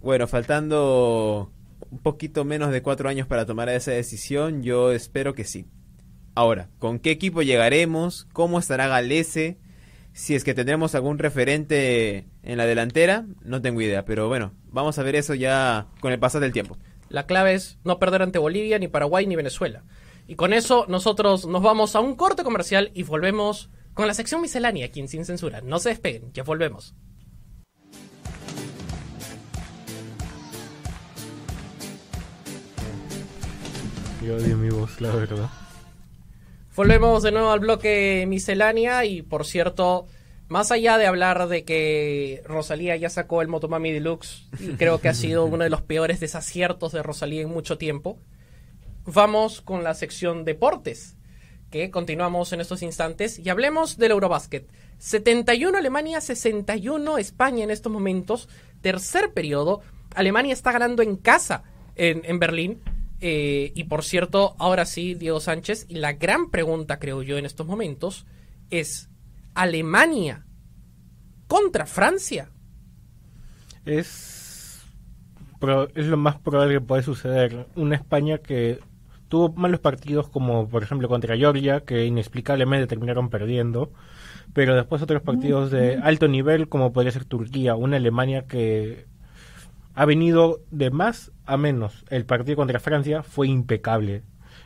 Bueno, 0.00 0.26
faltando 0.26 1.52
un 1.88 1.98
poquito 2.00 2.44
menos 2.44 2.72
de 2.72 2.82
cuatro 2.82 3.08
años 3.08 3.28
para 3.28 3.46
tomar 3.46 3.68
esa 3.68 3.92
decisión, 3.92 4.64
yo 4.64 4.90
espero 4.90 5.34
que 5.34 5.44
sí. 5.44 5.66
Ahora, 6.34 6.68
¿con 6.80 6.98
qué 6.98 7.12
equipo 7.12 7.42
llegaremos? 7.42 8.26
¿Cómo 8.32 8.58
estará 8.58 8.88
Galese? 8.88 9.58
Si 10.12 10.34
es 10.34 10.42
que 10.42 10.54
tendremos 10.54 10.96
algún 10.96 11.18
referente 11.18 12.26
en 12.42 12.58
la 12.58 12.66
delantera, 12.66 13.24
no 13.44 13.62
tengo 13.62 13.80
idea, 13.80 14.04
pero 14.04 14.26
bueno, 14.26 14.52
vamos 14.64 14.98
a 14.98 15.04
ver 15.04 15.14
eso 15.14 15.36
ya 15.36 15.86
con 16.00 16.10
el 16.10 16.18
pasar 16.18 16.40
del 16.40 16.52
tiempo. 16.52 16.76
La 17.08 17.26
clave 17.26 17.54
es 17.54 17.78
no 17.84 18.00
perder 18.00 18.22
ante 18.22 18.40
Bolivia, 18.40 18.80
ni 18.80 18.88
Paraguay, 18.88 19.28
ni 19.28 19.36
Venezuela. 19.36 19.84
Y 20.30 20.36
con 20.36 20.52
eso 20.52 20.84
nosotros 20.88 21.46
nos 21.46 21.62
vamos 21.62 21.96
a 21.96 22.00
un 22.00 22.14
corte 22.14 22.44
comercial 22.44 22.90
y 22.92 23.02
volvemos 23.02 23.70
con 23.94 24.06
la 24.06 24.12
sección 24.12 24.42
miscelánea, 24.42 24.84
aquí 24.84 25.00
en 25.00 25.08
Sin 25.08 25.24
Censura. 25.24 25.62
No 25.62 25.78
se 25.78 25.88
despeguen, 25.88 26.30
ya 26.34 26.42
volvemos. 26.42 26.94
Yo 34.22 34.36
odio 34.36 34.58
mi 34.58 34.68
voz, 34.68 35.00
la 35.00 35.14
verdad. 35.16 35.48
Volvemos 36.76 37.22
de 37.22 37.32
nuevo 37.32 37.50
al 37.50 37.60
bloque 37.60 38.26
miscelánea 38.28 39.06
y 39.06 39.22
por 39.22 39.46
cierto, 39.46 40.06
Más 40.48 40.72
allá 40.72 40.96
de 40.96 41.06
hablar 41.06 41.48
de 41.48 41.64
que 41.64 42.42
Rosalía 42.46 42.96
ya 42.96 43.10
sacó 43.10 43.42
el 43.42 43.48
Motomami 43.48 43.92
Deluxe, 43.92 44.48
y 44.58 44.68
creo 44.76 44.98
que 44.98 45.08
ha 45.08 45.14
sido 45.14 45.44
uno 45.46 45.64
de 45.64 45.70
los 45.70 45.82
peores 45.82 46.20
desaciertos 46.20 46.92
de 46.92 47.02
Rosalía 47.02 47.42
en 47.42 47.50
mucho 47.50 47.76
tiempo, 47.76 48.18
vamos 49.12 49.60
con 49.60 49.82
la 49.82 49.94
sección 49.94 50.44
deportes, 50.44 51.16
que 51.70 51.90
continuamos 51.90 52.52
en 52.52 52.60
estos 52.60 52.82
instantes, 52.82 53.38
y 53.38 53.48
hablemos 53.48 53.96
del 53.96 54.12
Eurobasket. 54.12 54.68
71 54.98 55.76
Alemania, 55.78 56.20
61 56.20 57.18
España 57.18 57.64
en 57.64 57.70
estos 57.70 57.92
momentos, 57.92 58.48
tercer 58.80 59.32
periodo. 59.32 59.80
Alemania 60.14 60.52
está 60.52 60.72
ganando 60.72 61.02
en 61.02 61.16
casa 61.16 61.62
en, 61.94 62.22
en 62.24 62.38
Berlín. 62.38 62.80
Eh, 63.20 63.72
y 63.74 63.84
por 63.84 64.04
cierto, 64.04 64.54
ahora 64.58 64.84
sí, 64.84 65.14
Diego 65.14 65.40
Sánchez, 65.40 65.86
y 65.88 65.96
la 65.96 66.12
gran 66.12 66.50
pregunta, 66.50 66.98
creo 66.98 67.22
yo, 67.22 67.36
en 67.36 67.46
estos 67.46 67.66
momentos 67.66 68.26
es, 68.70 69.10
¿Alemania 69.54 70.46
contra 71.48 71.86
Francia? 71.86 72.50
Es, 73.84 74.84
es 75.94 76.06
lo 76.06 76.16
más 76.16 76.38
probable 76.38 76.74
que 76.74 76.80
puede 76.80 77.02
suceder. 77.02 77.66
Una 77.74 77.96
España 77.96 78.38
que 78.38 78.78
tuvo 79.28 79.52
malos 79.52 79.80
partidos 79.80 80.28
como 80.28 80.68
por 80.68 80.82
ejemplo 80.82 81.08
contra 81.08 81.36
Georgia, 81.36 81.80
que 81.80 82.06
inexplicablemente 82.06 82.86
terminaron 82.86 83.30
perdiendo, 83.30 83.92
pero 84.52 84.74
después 84.74 85.02
otros 85.02 85.22
partidos 85.22 85.70
de 85.70 85.98
alto 86.02 86.28
nivel 86.28 86.68
como 86.68 86.92
podría 86.92 87.12
ser 87.12 87.24
Turquía, 87.24 87.76
una 87.76 87.96
Alemania 87.98 88.46
que 88.46 89.06
ha 89.94 90.04
venido 90.04 90.60
de 90.70 90.90
más 90.90 91.32
a 91.44 91.56
menos. 91.56 92.04
El 92.08 92.24
partido 92.24 92.56
contra 92.56 92.80
Francia 92.80 93.22
fue 93.22 93.48
impecable. 93.48 94.22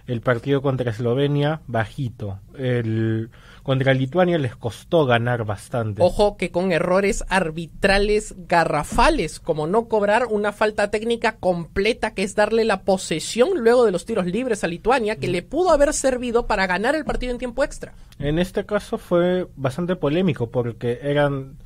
El 0.06 0.20
partido 0.20 0.62
contra 0.62 0.90
Eslovenia, 0.90 1.60
bajito. 1.66 2.40
El 2.56 3.30
contra 3.62 3.94
Lituania 3.94 4.38
les 4.38 4.56
costó 4.56 5.06
ganar 5.06 5.44
bastante. 5.44 6.02
Ojo 6.02 6.36
que 6.36 6.50
con 6.50 6.72
errores 6.72 7.24
arbitrales 7.28 8.34
garrafales, 8.48 9.38
como 9.38 9.66
no 9.66 9.86
cobrar 9.88 10.26
una 10.26 10.52
falta 10.52 10.90
técnica 10.90 11.36
completa, 11.36 12.14
que 12.14 12.24
es 12.24 12.34
darle 12.34 12.64
la 12.64 12.82
posesión 12.82 13.50
luego 13.60 13.84
de 13.84 13.92
los 13.92 14.04
tiros 14.04 14.26
libres 14.26 14.64
a 14.64 14.68
Lituania, 14.68 15.16
que 15.16 15.28
le 15.28 15.42
pudo 15.42 15.70
haber 15.70 15.92
servido 15.92 16.46
para 16.46 16.66
ganar 16.66 16.94
el 16.94 17.04
partido 17.04 17.32
en 17.32 17.38
tiempo 17.38 17.62
extra. 17.62 17.94
En 18.18 18.38
este 18.38 18.66
caso 18.66 18.98
fue 18.98 19.46
bastante 19.56 19.96
polémico 19.96 20.50
porque 20.50 20.98
eran, 21.02 21.56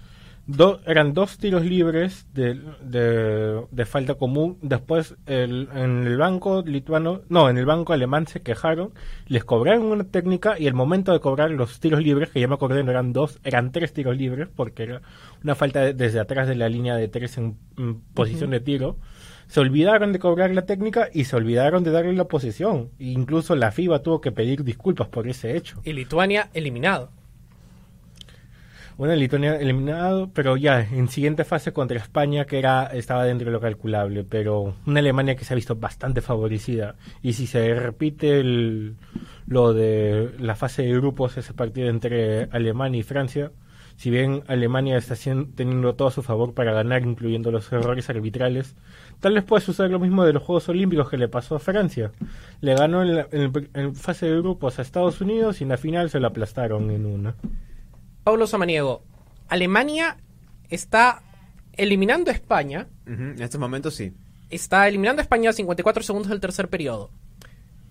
do- 0.47 0.81
eran 0.87 1.13
dos 1.15 1.39
tiros 1.39 1.65
libres 1.65 2.27
de, 2.33 2.61
de, 2.83 3.63
de 3.71 3.87
falta 3.87 4.15
común. 4.15 4.59
Después 4.63 5.17
el- 5.27 5.69
en 5.75 6.07
el 6.07 6.17
banco 6.17 6.63
lituano, 6.65 7.23
no, 7.29 7.49
en 7.51 7.59
el 7.59 7.67
banco 7.67 7.93
alemán 7.93 8.27
se 8.27 8.43
quejaron, 8.43 8.93
les 9.27 9.45
cobraron 9.45 9.87
una 9.87 10.05
técnica 10.05 10.59
y 10.59 10.67
el 10.67 10.75
momento 10.75 11.13
de 11.13 11.21
cobrar 11.21 11.51
los 11.51 11.81
tiros 11.81 12.03
libres, 12.03 12.31
que 12.31 12.41
ya 12.41 12.49
me 12.49 12.55
acordé 12.55 12.83
no 12.85 12.91
eran 12.91 13.13
dos, 13.13 13.39
eran 13.45 13.73
tres 13.73 13.93
tiros 13.93 14.17
libres 14.17 14.49
porque 14.55 14.85
era 14.85 15.03
una 15.43 15.55
falta 15.55 15.81
de- 15.81 15.95
desde 15.95 16.21
atrás 16.21 16.49
de 16.49 16.55
la 16.55 16.69
línea 16.69 16.97
de 16.97 17.09
tres 17.09 17.37
en, 17.39 17.57
en 17.77 18.01
posición 18.15 18.51
de 18.51 18.61
tiro. 18.61 18.97
Se 19.49 19.61
olvidaron 19.61 20.13
de 20.13 20.19
cobrar 20.19 20.51
la 20.51 20.67
técnica 20.67 21.09
y 21.13 21.23
se 21.25 21.37
olvidaron 21.37 21.85
de 21.85 21.93
darle 21.93 22.13
la 22.15 22.25
posesión. 22.25 22.91
Incluso 22.99 23.55
la 23.55 23.71
FIBA 23.71 24.03
tuvo 24.03 24.21
que 24.21 24.33
pedir 24.33 24.65
disculpas 24.65 25.07
por 25.07 25.29
ese 25.29 25.57
hecho. 25.57 25.81
Y 25.85 25.93
Lituania 25.93 26.51
eliminado. 26.53 27.11
Una 28.99 29.15
Lituania 29.15 29.57
eliminado, 29.57 30.31
pero 30.33 30.57
ya 30.57 30.81
en 30.81 31.09
siguiente 31.09 31.45
fase 31.45 31.73
contra 31.75 31.99
España, 31.99 32.47
que 32.47 32.59
era 32.59 32.87
estaba 32.87 33.25
dentro 33.25 33.45
de 33.47 33.53
lo 33.53 33.61
calculable, 33.61 34.25
pero 34.25 34.75
una 34.87 35.01
Alemania 35.01 35.37
que 35.37 35.45
se 35.45 35.53
ha 35.53 35.57
visto 35.57 35.77
bastante 35.77 36.23
favorecida. 36.23 36.97
Y 37.23 37.35
si 37.35 37.47
se 37.47 37.75
repite 37.75 38.41
el, 38.41 38.97
lo 39.47 39.75
de 39.75 40.31
la 40.39 40.55
fase 40.55 40.83
de 40.85 40.93
grupos, 40.95 41.37
ese 41.37 41.53
partido 41.53 41.91
entre 41.91 42.45
Alemania 42.45 43.01
y 43.01 43.03
Francia, 43.03 43.53
si 43.97 44.09
bien 44.11 44.45
Alemania 44.47 44.97
está 44.97 45.13
haciendo- 45.13 45.51
teniendo 45.55 45.95
todo 45.95 46.09
a 46.09 46.11
su 46.11 46.23
favor 46.23 46.55
para 46.55 46.73
ganar, 46.73 47.03
incluyendo 47.03 47.51
los 47.51 47.71
errores 47.73 48.09
arbitrales, 48.09 48.77
tal 49.21 49.35
vez 49.35 49.45
pueda 49.45 49.61
suceder 49.61 49.91
lo 49.91 49.99
mismo 49.99 50.25
de 50.25 50.33
los 50.33 50.43
Juegos 50.43 50.71
Olímpicos 50.71 51.11
que 51.11 51.19
le 51.19 51.29
pasó 51.29 51.57
a 51.57 51.59
Francia. 51.59 52.13
Le 52.63 52.75
ganó 52.75 53.03
en, 53.03 53.15
la- 53.17 53.29
en 53.31 53.53
en 53.75 53.95
fase 53.95 54.25
de 54.27 54.39
grupos 54.39 54.79
a 54.79 54.83
Estados 54.83 55.21
Unidos 55.21 55.61
y 55.61 55.65
en 55.65 55.69
la 55.71 55.77
final 55.77 56.09
se 56.09 56.19
lo 56.19 56.29
aplastaron 56.29 56.91
en 56.91 57.05
una. 57.05 57.35
Pablo 58.27 58.49
Samaniego, 58.49 59.05
Alemania 59.47 60.17
está 60.69 61.23
eliminando 61.75 62.33
a 62.33 62.35
España, 62.35 62.89
En 63.07 63.41
estos 63.41 63.61
momentos 63.61 63.95
sí. 63.95 64.15
está 64.51 64.89
eliminando 64.89 65.21
a 65.21 65.23
España 65.23 65.51
a 65.51 65.53
54 65.53 66.03
segundos 66.03 66.31
del 66.31 66.41
tercer 66.41 66.69
periodo. 66.69 67.13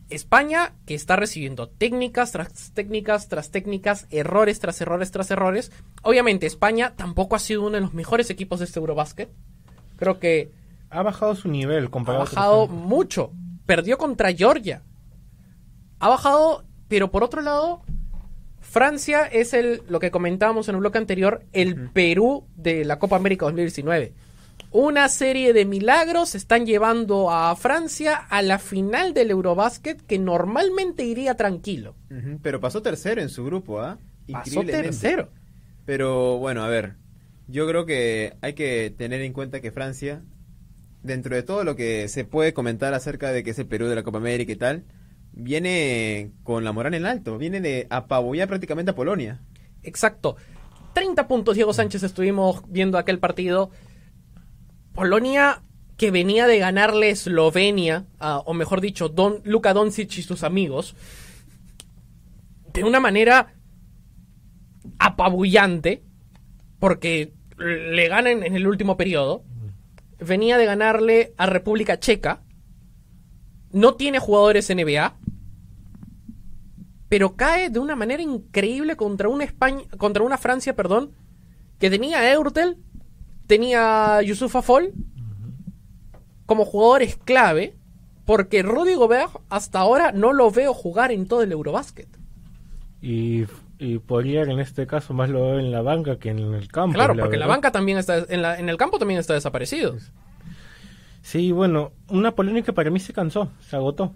España 0.09 0.73
que 0.85 0.93
está 0.93 1.15
recibiendo 1.15 1.69
técnicas 1.69 2.33
tras 2.33 2.73
técnicas 2.73 3.29
tras 3.29 3.49
técnicas, 3.49 4.07
errores 4.09 4.59
tras 4.59 4.81
errores 4.81 5.09
tras 5.09 5.31
errores. 5.31 5.71
Obviamente 6.01 6.47
España 6.47 6.97
tampoco 6.97 7.37
ha 7.37 7.39
sido 7.39 7.61
uno 7.61 7.75
de 7.75 7.81
los 7.81 7.93
mejores 7.93 8.29
equipos 8.29 8.59
de 8.59 8.65
este 8.65 8.79
Eurobasket. 8.79 9.29
Creo 9.95 10.19
que 10.19 10.51
Ha 10.89 11.01
bajado 11.01 11.33
su 11.35 11.47
nivel 11.47 11.85
ha 11.85 11.89
comparado 11.89 12.23
a 12.23 12.25
otros 12.25 12.35
bajado 12.35 12.67
mucho. 12.67 13.31
Perdió 13.65 13.97
contra 13.97 14.33
Georgia. 14.33 14.83
Ha 15.99 16.09
bajado, 16.09 16.65
pero 16.89 17.09
por 17.09 17.23
otro 17.23 17.41
lado, 17.41 17.83
Francia 18.75 19.25
es 19.25 19.53
el, 19.53 19.83
lo 19.87 20.01
que 20.01 20.11
comentábamos 20.11 20.67
en 20.67 20.75
el 20.75 20.81
bloque 20.81 20.97
anterior, 20.97 21.45
el 21.53 21.91
Perú 21.91 22.43
de 22.57 22.83
la 22.83 22.99
Copa 22.99 23.15
América 23.15 23.45
2019. 23.45 24.11
Una 24.71 25.07
serie 25.07 25.53
de 25.53 25.63
milagros 25.63 26.35
están 26.35 26.65
llevando 26.65 27.31
a 27.31 27.55
Francia 27.55 28.15
a 28.15 28.41
la 28.41 28.59
final 28.59 29.13
del 29.13 29.31
Eurobasket 29.31 30.01
que 30.01 30.19
normalmente 30.19 31.05
iría 31.05 31.35
tranquilo. 31.35 31.95
Pero 32.41 32.59
pasó 32.59 32.81
tercero 32.81 33.21
en 33.21 33.29
su 33.29 33.45
grupo, 33.45 33.79
¿ah? 33.79 33.97
Pasó 34.29 34.61
tercero. 34.65 35.29
Pero 35.85 36.37
bueno, 36.39 36.61
a 36.61 36.67
ver, 36.67 36.95
yo 37.47 37.65
creo 37.69 37.85
que 37.85 38.33
hay 38.41 38.55
que 38.55 38.93
tener 38.97 39.21
en 39.21 39.31
cuenta 39.31 39.61
que 39.61 39.71
Francia, 39.71 40.21
dentro 41.01 41.33
de 41.33 41.43
todo 41.43 41.63
lo 41.63 41.77
que 41.77 42.09
se 42.09 42.25
puede 42.25 42.53
comentar 42.53 42.93
acerca 42.93 43.31
de 43.31 43.41
que 43.45 43.51
es 43.51 43.59
el 43.59 43.67
Perú 43.67 43.87
de 43.87 43.95
la 43.95 44.03
Copa 44.03 44.17
América 44.17 44.51
y 44.51 44.57
tal, 44.57 44.83
viene 45.35 46.31
con 46.43 46.63
la 46.63 46.71
moral 46.71 46.93
en 46.93 47.05
alto, 47.05 47.37
viene 47.37 47.61
de 47.61 47.87
apabullar 47.89 48.47
prácticamente 48.47 48.91
a 48.91 48.95
Polonia. 48.95 49.41
Exacto. 49.83 50.37
30 50.93 51.27
puntos, 51.27 51.55
Diego 51.55 51.73
Sánchez, 51.73 52.03
estuvimos 52.03 52.63
viendo 52.69 52.97
aquel 52.97 53.19
partido. 53.19 53.69
Polonia 54.93 55.61
que 55.97 56.09
venía 56.11 56.47
de 56.47 56.57
ganarle 56.59 57.09
Eslovenia, 57.09 58.05
a- 58.19 58.39
o 58.39 58.53
mejor 58.53 58.81
dicho, 58.81 59.09
Don, 59.09 59.41
Luka 59.43 59.73
Doncic 59.73 60.17
y 60.17 60.21
sus 60.23 60.43
amigos, 60.43 60.95
de 62.73 62.83
una 62.83 62.99
manera 62.99 63.53
apabullante, 64.99 66.03
porque 66.79 67.33
le 67.57 68.07
ganan 68.07 68.43
en 68.43 68.55
el 68.55 68.67
último 68.67 68.97
periodo. 68.97 69.43
Venía 70.19 70.57
de 70.57 70.65
ganarle 70.65 71.33
a 71.37 71.45
República 71.45 71.99
Checa. 71.99 72.41
No 73.71 73.95
tiene 73.95 74.19
jugadores 74.19 74.69
NBA 74.69 75.17
pero 77.09 77.35
cae 77.35 77.69
de 77.69 77.79
una 77.79 77.95
manera 77.95 78.21
increíble 78.23 78.95
contra 78.95 79.29
una 79.29 79.43
España, 79.43 79.83
contra 79.97 80.23
una 80.23 80.37
Francia, 80.37 80.75
perdón, 80.75 81.11
que 81.79 81.89
tenía 81.89 82.19
a 82.19 82.31
Eurtel, 82.31 82.77
tenía 83.47 84.17
a 84.17 84.21
Yusufa 84.21 84.61
Fall 84.61 84.93
como 86.45 86.65
jugadores 86.65 87.17
clave, 87.17 87.75
porque 88.25 88.63
Rudy 88.63 88.95
Gobert 88.95 89.31
hasta 89.49 89.79
ahora 89.79 90.11
no 90.11 90.33
lo 90.33 90.51
veo 90.51 90.73
jugar 90.73 91.11
en 91.11 91.27
todo 91.27 91.41
el 91.41 91.51
Eurobasket. 91.51 92.07
Y, 93.01 93.45
y 93.77 93.99
Poirier 93.99 94.49
en 94.49 94.59
este 94.59 94.87
caso 94.87 95.13
más 95.13 95.29
lo 95.29 95.41
veo 95.43 95.59
en 95.59 95.71
la 95.71 95.81
banca 95.81 96.17
que 96.17 96.29
en 96.29 96.39
el 96.39 96.67
campo. 96.69 96.95
Claro, 96.95 97.15
porque 97.15 97.37
la 97.37 97.47
banca 97.47 97.71
también 97.71 97.97
está, 97.97 98.17
en, 98.17 98.41
la- 98.41 98.57
en 98.59 98.69
el 98.69 98.77
campo 98.77 98.97
también 98.99 99.19
está 99.19 99.33
desaparecido. 99.33 99.95
Sí, 101.21 101.51
bueno, 101.51 101.91
una 102.09 102.33
que 102.63 102.73
para 102.73 102.91
mí 102.91 102.99
se 102.99 103.13
cansó, 103.13 103.49
se 103.59 103.75
agotó. 103.75 104.13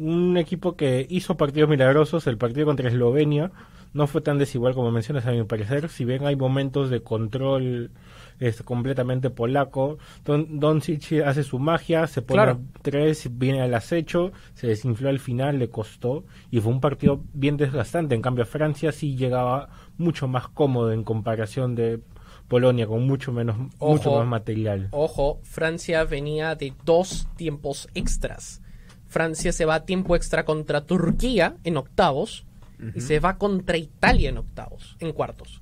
Un 0.00 0.36
equipo 0.38 0.76
que 0.76 1.06
hizo 1.10 1.36
partidos 1.36 1.68
milagrosos, 1.68 2.26
el 2.26 2.38
partido 2.38 2.66
contra 2.66 2.88
Eslovenia 2.88 3.52
no 3.92 4.06
fue 4.06 4.20
tan 4.20 4.38
desigual 4.38 4.72
como 4.74 4.90
mencionas 4.90 5.26
a 5.26 5.32
mi 5.32 5.42
parecer, 5.44 5.88
si 5.88 6.04
bien 6.04 6.24
hay 6.24 6.36
momentos 6.36 6.90
de 6.90 7.02
control 7.02 7.90
este, 8.38 8.62
completamente 8.62 9.30
polaco, 9.30 9.98
Don 10.24 10.60
Doncic 10.60 11.20
hace 11.26 11.42
su 11.42 11.58
magia, 11.58 12.06
se 12.06 12.22
pone 12.22 12.36
Claro. 12.36 12.52
a 12.52 12.82
tres, 12.82 13.28
viene 13.36 13.60
al 13.62 13.74
acecho, 13.74 14.30
se 14.54 14.68
desinfló 14.68 15.08
al 15.08 15.18
final, 15.18 15.58
le 15.58 15.68
costó 15.70 16.24
y 16.52 16.60
fue 16.60 16.72
un 16.72 16.80
partido 16.80 17.20
bien 17.34 17.56
desgastante, 17.56 18.14
en 18.14 18.22
cambio 18.22 18.46
Francia 18.46 18.92
sí 18.92 19.16
llegaba 19.16 19.68
mucho 19.98 20.28
más 20.28 20.46
cómodo 20.48 20.92
en 20.92 21.02
comparación 21.02 21.74
de 21.74 22.00
Polonia 22.48 22.86
con 22.86 23.04
mucho 23.06 23.32
menos 23.32 23.56
Ojo. 23.78 23.92
mucho 23.92 24.12
más 24.12 24.26
material. 24.26 24.88
Ojo, 24.92 25.40
Francia 25.42 26.04
venía 26.04 26.54
de 26.54 26.72
dos 26.84 27.26
tiempos 27.36 27.88
extras. 27.94 28.62
Francia 29.10 29.52
se 29.52 29.66
va 29.66 29.74
a 29.74 29.84
tiempo 29.84 30.16
extra 30.16 30.44
contra 30.46 30.80
Turquía 30.86 31.56
en 31.64 31.76
octavos 31.76 32.46
y 32.94 33.02
se 33.02 33.20
va 33.20 33.36
contra 33.36 33.76
Italia 33.76 34.30
en 34.30 34.38
octavos, 34.38 34.96
en 35.00 35.12
cuartos. 35.12 35.60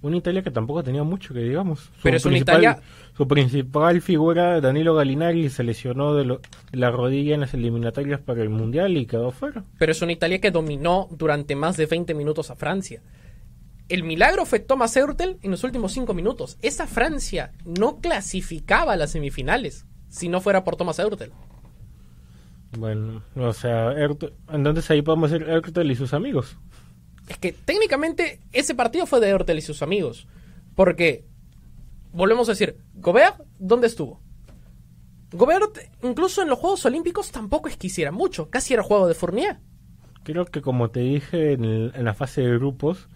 Una 0.00 0.16
Italia 0.16 0.40
que 0.42 0.50
tampoco 0.50 0.82
tenía 0.82 1.02
mucho, 1.02 1.34
que 1.34 1.40
digamos. 1.40 1.80
Su 1.80 1.90
Pero 2.02 2.16
es 2.16 2.24
una 2.24 2.30
principal- 2.32 2.62
Italia- 2.62 2.82
Su 3.14 3.28
principal 3.28 4.00
figura, 4.00 4.58
Danilo 4.62 4.94
Gallinari, 4.94 5.50
se 5.50 5.62
lesionó 5.62 6.14
de, 6.14 6.24
lo- 6.24 6.40
de 6.72 6.78
la 6.78 6.90
rodilla 6.90 7.34
en 7.34 7.40
las 7.42 7.52
eliminatorias 7.52 8.18
para 8.20 8.40
el 8.40 8.48
Mundial 8.48 8.96
y 8.96 9.04
quedó 9.04 9.30
fuera. 9.30 9.62
pero 9.78 9.92
es 9.92 10.00
una 10.00 10.12
Italia 10.12 10.40
que 10.40 10.50
dominó 10.50 11.06
durante 11.10 11.54
más 11.54 11.76
de 11.76 11.84
20 11.84 12.14
minutos 12.14 12.50
a 12.50 12.56
Francia. 12.56 13.02
el 13.90 14.04
milagro 14.04 14.46
fue 14.46 14.60
Thomas 14.60 14.96
Hurtel 14.96 15.36
en 15.42 15.50
los 15.50 15.64
últimos 15.64 15.90
cinco 15.92 16.14
minutos. 16.14 16.56
Esa 16.62 16.86
Francia 16.86 17.50
no 17.66 17.98
clasificaba 18.00 18.92
a 18.92 18.96
las 18.96 19.10
semifinales 19.10 19.84
si 20.08 20.28
no 20.28 20.40
fuera 20.40 20.62
por 20.64 20.76
Thomas 20.76 20.98
Hurtel. 21.00 21.32
Bueno, 22.78 23.22
o 23.36 23.52
sea, 23.52 23.92
entonces 24.48 24.90
ahí 24.90 25.02
podemos 25.02 25.30
ser 25.30 25.42
Ertel 25.48 25.90
y 25.90 25.96
sus 25.96 26.14
amigos. 26.14 26.56
Es 27.28 27.36
que 27.38 27.52
técnicamente 27.52 28.40
ese 28.52 28.74
partido 28.74 29.06
fue 29.06 29.20
de 29.20 29.34
Hurtel 29.34 29.58
y 29.58 29.62
sus 29.62 29.82
amigos. 29.82 30.26
Porque, 30.74 31.24
volvemos 32.12 32.48
a 32.48 32.52
decir, 32.52 32.76
Gobert, 32.94 33.40
¿dónde 33.58 33.86
estuvo? 33.86 34.20
Gobert, 35.32 35.78
incluso 36.02 36.42
en 36.42 36.48
los 36.48 36.58
Juegos 36.58 36.84
Olímpicos, 36.86 37.30
tampoco 37.30 37.68
es 37.68 37.76
que 37.76 37.86
hiciera 37.86 38.10
mucho. 38.10 38.50
Casi 38.50 38.74
era 38.74 38.82
juego 38.82 39.06
de 39.06 39.14
Fournier. 39.14 39.58
Creo 40.24 40.44
que 40.46 40.60
como 40.60 40.90
te 40.90 41.00
dije 41.00 41.52
en, 41.52 41.64
el- 41.64 41.92
en 41.94 42.04
la 42.04 42.14
fase 42.14 42.40
de 42.42 42.50
grupos, 42.58 43.08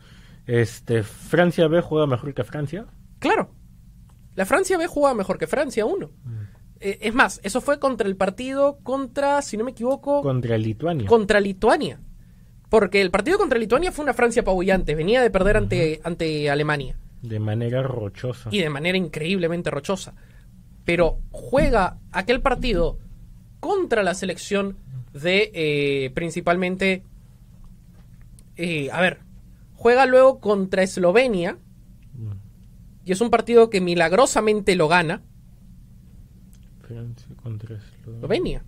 este 0.47 1.03
Francia 1.03 1.67
B 1.69 1.81
juega 1.81 2.07
mejor 2.07 2.33
que 2.35 2.45
Francia. 2.45 2.87
Claro. 3.19 3.51
La 4.37 4.47
Francia 4.47 4.79
B 4.79 4.87
jugaba 4.87 5.15
mejor 5.15 5.39
que 5.39 5.47
Francia 5.47 5.85
1. 5.87 6.11
Es 7.01 7.15
más, 7.15 7.41
eso 7.43 7.61
fue 7.61 7.79
contra 7.79 8.07
el 8.07 8.17
partido 8.17 8.79
contra, 8.83 9.41
si 9.43 9.57
no 9.57 9.65
me 9.65 9.71
equivoco, 9.71 10.21
contra 10.23 10.59
Lituania. 10.59 11.07
contra 11.07 11.41
Lituania. 11.41 12.01
Porque 12.69 13.01
el 13.01 13.11
partido 13.11 13.39
contra 13.39 13.59
Lituania 13.59 13.93
fue 13.93 14.03
una 14.03 14.15
Francia 14.15 14.43
apabullante. 14.43 14.95
Venía 14.95 15.23
de 15.23 15.31
perder 15.31 15.57
ante, 15.57 16.01
ante 16.03 16.51
Alemania. 16.51 16.97
De 17.23 17.39
manera 17.39 17.83
rochosa. 17.83 18.49
Y 18.53 18.61
de 18.61 18.69
manera 18.69 18.99
increíblemente 18.99 19.71
rochosa. 19.71 20.15
Pero 20.85 21.21
juega 21.31 21.99
aquel 22.11 22.41
partido 22.41 22.99
contra 23.61 24.03
la 24.03 24.15
selección 24.15 24.77
de 25.13 25.51
eh, 25.55 26.11
principalmente... 26.15 27.05
eh, 28.57 28.91
a 28.93 29.01
ver, 29.01 29.21
juega 29.75 30.05
luego 30.05 30.41
contra 30.41 30.83
Eslovenia. 30.83 31.59
Y 33.05 33.13
es 33.13 33.21
un 33.21 33.31
partido 33.31 33.71
que 33.71 33.81
milagrosamente 33.81 34.75
lo 34.75 34.89
gana. 34.89 35.23
Francia 36.87 37.27
contra 37.43 37.77
Eslovenia. 37.77 38.65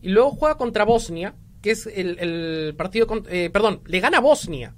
Y 0.00 0.10
luego 0.10 0.30
juega 0.30 0.56
contra 0.56 0.84
Bosnia, 0.84 1.34
que 1.62 1.72
es 1.72 1.86
el, 1.86 2.18
el 2.18 2.74
partido... 2.76 3.06
con- 3.06 3.24
eh, 3.28 3.50
perdón, 3.50 3.80
le 3.86 4.00
gana 4.00 4.20
Bosnia. 4.20 4.74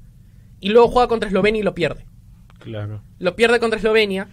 Y 0.60 0.70
luego 0.70 0.88
juega 0.88 1.08
contra 1.08 1.28
Eslovenia 1.28 1.60
y 1.60 1.64
lo 1.64 1.74
pierde. 1.74 2.06
Claro. 2.58 3.02
Lo 3.18 3.36
pierde 3.36 3.60
contra 3.60 3.78
Eslovenia, 3.78 4.28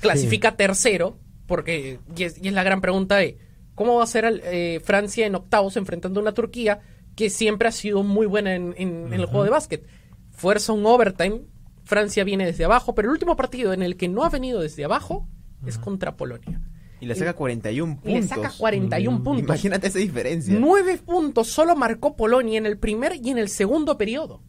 clasifica 0.00 0.56
tercero, 0.56 1.18
porque... 1.46 1.98
Y 2.16 2.22
es, 2.24 2.42
y 2.42 2.48
es 2.48 2.54
la 2.54 2.62
gran 2.62 2.80
pregunta 2.80 3.16
de... 3.16 3.38
¿Cómo 3.74 3.96
va 3.96 4.04
a 4.04 4.06
ser 4.06 4.40
eh, 4.44 4.80
Francia 4.84 5.26
en 5.26 5.34
octavos 5.34 5.76
enfrentando 5.76 6.20
a 6.20 6.22
una 6.22 6.32
Turquía 6.32 6.80
que 7.16 7.28
siempre 7.28 7.66
ha 7.66 7.72
sido 7.72 8.04
muy 8.04 8.26
buena 8.26 8.54
en, 8.54 8.72
en- 8.78 9.06
en 9.08 9.14
el 9.14 9.26
juego 9.26 9.42
de 9.44 9.50
básquet? 9.50 9.84
Fuerza 10.30 10.72
un 10.72 10.86
overtime, 10.86 11.42
Francia 11.84 12.22
viene 12.22 12.46
desde 12.46 12.64
abajo, 12.64 12.94
pero 12.94 13.08
el 13.08 13.12
último 13.12 13.34
partido 13.36 13.72
en 13.72 13.82
el 13.82 13.96
que 13.96 14.06
no 14.08 14.22
ha 14.24 14.30
venido 14.30 14.60
desde 14.60 14.84
abajo 14.84 15.28
es 15.66 15.76
contra 15.78 16.16
Polonia. 16.16 16.60
Y 17.00 17.06
le 17.06 17.14
saca 17.14 17.34
41 17.34 17.94
puntos. 17.96 18.10
Y 18.10 18.14
le 18.14 18.22
saca 18.22 18.52
41 18.56 19.22
puntos. 19.22 19.44
Imagínate 19.44 19.88
esa 19.88 19.98
diferencia. 19.98 20.56
Nueve 20.58 20.98
puntos 21.04 21.48
solo 21.48 21.76
marcó 21.76 22.16
Polonia 22.16 22.58
en 22.58 22.66
el 22.66 22.78
primer 22.78 23.16
y 23.22 23.30
en 23.30 23.38
el 23.38 23.48
segundo 23.48 23.98
periodo. 23.98 24.42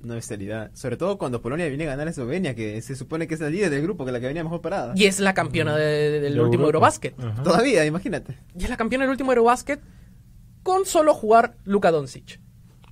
No 0.00 0.14
es 0.14 0.28
realidad. 0.28 0.70
Sobre 0.74 0.96
todo 0.96 1.18
cuando 1.18 1.42
Polonia 1.42 1.66
viene 1.68 1.84
a 1.84 1.88
ganar 1.88 2.06
a 2.06 2.10
Eslovenia, 2.10 2.54
que 2.54 2.80
se 2.80 2.94
supone 2.94 3.26
que 3.26 3.34
es 3.34 3.40
la 3.40 3.50
líder 3.50 3.70
del 3.70 3.82
grupo, 3.82 4.04
que 4.04 4.10
es 4.10 4.12
la 4.12 4.20
que 4.20 4.26
venía 4.28 4.44
mejor 4.44 4.60
parada. 4.60 4.92
Y 4.96 5.04
es 5.06 5.18
la 5.18 5.34
campeona 5.34 5.74
de- 5.76 5.84
de- 6.10 6.20
del 6.20 6.34
De 6.34 6.40
último 6.40 6.66
Europa. 6.66 6.86
Eurobasket. 6.94 7.16
Todavía, 7.42 7.84
imagínate. 7.84 8.36
Y 8.56 8.64
es 8.64 8.70
la 8.70 8.76
campeona 8.76 9.04
del 9.04 9.10
último 9.10 9.32
Eurobasket 9.32 9.80
con 10.62 10.86
solo 10.86 11.12
jugar 11.12 11.56
Luka 11.64 11.90
Doncic. 11.90 12.40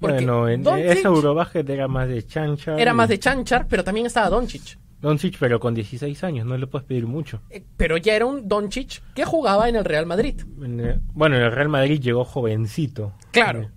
Porque 0.00 0.16
Bueno, 0.16 0.48
en 0.48 0.62
Doncic 0.64 0.86
ese 0.86 1.06
Eurobasket 1.06 1.68
era 1.70 1.86
más 1.86 2.08
de 2.08 2.26
chancha. 2.26 2.76
era 2.78 2.90
y- 2.90 2.94
más 2.94 3.08
de 3.08 3.18
Chanchar, 3.18 3.68
pero 3.68 3.84
también 3.84 4.06
estaba 4.06 4.28
Doncic. 4.28 4.76
Doncic, 5.04 5.36
pero 5.38 5.60
con 5.60 5.74
16 5.74 6.24
años, 6.24 6.46
no 6.46 6.56
le 6.56 6.66
puedes 6.66 6.86
pedir 6.86 7.06
mucho. 7.06 7.40
Eh, 7.50 7.62
Pero 7.76 7.96
ya 7.96 8.14
era 8.16 8.26
un 8.26 8.48
Doncic 8.48 9.02
que 9.14 9.24
jugaba 9.24 9.68
en 9.68 9.76
el 9.76 9.84
Real 9.84 10.06
Madrid. 10.06 10.40
En 10.62 10.80
el- 10.80 11.00
Bueno, 11.12 11.36
el 11.36 11.52
Real 11.52 11.68
Madrid 11.68 12.00
llegó 12.00 12.24
jovencito. 12.24 13.12
Claro. 13.30 13.70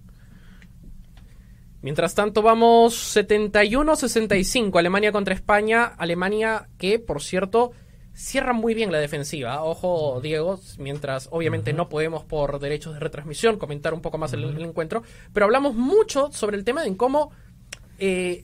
Mientras 1.81 2.15
tanto, 2.15 2.41
vamos 2.41 2.95
71-65. 3.15 4.79
Alemania 4.79 5.11
contra 5.11 5.33
España. 5.35 5.83
Alemania 5.85 6.67
que, 6.77 6.97
por 6.99 7.21
cierto, 7.21 7.71
cierra 8.13 8.51
muy 8.53 8.73
bien 8.73 8.91
la 8.91 8.97
defensiva. 8.99 9.63
Ojo, 9.63 10.19
Diego, 10.21 10.59
mientras 10.79 11.29
obviamente 11.31 11.73
no 11.73 11.87
podemos 11.87 12.23
por 12.23 12.59
derechos 12.59 12.93
de 12.95 12.99
retransmisión 12.99 13.57
comentar 13.59 13.93
un 13.93 14.01
poco 14.01 14.17
más 14.17 14.33
el, 14.33 14.43
el 14.43 14.61
encuentro. 14.65 15.03
Pero 15.33 15.45
hablamos 15.45 15.75
mucho 15.75 16.31
sobre 16.31 16.57
el 16.57 16.63
tema 16.63 16.81
de 16.81 16.87
en 16.87 16.95
cómo 16.95 17.31
eh, 17.99 18.43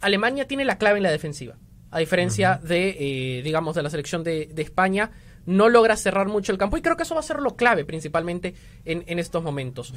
Alemania 0.00 0.46
tiene 0.46 0.64
la 0.64 0.78
clave 0.78 0.98
en 0.98 1.02
la 1.02 1.10
defensiva. 1.10 1.56
A 1.92 1.98
diferencia 2.00 2.58
de, 2.64 2.96
eh, 3.38 3.42
digamos, 3.42 3.76
de 3.76 3.82
la 3.84 3.90
selección 3.90 4.24
de, 4.24 4.46
de 4.52 4.62
España, 4.62 5.10
no 5.46 5.68
logra 5.68 5.96
cerrar 5.96 6.26
mucho 6.26 6.50
el 6.50 6.58
campo. 6.58 6.76
Y 6.76 6.82
creo 6.82 6.96
que 6.96 7.04
eso 7.04 7.14
va 7.14 7.20
a 7.20 7.24
ser 7.24 7.38
lo 7.40 7.54
clave 7.54 7.84
principalmente 7.84 8.54
en, 8.84 9.04
en 9.06 9.18
estos 9.20 9.42
momentos. 9.44 9.92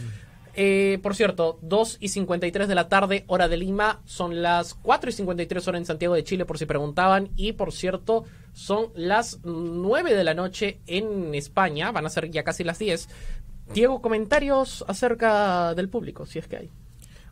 Eh, 0.57 0.99
por 1.03 1.15
cierto, 1.15 1.59
2 1.63 1.97
y 1.99 2.07
53 2.09 2.67
de 2.69 2.75
la 2.75 2.87
tarde, 2.87 3.25
hora 3.27 3.47
de 3.49 3.57
Lima, 3.57 4.01
son 4.05 4.41
las 4.41 4.73
4 4.73 5.09
y 5.09 5.13
53 5.13 5.67
horas 5.67 5.79
en 5.79 5.85
Santiago 5.85 6.13
de 6.15 6.23
Chile, 6.23 6.45
por 6.45 6.57
si 6.57 6.65
preguntaban. 6.65 7.29
Y 7.35 7.53
por 7.53 7.73
cierto, 7.73 8.23
son 8.53 8.87
las 8.95 9.39
9 9.43 10.13
de 10.15 10.23
la 10.23 10.33
noche 10.33 10.79
en 10.87 11.35
España, 11.35 11.91
van 11.91 12.05
a 12.05 12.09
ser 12.09 12.29
ya 12.31 12.43
casi 12.43 12.63
las 12.63 12.79
10. 12.79 13.09
Diego, 13.73 14.01
comentarios 14.01 14.85
acerca 14.87 15.73
del 15.73 15.89
público, 15.89 16.25
si 16.25 16.39
es 16.39 16.47
que 16.47 16.57
hay. 16.57 16.69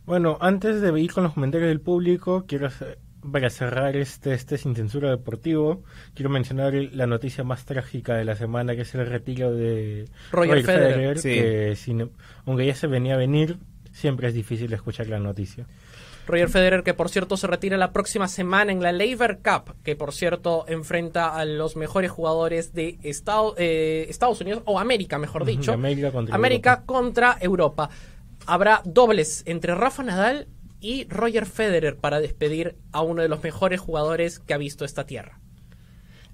Bueno, 0.04 0.36
antes 0.40 0.82
de 0.82 1.00
ir 1.00 1.12
con 1.12 1.24
los 1.24 1.32
comentarios 1.32 1.68
del 1.68 1.80
público, 1.80 2.44
quiero 2.46 2.66
hacer- 2.66 2.98
para 3.32 3.50
cerrar 3.50 3.96
este, 3.96 4.34
este 4.34 4.58
sin 4.58 4.74
censura 4.76 5.10
deportivo, 5.10 5.82
quiero 6.14 6.30
mencionar 6.30 6.74
la 6.74 7.06
noticia 7.06 7.44
más 7.44 7.64
trágica 7.64 8.14
de 8.14 8.24
la 8.24 8.36
semana, 8.36 8.74
que 8.76 8.82
es 8.82 8.94
el 8.94 9.06
retiro 9.06 9.52
de 9.52 10.06
Roger 10.32 10.62
Federer. 10.64 11.18
Sí. 11.18 11.30
que 11.34 11.76
sin- 11.76 12.10
aunque 12.46 12.66
ya 12.66 12.74
se 12.74 12.86
venía 12.86 13.14
a 13.14 13.18
venir, 13.18 13.56
siempre 13.92 14.28
es 14.28 14.34
difícil 14.34 14.72
escuchar 14.72 15.06
la 15.08 15.18
noticia. 15.18 15.66
Roger 16.26 16.48
Federer, 16.48 16.82
que 16.82 16.94
por 16.94 17.10
cierto 17.10 17.36
se 17.36 17.46
retira 17.46 17.76
la 17.76 17.92
próxima 17.92 18.28
semana 18.28 18.72
en 18.72 18.82
la 18.82 18.92
Lever 18.92 19.40
Cup, 19.44 19.74
que 19.84 19.94
por 19.94 20.12
cierto 20.14 20.64
enfrenta 20.68 21.36
a 21.36 21.44
los 21.44 21.76
mejores 21.76 22.10
jugadores 22.10 22.72
de 22.72 22.98
Estado- 23.02 23.54
eh, 23.58 24.06
Estados 24.08 24.40
Unidos, 24.40 24.62
o 24.64 24.78
América, 24.80 25.18
mejor 25.18 25.44
dicho. 25.44 25.72
América 25.72 26.12
contra 26.12 26.34
América 26.34 26.70
Europa. 26.70 26.86
contra 26.86 27.36
Europa. 27.40 27.90
Habrá 28.46 28.80
dobles 28.84 29.42
entre 29.46 29.74
Rafa 29.74 30.02
Nadal 30.02 30.46
y 30.84 31.06
Roger 31.08 31.46
Federer 31.46 31.96
para 31.96 32.20
despedir 32.20 32.76
a 32.92 33.00
uno 33.00 33.22
de 33.22 33.28
los 33.28 33.42
mejores 33.42 33.80
jugadores 33.80 34.38
que 34.38 34.52
ha 34.52 34.58
visto 34.58 34.84
esta 34.84 35.06
tierra. 35.06 35.40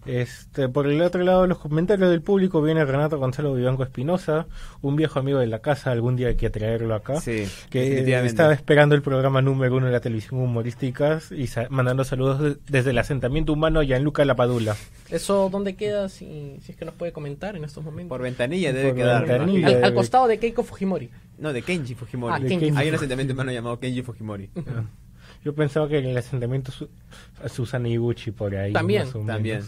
Este, 0.06 0.68
por 0.70 0.86
el 0.86 1.02
otro 1.02 1.22
lado 1.22 1.42
de 1.42 1.48
los 1.48 1.58
comentarios 1.58 2.08
del 2.10 2.22
público 2.22 2.62
viene 2.62 2.82
Renato 2.86 3.18
Gonzalo 3.18 3.52
Vivanco 3.54 3.82
Espinosa, 3.84 4.46
un 4.80 4.96
viejo 4.96 5.18
amigo 5.18 5.38
de 5.40 5.46
la 5.46 5.58
casa, 5.58 5.90
algún 5.92 6.16
día 6.16 6.28
hay 6.28 6.36
que 6.36 6.48
traerlo 6.48 6.94
acá. 6.94 7.20
Sí, 7.20 7.46
que 7.68 8.00
estaba 8.24 8.54
esperando 8.54 8.94
el 8.94 9.02
programa 9.02 9.42
número 9.42 9.76
uno 9.76 9.86
de 9.86 9.92
la 9.92 10.00
televisión 10.00 10.40
humorística 10.40 11.20
y 11.30 11.48
sa- 11.48 11.66
mandando 11.68 12.02
saludos 12.04 12.40
de- 12.40 12.56
desde 12.66 12.90
el 12.90 12.98
asentamiento 12.98 13.52
humano 13.52 13.82
Gianluca 13.82 14.24
Lapadula. 14.24 14.74
¿Eso 15.10 15.50
dónde 15.52 15.76
queda? 15.76 16.08
Si, 16.08 16.56
si 16.64 16.72
es 16.72 16.78
que 16.78 16.86
nos 16.86 16.94
puede 16.94 17.12
comentar 17.12 17.54
en 17.54 17.64
estos 17.64 17.84
momentos. 17.84 18.08
Por 18.08 18.22
ventanilla 18.22 18.72
debe 18.72 18.88
Por 18.88 18.96
quedar. 18.96 19.26
ventanilla. 19.26 19.68
al, 19.68 19.84
al 19.84 19.94
costado 19.94 20.26
de 20.28 20.38
Keiko 20.38 20.62
Fujimori. 20.62 21.10
No, 21.40 21.52
de 21.52 21.62
Kenji 21.62 21.94
Fujimori. 21.94 22.34
Ah, 22.34 22.38
Kenji 22.38 22.54
Hay 22.54 22.70
un 22.70 22.74
Fujimori. 22.76 22.94
asentamiento 22.96 23.32
humano 23.34 23.50
llamado 23.52 23.80
Kenji 23.80 24.02
Fujimori. 24.02 24.50
Yo 25.44 25.54
pensaba 25.54 25.88
que 25.88 25.98
en 25.98 26.06
el 26.06 26.16
asentamiento 26.18 26.70
Su- 26.70 26.88
Susana 27.48 27.88
Iguchi 27.88 28.30
por 28.30 28.54
ahí. 28.54 28.72
También, 28.72 29.04
más 29.04 29.14
o 29.14 29.18
menos. 29.18 29.34
también. 29.34 29.62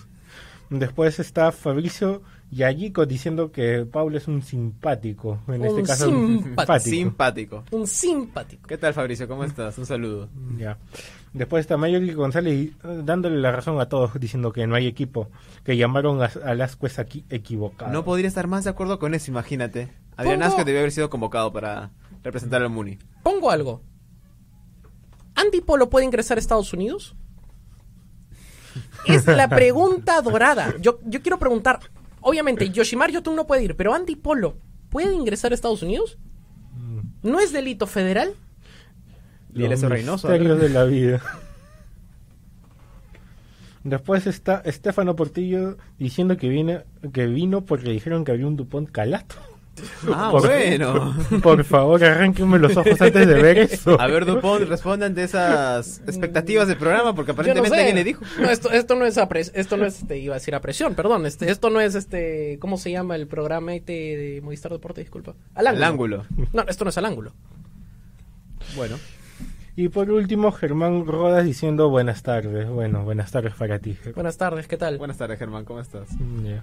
Después 0.71 1.19
está 1.19 1.53
Fabricio 1.53 2.23
Yayico 2.51 3.05
diciendo 3.05 3.53
que 3.53 3.85
Pablo 3.91 4.17
es 4.17 4.27
un 4.29 4.43
simpático. 4.43 5.41
En 5.49 5.61
Un 5.61 5.67
este 5.67 5.83
caso, 5.83 6.07
simpático. 6.07 6.81
Simpático. 6.81 7.65
Un 7.73 7.87
simpático. 7.87 8.67
¿Qué 8.69 8.79
tal, 8.79 8.95
Fabricio? 8.95 9.29
¿Cómo 9.29 9.45
estás? 9.45 9.77
Un 9.79 9.85
saludo. 9.87 10.29
Ya. 10.59 10.79
Después 11.35 11.63
está 11.63 11.77
Mayoli 11.79 12.13
González 12.13 12.71
dándole 13.05 13.39
la 13.39 13.53
razón 13.53 13.81
a 13.81 13.87
todos, 13.87 14.19
diciendo 14.21 14.53
que 14.53 14.67
no 14.67 14.75
hay 14.75 14.87
equipo, 14.87 15.31
que 15.65 15.77
llamaron 15.79 16.23
a, 16.23 16.31
a 16.45 16.55
Lascuez 16.55 16.99
aquí 16.99 17.25
equivocado. 17.31 17.91
No 17.93 18.05
podría 18.05 18.29
estar 18.29 18.47
más 18.47 18.65
de 18.65 18.71
acuerdo 18.71 18.99
con 18.99 19.15
eso, 19.15 19.31
imagínate. 19.31 19.89
Adrián 20.17 20.41
Pongo- 20.41 20.49
Asco 20.49 20.65
debió 20.65 20.81
haber 20.81 20.93
sido 20.93 21.11
convocado 21.11 21.53
para 21.53 21.91
representar 22.23 22.63
al 22.63 22.71
Muni. 22.71 22.99
Pongo 23.23 23.51
algo. 23.51 23.83
¿Andy 25.35 25.61
Polo 25.63 25.89
puede 25.91 26.05
ingresar 26.05 26.37
a 26.39 26.41
Estados 26.41 26.73
Unidos? 26.73 27.15
Es 29.07 29.27
la 29.27 29.49
pregunta 29.49 30.21
dorada. 30.23 30.75
Yo, 30.81 30.99
yo 31.05 31.23
quiero 31.23 31.39
preguntar. 31.39 31.81
Obviamente, 32.21 32.71
Yoshimar 32.71 33.11
Yotun 33.11 33.35
no 33.35 33.47
puede 33.47 33.65
ir, 33.65 33.77
pero 33.77 33.95
Andy 33.95 34.15
Polo 34.17 34.57
¿puede 34.91 35.13
ingresar 35.15 35.53
a 35.53 35.55
Estados 35.55 35.83
Unidos? 35.83 36.19
¿No 37.23 37.41
es 37.41 37.53
delito 37.53 37.87
federal? 37.87 38.35
Y 39.55 39.65
él 39.65 39.73
es 39.73 39.83
Reynoso. 39.83 40.29
de 40.29 40.69
la 40.69 40.85
vida. 40.85 41.21
Después 43.85 44.27
está 44.27 44.63
Estefano 44.65 45.17
Portillo 45.17 45.77
diciendo 45.99 46.37
que 46.37 46.49
viene 46.49 46.85
que 47.13 47.27
vino 47.27 47.63
porque 47.65 47.91
dijeron 47.91 48.25
que 48.25 48.33
había 48.33 48.47
un 48.47 48.57
Dupont 48.57 48.89
Calato. 48.91 49.35
Ah, 50.13 50.29
Por- 50.31 50.43
bueno. 50.43 51.15
Por 51.43 51.65
favor, 51.65 52.05
arránquenme 52.05 52.59
los 52.59 52.77
ojos 52.77 53.01
antes 53.01 53.27
de 53.27 53.35
ver 53.43 53.59
eso. 53.59 53.99
A 54.01 54.07
ver, 54.07 54.27
Dupont, 54.27 54.69
respondan 54.69 55.15
de 55.15 55.25
esas 55.25 56.01
expectativas 56.07 56.69
del 56.69 56.77
programa, 56.77 57.15
porque 57.15 57.33
Yo 57.33 57.37
no 57.37 57.41
aparentemente 57.43 57.77
sé. 57.77 57.81
alguien 57.81 57.97
le 57.97 58.05
dijo. 58.05 58.23
No, 58.39 58.51
esto, 58.51 58.71
esto 58.71 58.95
no 58.97 59.07
es 59.07 59.17
a 59.19 59.29
pres- 59.29 59.51
esto 59.55 59.77
no 59.79 59.87
es, 59.87 60.01
este, 60.03 60.19
iba 60.19 60.35
a 60.35 60.39
decir 60.39 60.55
a 60.55 60.61
presión, 60.61 60.95
perdón, 60.95 61.25
este, 61.25 61.51
esto 61.51 61.71
no 61.71 61.81
es 61.81 61.95
este, 61.95 62.59
¿cómo 62.61 62.77
se 62.77 62.91
llama 62.91 63.17
el 63.17 63.27
programa 63.27 63.75
este 63.75 63.93
de 63.93 64.41
Movistar 64.43 64.73
Deporte? 64.73 65.01
Disculpa. 65.01 65.35
Al 65.55 65.67
ángulo. 65.67 65.85
Al 65.85 65.91
ángulo. 65.93 66.27
No, 66.53 66.63
esto 66.69 66.85
no 66.85 66.91
es 66.91 66.99
al 66.99 67.07
ángulo. 67.07 67.33
Bueno. 68.77 68.97
Y 69.75 69.89
por 69.89 70.11
último, 70.11 70.53
Germán 70.53 71.07
Rodas 71.07 71.45
diciendo 71.47 71.89
buenas 71.89 72.23
tardes. 72.23 72.69
Bueno, 72.69 73.05
buenas 73.05 73.31
tardes 73.31 73.55
para 73.55 73.79
ti. 73.79 73.97
Buenas 74.15 74.37
tardes, 74.37 74.69
¿qué 74.69 74.77
tal? 74.77 74.99
Buenas 74.99 75.17
tardes, 75.17 75.39
Germán, 75.39 75.65
¿cómo 75.65 75.81
estás? 75.81 76.09
Mm, 76.19 76.57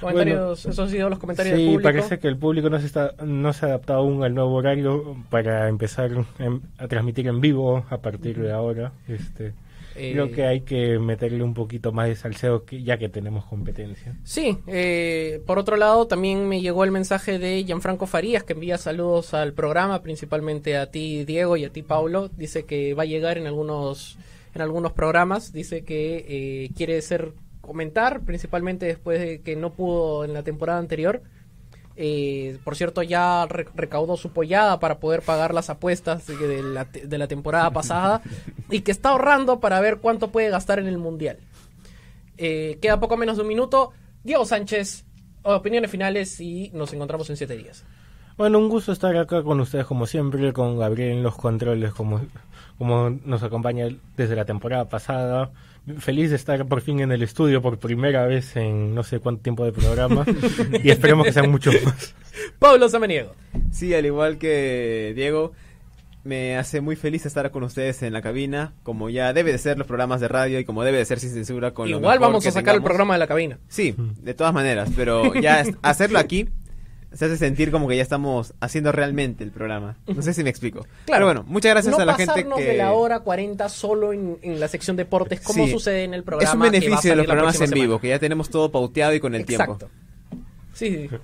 Comentarios, 0.00 0.60
esos 0.66 0.78
han 0.78 0.90
sido 0.90 1.08
los 1.10 1.18
comentarios 1.18 1.52
del 1.56 1.60
Sí, 1.66 1.72
público. 1.72 1.82
parece 1.90 2.18
que 2.18 2.28
el 2.28 2.36
público 2.36 2.70
no 2.70 2.78
se 2.80 2.86
está 2.86 3.14
no 3.24 3.52
se 3.52 3.66
ha 3.66 3.68
adaptado 3.70 4.00
aún 4.00 4.22
al 4.22 4.34
nuevo 4.34 4.54
horario 4.54 5.16
para 5.30 5.68
empezar 5.68 6.10
en- 6.38 6.62
a 6.78 6.88
transmitir 6.88 7.26
en 7.28 7.40
vivo 7.40 7.84
a 7.90 7.98
partir 7.98 8.38
de 8.38 8.52
ahora. 8.52 8.92
Este, 9.08 9.52
Eh, 10.00 10.12
creo 10.12 10.30
que 10.30 10.44
hay 10.46 10.60
que 10.60 11.00
meterle 11.00 11.42
un 11.42 11.54
poquito 11.54 11.90
más 11.90 12.06
de 12.06 12.14
salseo 12.14 12.64
que, 12.64 12.84
ya 12.84 12.98
que 12.98 13.08
tenemos 13.08 13.44
competencia. 13.46 14.14
Sí, 14.22 14.56
eh, 14.68 15.42
por 15.44 15.58
otro 15.58 15.76
lado 15.76 16.06
también 16.06 16.48
me 16.48 16.60
llegó 16.60 16.84
el 16.84 16.92
mensaje 16.92 17.40
de 17.40 17.64
Gianfranco 17.64 18.06
Farías 18.06 18.44
que 18.44 18.52
envía 18.52 18.78
saludos 18.78 19.34
al 19.34 19.54
programa, 19.54 20.00
principalmente 20.02 20.76
a 20.76 20.88
ti 20.90 21.24
Diego 21.24 21.56
y 21.56 21.64
a 21.64 21.70
ti 21.70 21.82
Paulo. 21.82 22.28
Dice 22.28 22.64
que 22.64 22.94
va 22.94 23.02
a 23.02 23.06
llegar 23.06 23.38
en 23.38 23.46
algunos 23.48 24.18
en 24.54 24.62
algunos 24.62 24.92
programas. 24.92 25.52
Dice 25.52 25.82
que 25.82 26.24
eh, 26.28 26.70
quiere 26.76 27.00
ser 27.02 27.32
comentar, 27.68 28.20
principalmente 28.22 28.86
después 28.86 29.20
de 29.20 29.40
que 29.42 29.54
no 29.54 29.70
pudo 29.70 30.24
en 30.24 30.32
la 30.32 30.42
temporada 30.42 30.80
anterior. 30.80 31.22
Eh, 32.00 32.58
por 32.64 32.76
cierto, 32.76 33.02
ya 33.02 33.46
re- 33.46 33.66
recaudó 33.74 34.16
su 34.16 34.30
pollada 34.30 34.78
para 34.80 34.98
poder 34.98 35.22
pagar 35.22 35.52
las 35.52 35.68
apuestas 35.68 36.26
de, 36.26 36.62
la, 36.62 36.84
de 36.84 37.18
la 37.18 37.26
temporada 37.26 37.70
pasada 37.72 38.22
y 38.70 38.80
que 38.82 38.92
está 38.92 39.10
ahorrando 39.10 39.58
para 39.60 39.80
ver 39.80 39.98
cuánto 39.98 40.30
puede 40.30 40.48
gastar 40.50 40.78
en 40.78 40.86
el 40.86 40.98
Mundial. 40.98 41.38
Eh, 42.36 42.78
queda 42.80 43.00
poco 43.00 43.16
menos 43.16 43.36
de 43.36 43.42
un 43.42 43.48
minuto. 43.48 43.92
Diego 44.22 44.44
Sánchez, 44.44 45.04
opiniones 45.42 45.90
finales 45.90 46.40
y 46.40 46.70
nos 46.72 46.92
encontramos 46.92 47.28
en 47.30 47.36
siete 47.36 47.56
días. 47.56 47.84
Bueno, 48.36 48.60
un 48.60 48.68
gusto 48.68 48.92
estar 48.92 49.16
acá 49.16 49.42
con 49.42 49.58
ustedes 49.58 49.84
como 49.86 50.06
siempre, 50.06 50.52
con 50.52 50.78
Gabriel 50.78 51.10
en 51.10 51.22
los 51.24 51.34
controles 51.34 51.92
como, 51.92 52.20
como 52.78 53.10
nos 53.10 53.42
acompaña 53.42 53.88
desde 54.16 54.36
la 54.36 54.44
temporada 54.44 54.88
pasada. 54.88 55.50
Feliz 55.98 56.30
de 56.30 56.36
estar 56.36 56.66
por 56.66 56.80
fin 56.82 57.00
en 57.00 57.12
el 57.12 57.22
estudio 57.22 57.62
por 57.62 57.78
primera 57.78 58.26
vez 58.26 58.56
en 58.56 58.94
no 58.94 59.02
sé 59.02 59.20
cuánto 59.20 59.42
tiempo 59.42 59.64
de 59.64 59.72
programa 59.72 60.24
y 60.82 60.90
esperemos 60.90 61.26
que 61.26 61.32
sean 61.32 61.50
muchos 61.50 61.74
más. 61.84 62.14
Pablo 62.58 62.88
Samaniego. 62.88 63.34
Sí, 63.72 63.94
al 63.94 64.04
igual 64.06 64.38
que 64.38 65.12
Diego, 65.16 65.52
me 66.24 66.56
hace 66.58 66.80
muy 66.82 66.94
feliz 66.96 67.24
estar 67.24 67.50
con 67.50 67.62
ustedes 67.62 68.02
en 68.02 68.12
la 68.12 68.20
cabina, 68.20 68.74
como 68.82 69.08
ya 69.08 69.32
debe 69.32 69.50
de 69.52 69.58
ser 69.58 69.78
los 69.78 69.86
programas 69.86 70.20
de 70.20 70.28
radio 70.28 70.58
y 70.58 70.64
como 70.64 70.84
debe 70.84 70.98
de 70.98 71.04
ser 71.06 71.20
sin 71.20 71.30
censura 71.30 71.72
con 71.72 71.90
lo 71.90 71.96
Igual 71.98 72.18
mejor 72.18 72.28
vamos 72.32 72.42
que 72.42 72.50
a 72.50 72.52
sacar 72.52 72.74
el 72.74 72.82
programa 72.82 73.14
de 73.14 73.18
la 73.20 73.26
cabina. 73.26 73.58
Sí, 73.68 73.94
de 74.22 74.34
todas 74.34 74.52
maneras, 74.52 74.90
pero 74.94 75.32
ya 75.34 75.60
es- 75.62 75.74
hacerlo 75.82 76.18
aquí 76.18 76.48
se 77.12 77.24
hace 77.24 77.36
sentir 77.36 77.70
como 77.70 77.88
que 77.88 77.96
ya 77.96 78.02
estamos 78.02 78.54
haciendo 78.60 78.92
realmente 78.92 79.42
el 79.44 79.50
programa. 79.50 79.96
No 80.06 80.20
sé 80.22 80.34
si 80.34 80.42
me 80.44 80.50
explico. 80.50 80.80
Claro. 81.06 81.24
Pero 81.24 81.24
bueno, 81.26 81.44
muchas 81.46 81.70
gracias 81.72 81.96
no 81.96 82.02
a 82.02 82.04
la 82.04 82.14
gente 82.14 82.32
pasarnos 82.32 82.58
que... 82.58 82.64
de 82.66 82.76
la 82.76 82.92
hora 82.92 83.20
40 83.20 83.68
solo 83.68 84.12
en, 84.12 84.38
en 84.42 84.60
la 84.60 84.68
sección 84.68 84.96
deportes, 84.96 85.40
como 85.40 85.64
Sí. 85.66 85.72
sucede 85.72 86.04
en 86.04 86.14
el 86.14 86.22
programa. 86.22 86.48
Es 86.48 86.54
un 86.54 86.60
que 86.60 86.64
va 86.64 86.68
a 86.68 86.70
beneficio 86.72 87.10
de 87.10 87.16
los 87.16 87.26
programas 87.26 87.60
en 87.60 87.70
vivo, 87.70 87.84
semana. 87.84 88.00
que 88.02 88.08
ya 88.08 88.18
tenemos 88.18 88.50
todo 88.50 88.70
pauteado 88.70 89.14
y 89.14 89.20
con 89.20 89.34
el 89.34 89.42
Exacto. 89.42 89.76
tiempo. 89.78 89.94
Sí, 90.74 91.08
sí. 91.08 91.16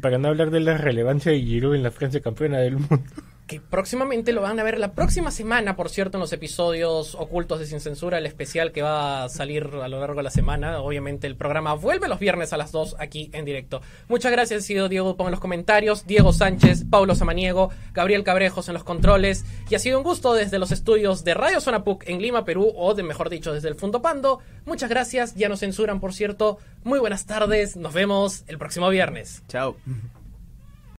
Para 0.00 0.18
no 0.18 0.28
hablar 0.28 0.50
de 0.50 0.60
la 0.60 0.76
relevancia 0.76 1.32
de 1.32 1.40
Giroud 1.40 1.74
en 1.74 1.82
la 1.82 1.90
Francia 1.90 2.20
campeona 2.20 2.58
del 2.58 2.74
mundo. 2.76 3.00
Que 3.48 3.60
próximamente 3.60 4.32
lo 4.32 4.42
van 4.42 4.60
a 4.60 4.62
ver 4.62 4.78
la 4.78 4.92
próxima 4.92 5.30
semana, 5.30 5.74
por 5.74 5.88
cierto, 5.88 6.18
en 6.18 6.20
los 6.20 6.32
episodios 6.34 7.14
ocultos 7.14 7.58
de 7.58 7.66
Sin 7.66 7.80
Censura, 7.80 8.18
el 8.18 8.26
especial 8.26 8.72
que 8.72 8.82
va 8.82 9.24
a 9.24 9.28
salir 9.30 9.70
a 9.82 9.88
lo 9.88 9.98
largo 9.98 10.18
de 10.18 10.22
la 10.22 10.30
semana. 10.30 10.80
Obviamente 10.80 11.26
el 11.26 11.34
programa 11.34 11.72
vuelve 11.72 12.08
los 12.08 12.18
viernes 12.18 12.52
a 12.52 12.58
las 12.58 12.72
2 12.72 12.96
aquí 12.98 13.30
en 13.32 13.46
directo. 13.46 13.80
Muchas 14.08 14.32
gracias, 14.32 14.62
ha 14.62 14.66
sido 14.66 14.88
Diego 14.90 15.08
Dupont 15.08 15.28
en 15.28 15.30
los 15.32 15.40
comentarios, 15.40 16.06
Diego 16.06 16.34
Sánchez, 16.34 16.84
Paulo 16.90 17.14
Samaniego, 17.14 17.70
Gabriel 17.94 18.22
Cabrejos 18.22 18.68
en 18.68 18.74
los 18.74 18.84
controles. 18.84 19.46
Y 19.70 19.74
ha 19.74 19.78
sido 19.78 19.96
un 19.96 20.04
gusto 20.04 20.34
desde 20.34 20.58
los 20.58 20.70
estudios 20.70 21.24
de 21.24 21.32
Radio 21.32 21.62
Zona 21.62 21.84
PUC 21.84 22.06
en 22.06 22.20
Lima, 22.20 22.44
Perú, 22.44 22.70
o 22.76 22.92
de 22.94 23.02
mejor 23.02 23.30
dicho, 23.30 23.54
desde 23.54 23.68
el 23.68 23.76
Fundo 23.76 24.02
Pando. 24.02 24.40
Muchas 24.66 24.90
gracias, 24.90 25.34
ya 25.34 25.48
nos 25.48 25.60
censuran, 25.60 26.00
por 26.00 26.12
cierto. 26.12 26.58
Muy 26.84 26.98
buenas 26.98 27.24
tardes, 27.24 27.76
nos 27.76 27.94
vemos 27.94 28.44
el 28.46 28.58
próximo 28.58 28.90
viernes. 28.90 29.42
Chao. 29.48 29.76